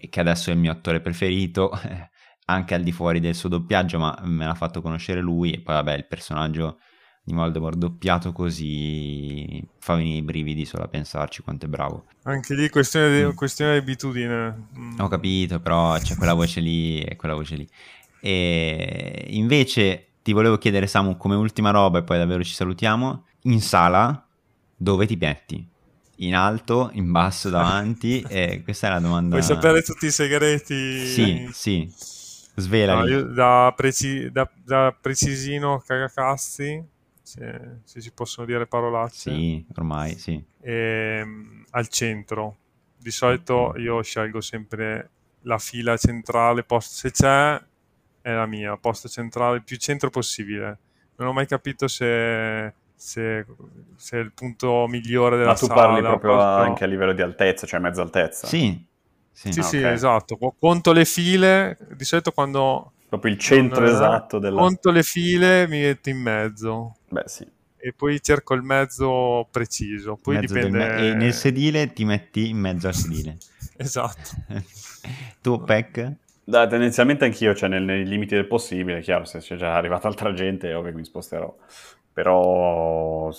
che 0.10 0.20
adesso 0.20 0.50
è 0.50 0.54
il 0.54 0.60
mio 0.60 0.72
attore 0.72 1.02
preferito. 1.02 1.72
anche 2.46 2.74
al 2.74 2.84
di 2.84 2.92
fuori 2.92 3.20
del 3.20 3.36
suo 3.36 3.50
doppiaggio, 3.50 4.00
ma 4.00 4.18
me 4.24 4.46
l'ha 4.46 4.56
fatto 4.56 4.82
conoscere 4.82 5.22
lui 5.22 5.52
e 5.52 5.60
poi 5.60 5.76
vabbè 5.76 5.94
il 5.94 6.06
personaggio 6.06 6.80
di 7.24 7.34
Voldemort 7.34 7.76
doppiato 7.76 8.32
così 8.32 9.62
fa 9.80 9.96
venire 9.96 10.20
i 10.20 10.22
brividi 10.22 10.64
solo 10.64 10.84
a 10.84 10.88
pensarci 10.88 11.42
quanto 11.42 11.66
è 11.66 11.70
bravo. 11.70 12.06
Anche 12.24 12.54
lì 12.54 12.70
questione 12.70 13.18
di, 13.18 13.26
mm. 13.26 13.32
questione 13.32 13.72
di 13.74 13.78
abitudine. 13.80 14.68
Mm. 14.78 15.00
Ho 15.00 15.08
capito, 15.08 15.60
però 15.60 15.98
c'è 15.98 16.16
quella 16.16 16.34
voce 16.34 16.60
lì 16.60 17.02
e 17.02 17.16
quella 17.16 17.34
voce 17.34 17.56
lì. 17.56 17.68
E 18.22 19.26
invece 19.30 20.10
ti 20.22 20.34
volevo 20.34 20.60
chiedere 20.60 20.86
Samu 20.86 21.18
come 21.18 21.36
ultima 21.36 21.72
roba 21.72 22.00
e 22.00 22.04
poi 22.04 22.20
davvero 22.20 22.44
ci 22.44 22.54
salutiamo, 22.54 23.26
in 23.44 23.62
sala 23.62 24.28
dove 24.76 25.08
ti 25.08 25.16
metti? 25.16 25.68
In 26.18 26.36
alto, 26.36 26.92
in 26.94 27.12
basso, 27.12 27.50
davanti? 27.50 28.24
e 28.30 28.62
questa 28.64 28.88
è 28.88 28.90
la 28.92 29.00
domanda. 29.00 29.38
Vuoi 29.38 29.42
sapere 29.42 29.82
tutti 29.82 30.06
i 30.06 30.12
segreti? 30.12 31.06
Sì, 31.08 31.50
sì. 31.52 31.92
Svela. 32.56 33.04
No, 33.04 33.22
da, 33.22 33.74
preci- 33.76 34.32
da, 34.32 34.50
da, 34.64 34.96
precisino 35.00 35.84
cagacazzi, 35.86 36.84
se, 37.22 37.80
se, 37.84 38.02
si 38.02 38.12
possono 38.12 38.46
dire 38.46 38.66
parolacce. 38.66 39.32
Sì, 39.32 39.66
ormai 39.76 40.18
sì. 40.18 40.44
E, 40.62 41.18
ehm, 41.20 41.66
al 41.72 41.88
centro. 41.88 42.58
Di 42.98 43.12
solito 43.12 43.76
io 43.78 44.02
scelgo 44.02 44.42
sempre 44.42 45.10
la 45.42 45.60
fila 45.60 45.96
centrale, 45.96 46.64
post- 46.64 46.94
se 46.94 47.12
c'è 47.12 47.62
è 48.26 48.34
la 48.34 48.48
mia, 48.48 48.76
posto 48.78 49.08
centrale, 49.08 49.62
più 49.62 49.78
centro 49.78 50.10
possibile. 50.10 50.80
Non 51.18 51.28
ho 51.28 51.34
mai 51.34 51.46
capito 51.46 51.88
se, 51.88 52.74
se, 52.96 53.46
se 53.96 54.18
è 54.18 54.20
il 54.20 54.32
punto 54.32 54.88
migliore 54.88 55.38
della 55.38 55.56
sala. 55.56 55.76
Ma 55.76 55.82
tu 55.82 55.88
parli 55.88 56.02
proprio 56.02 56.32
posto... 56.32 56.50
anche 56.50 56.84
a 56.84 56.88
livello 56.88 57.14
di 57.14 57.22
altezza, 57.22 57.68
cioè 57.68 57.80
mezza 57.80 58.02
altezza? 58.02 58.48
Sì, 58.48 58.84
sì, 59.36 59.52
sì, 59.52 59.60
ah, 59.60 59.64
sì 59.64 59.84
esatto. 59.84 60.38
Conto 60.58 60.94
le 60.94 61.04
file, 61.04 61.78
di 61.92 62.06
solito 62.06 62.32
quando... 62.32 62.94
Proprio 63.10 63.34
il 63.34 63.38
centro 63.38 63.82
non, 63.82 63.94
esatto 63.94 64.40
della... 64.40 64.58
Conto 64.62 64.92
le 64.92 65.04
file, 65.04 65.68
mi 65.68 65.82
metto 65.82 66.10
in 66.10 66.18
mezzo. 66.18 66.96
Beh, 67.10 67.24
sì. 67.26 67.46
E 67.76 67.92
poi 67.92 68.22
cerco 68.22 68.54
il 68.54 68.62
mezzo 68.62 69.46
preciso. 69.52 70.16
Poi 70.16 70.36
mezzo 70.36 70.54
dipende... 70.54 70.78
Me- 70.78 71.10
e 71.10 71.14
nel 71.14 71.34
sedile 71.34 71.92
ti 71.92 72.06
metti 72.06 72.48
in 72.48 72.58
mezzo 72.58 72.88
al 72.88 72.96
sedile. 72.96 73.38
esatto. 73.76 74.30
tu, 75.42 75.62
Peck? 75.66 76.14
Da, 76.42 76.66
tendenzialmente 76.68 77.26
anch'io, 77.26 77.54
cioè 77.54 77.68
nel, 77.68 77.84
nei 77.84 78.08
limiti 78.08 78.36
del 78.36 78.48
possibile, 78.48 79.02
chiaro, 79.02 79.26
se 79.26 79.40
c'è 79.40 79.58
già 79.58 79.76
arrivata 79.76 80.08
altra 80.08 80.32
gente, 80.32 80.70
è 80.70 80.78
ovvio 80.78 80.92
che 80.92 80.98
mi 80.98 81.04
sposterò. 81.04 81.54
Però 82.14 83.30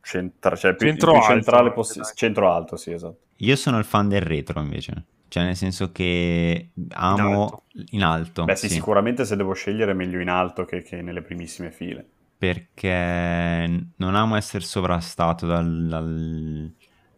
centra, 0.00 0.56
cioè 0.56 0.74
più, 0.74 0.88
centro, 0.88 1.10
più 1.10 1.20
alto, 1.20 1.32
centrale 1.32 1.72
possibile. 1.72 2.10
Centro 2.14 2.50
alto, 2.50 2.76
sì, 2.76 2.92
esatto. 2.92 3.18
Io 3.38 3.56
sono 3.56 3.78
il 3.78 3.84
fan 3.84 4.08
del 4.08 4.22
retro 4.22 4.60
invece. 4.60 5.04
Cioè, 5.28 5.42
nel 5.42 5.56
senso 5.56 5.90
che 5.90 6.70
amo 6.90 7.24
in 7.24 7.32
alto. 7.34 7.62
In 7.90 8.02
alto 8.04 8.44
Beh, 8.44 8.54
sì, 8.54 8.68
sì, 8.68 8.74
sicuramente 8.74 9.24
se 9.24 9.34
devo 9.34 9.52
scegliere 9.52 9.90
è 9.90 9.94
meglio 9.94 10.20
in 10.20 10.28
alto 10.28 10.64
che, 10.64 10.82
che, 10.82 11.02
nelle 11.02 11.22
primissime 11.22 11.72
file. 11.72 12.06
Perché 12.38 13.86
non 13.96 14.14
amo 14.14 14.36
essere 14.36 14.62
sovrastato 14.62 15.46
dal, 15.46 15.86
dal 15.88 16.72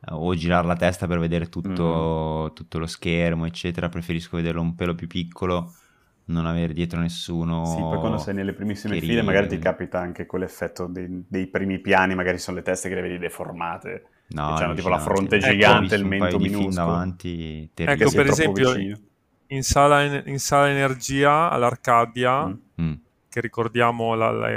o 0.09 0.35
girare 0.35 0.67
la 0.67 0.77
testa 0.77 1.07
per 1.07 1.19
vedere 1.19 1.49
tutto, 1.49 2.49
mm. 2.51 2.55
tutto, 2.55 2.79
lo 2.79 2.87
schermo, 2.87 3.45
eccetera. 3.45 3.89
Preferisco 3.89 4.37
vederlo 4.37 4.63
un 4.63 4.75
pelo 4.75 4.95
più 4.95 5.09
piccolo, 5.09 5.75
non 6.27 6.47
avere 6.47 6.73
dietro 6.73 7.01
nessuno. 7.01 7.67
Sì, 7.67 7.81
poi 7.81 7.99
quando 7.99 8.19
sei 8.19 8.35
nelle 8.35 8.53
primissime 8.53 8.99
file, 8.99 9.23
magari 9.23 9.49
ti 9.49 9.59
capita 9.59 9.99
anche 9.99 10.25
quell'effetto 10.27 10.87
dei, 10.87 11.25
dei, 11.29 11.49
primi 11.49 11.81
piani, 11.81 12.15
magari 12.15 12.39
sono 12.39 12.57
le 12.57 12.63
teste 12.63 12.89
che 12.89 12.95
le 12.95 13.03
vedi 13.03 13.19
deformate. 13.19 14.07
No, 14.29 14.55
hanno 14.55 14.75
tipo 14.75 14.89
la 14.89 14.99
fronte 14.99 15.37
ecco, 15.37 15.47
gigante 15.47 15.95
e 15.95 15.99
il 15.99 16.05
mento 16.05 16.39
minuscolo. 16.39 16.75
davanti, 16.75 17.71
ecco, 17.73 18.11
per 18.11 18.27
esempio, 18.27 18.75
in 19.49 19.63
sala, 19.63 20.03
in 20.03 20.41
sala, 20.41 20.69
Energia 20.69 21.49
all'Arcadia, 21.49 22.47
mm. 22.47 22.55
mm. 22.81 22.93
che 23.29 23.41
ricordiamo 23.41 24.15
la, 24.15 24.31
la, 24.33 24.49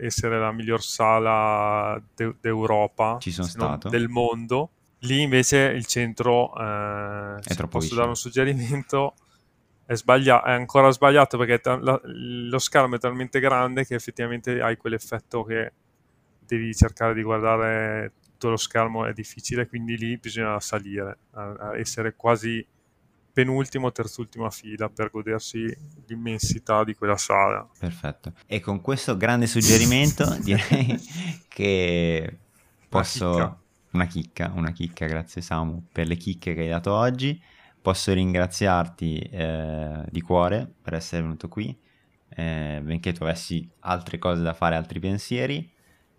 essere 0.00 0.38
la 0.38 0.50
miglior 0.50 0.82
sala 0.82 2.00
de, 2.14 2.36
d'Europa, 2.40 3.18
Ci 3.20 3.30
sono 3.30 3.46
stato. 3.46 3.90
del 3.90 4.08
mondo, 4.08 4.70
lì 5.00 5.20
invece 5.20 5.58
il 5.58 5.84
centro, 5.84 6.54
eh, 6.56 7.36
se 7.40 7.54
posso 7.66 7.78
vicino. 7.80 7.96
dare 7.96 8.08
un 8.08 8.16
suggerimento, 8.16 9.14
è, 9.84 9.94
sbaglia- 9.94 10.42
è 10.42 10.52
ancora 10.52 10.90
sbagliato 10.90 11.36
perché 11.36 11.60
ta- 11.60 11.78
la, 11.78 12.00
lo 12.04 12.58
schermo 12.58 12.96
è 12.96 12.98
talmente 12.98 13.40
grande 13.40 13.84
che 13.84 13.94
effettivamente 13.94 14.60
hai 14.60 14.76
quell'effetto 14.76 15.44
che 15.44 15.72
devi 16.46 16.74
cercare 16.74 17.14
di 17.14 17.22
guardare 17.22 18.12
tutto 18.38 18.50
lo 18.50 18.56
schermo 18.56 19.04
è 19.04 19.12
difficile, 19.12 19.66
quindi 19.66 19.98
lì 19.98 20.16
bisogna 20.16 20.58
salire, 20.60 21.18
a, 21.32 21.52
a 21.58 21.78
essere 21.78 22.14
quasi 22.14 22.64
penultimo, 23.32 23.90
terzultima 23.90 24.48
fila 24.48 24.88
per 24.88 25.10
godersi 25.10 25.76
l'immensità 26.06 26.84
di 26.84 26.94
quella 26.94 27.16
sala. 27.16 27.68
Perfetto. 27.76 28.32
E 28.46 28.60
con 28.60 28.80
questo 28.80 29.16
grande 29.16 29.48
suggerimento 29.48 30.24
direi 30.40 30.96
che 31.48 32.38
posso... 32.88 33.34
Una 33.34 33.36
chicca. 33.36 33.58
una 33.90 34.06
chicca, 34.06 34.52
una 34.54 34.72
chicca, 34.72 35.06
grazie 35.06 35.42
Samu 35.42 35.86
per 35.90 36.06
le 36.06 36.16
chicche 36.16 36.54
che 36.54 36.60
hai 36.60 36.68
dato 36.68 36.92
oggi. 36.92 37.40
Posso 37.82 38.12
ringraziarti 38.12 39.18
eh, 39.18 40.04
di 40.10 40.20
cuore 40.20 40.70
per 40.80 40.94
essere 40.94 41.22
venuto 41.22 41.48
qui, 41.48 41.76
eh, 42.28 42.80
benché 42.82 43.12
tu 43.12 43.24
avessi 43.24 43.68
altre 43.80 44.18
cose 44.18 44.42
da 44.42 44.52
fare, 44.52 44.76
altri 44.76 45.00
pensieri 45.00 45.76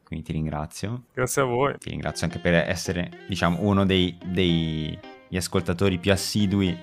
quindi 0.10 0.26
ti 0.26 0.32
ringrazio. 0.32 1.04
Grazie 1.14 1.44
a 1.44 1.46
voi. 1.46 1.76
Ti 1.78 1.92
ringrazio 1.92 2.26
anche 2.26 2.40
per 2.40 2.56
essere, 2.56 3.12
diciamo, 3.28 3.58
uno 3.62 3.86
dei, 3.86 4.18
degli 4.26 4.98
ascoltatori 5.36 6.00
più 6.00 6.12
assidui 6.12 6.76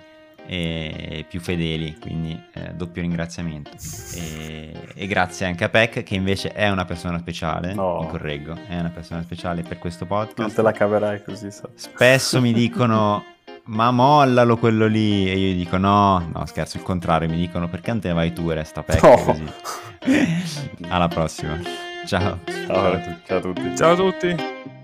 e 0.46 1.24
più 1.28 1.40
fedeli, 1.40 1.98
quindi 1.98 2.40
eh, 2.52 2.72
doppio 2.74 3.02
ringraziamento. 3.02 3.72
E, 4.14 4.72
e, 4.94 5.06
grazie 5.08 5.44
anche 5.44 5.64
a 5.64 5.68
Peck, 5.68 6.04
che 6.04 6.14
invece 6.14 6.52
è 6.52 6.68
una 6.68 6.84
persona 6.84 7.18
speciale, 7.18 7.74
oh. 7.76 8.02
mi 8.02 8.08
correggo, 8.08 8.56
è 8.68 8.78
una 8.78 8.90
persona 8.90 9.22
speciale 9.22 9.62
per 9.62 9.80
questo 9.80 10.06
podcast. 10.06 10.38
Non 10.38 10.54
te 10.54 10.62
la 10.62 10.70
caverai 10.70 11.24
così. 11.24 11.50
So. 11.50 11.70
Spesso 11.74 12.40
mi 12.40 12.52
dicono, 12.52 13.24
ma 13.66 13.90
mollalo 13.90 14.56
quello 14.56 14.86
lì, 14.86 15.28
e 15.28 15.36
io 15.36 15.52
gli 15.52 15.64
dico 15.64 15.78
no, 15.78 16.30
no 16.32 16.46
scherzo, 16.46 16.76
il 16.76 16.84
contrario, 16.84 17.28
mi 17.28 17.38
dicono 17.38 17.68
perché 17.68 17.90
non 17.90 17.98
te 17.98 18.06
ne 18.06 18.14
vai 18.14 18.32
tu 18.32 18.48
e 18.50 18.54
resta 18.54 18.84
Peck 18.84 19.02
oh. 19.02 19.24
così. 19.24 19.52
Alla 20.86 21.08
prossima. 21.08 21.86
Ciao. 22.07 22.38
Ciao 22.46 22.92
a 22.92 22.98
tutti. 22.98 23.16
Ciao 23.26 23.38
a 23.38 23.40
tutti. 23.40 23.76
Ciao 23.76 23.92
a 23.92 23.96
tutti. 23.96 24.75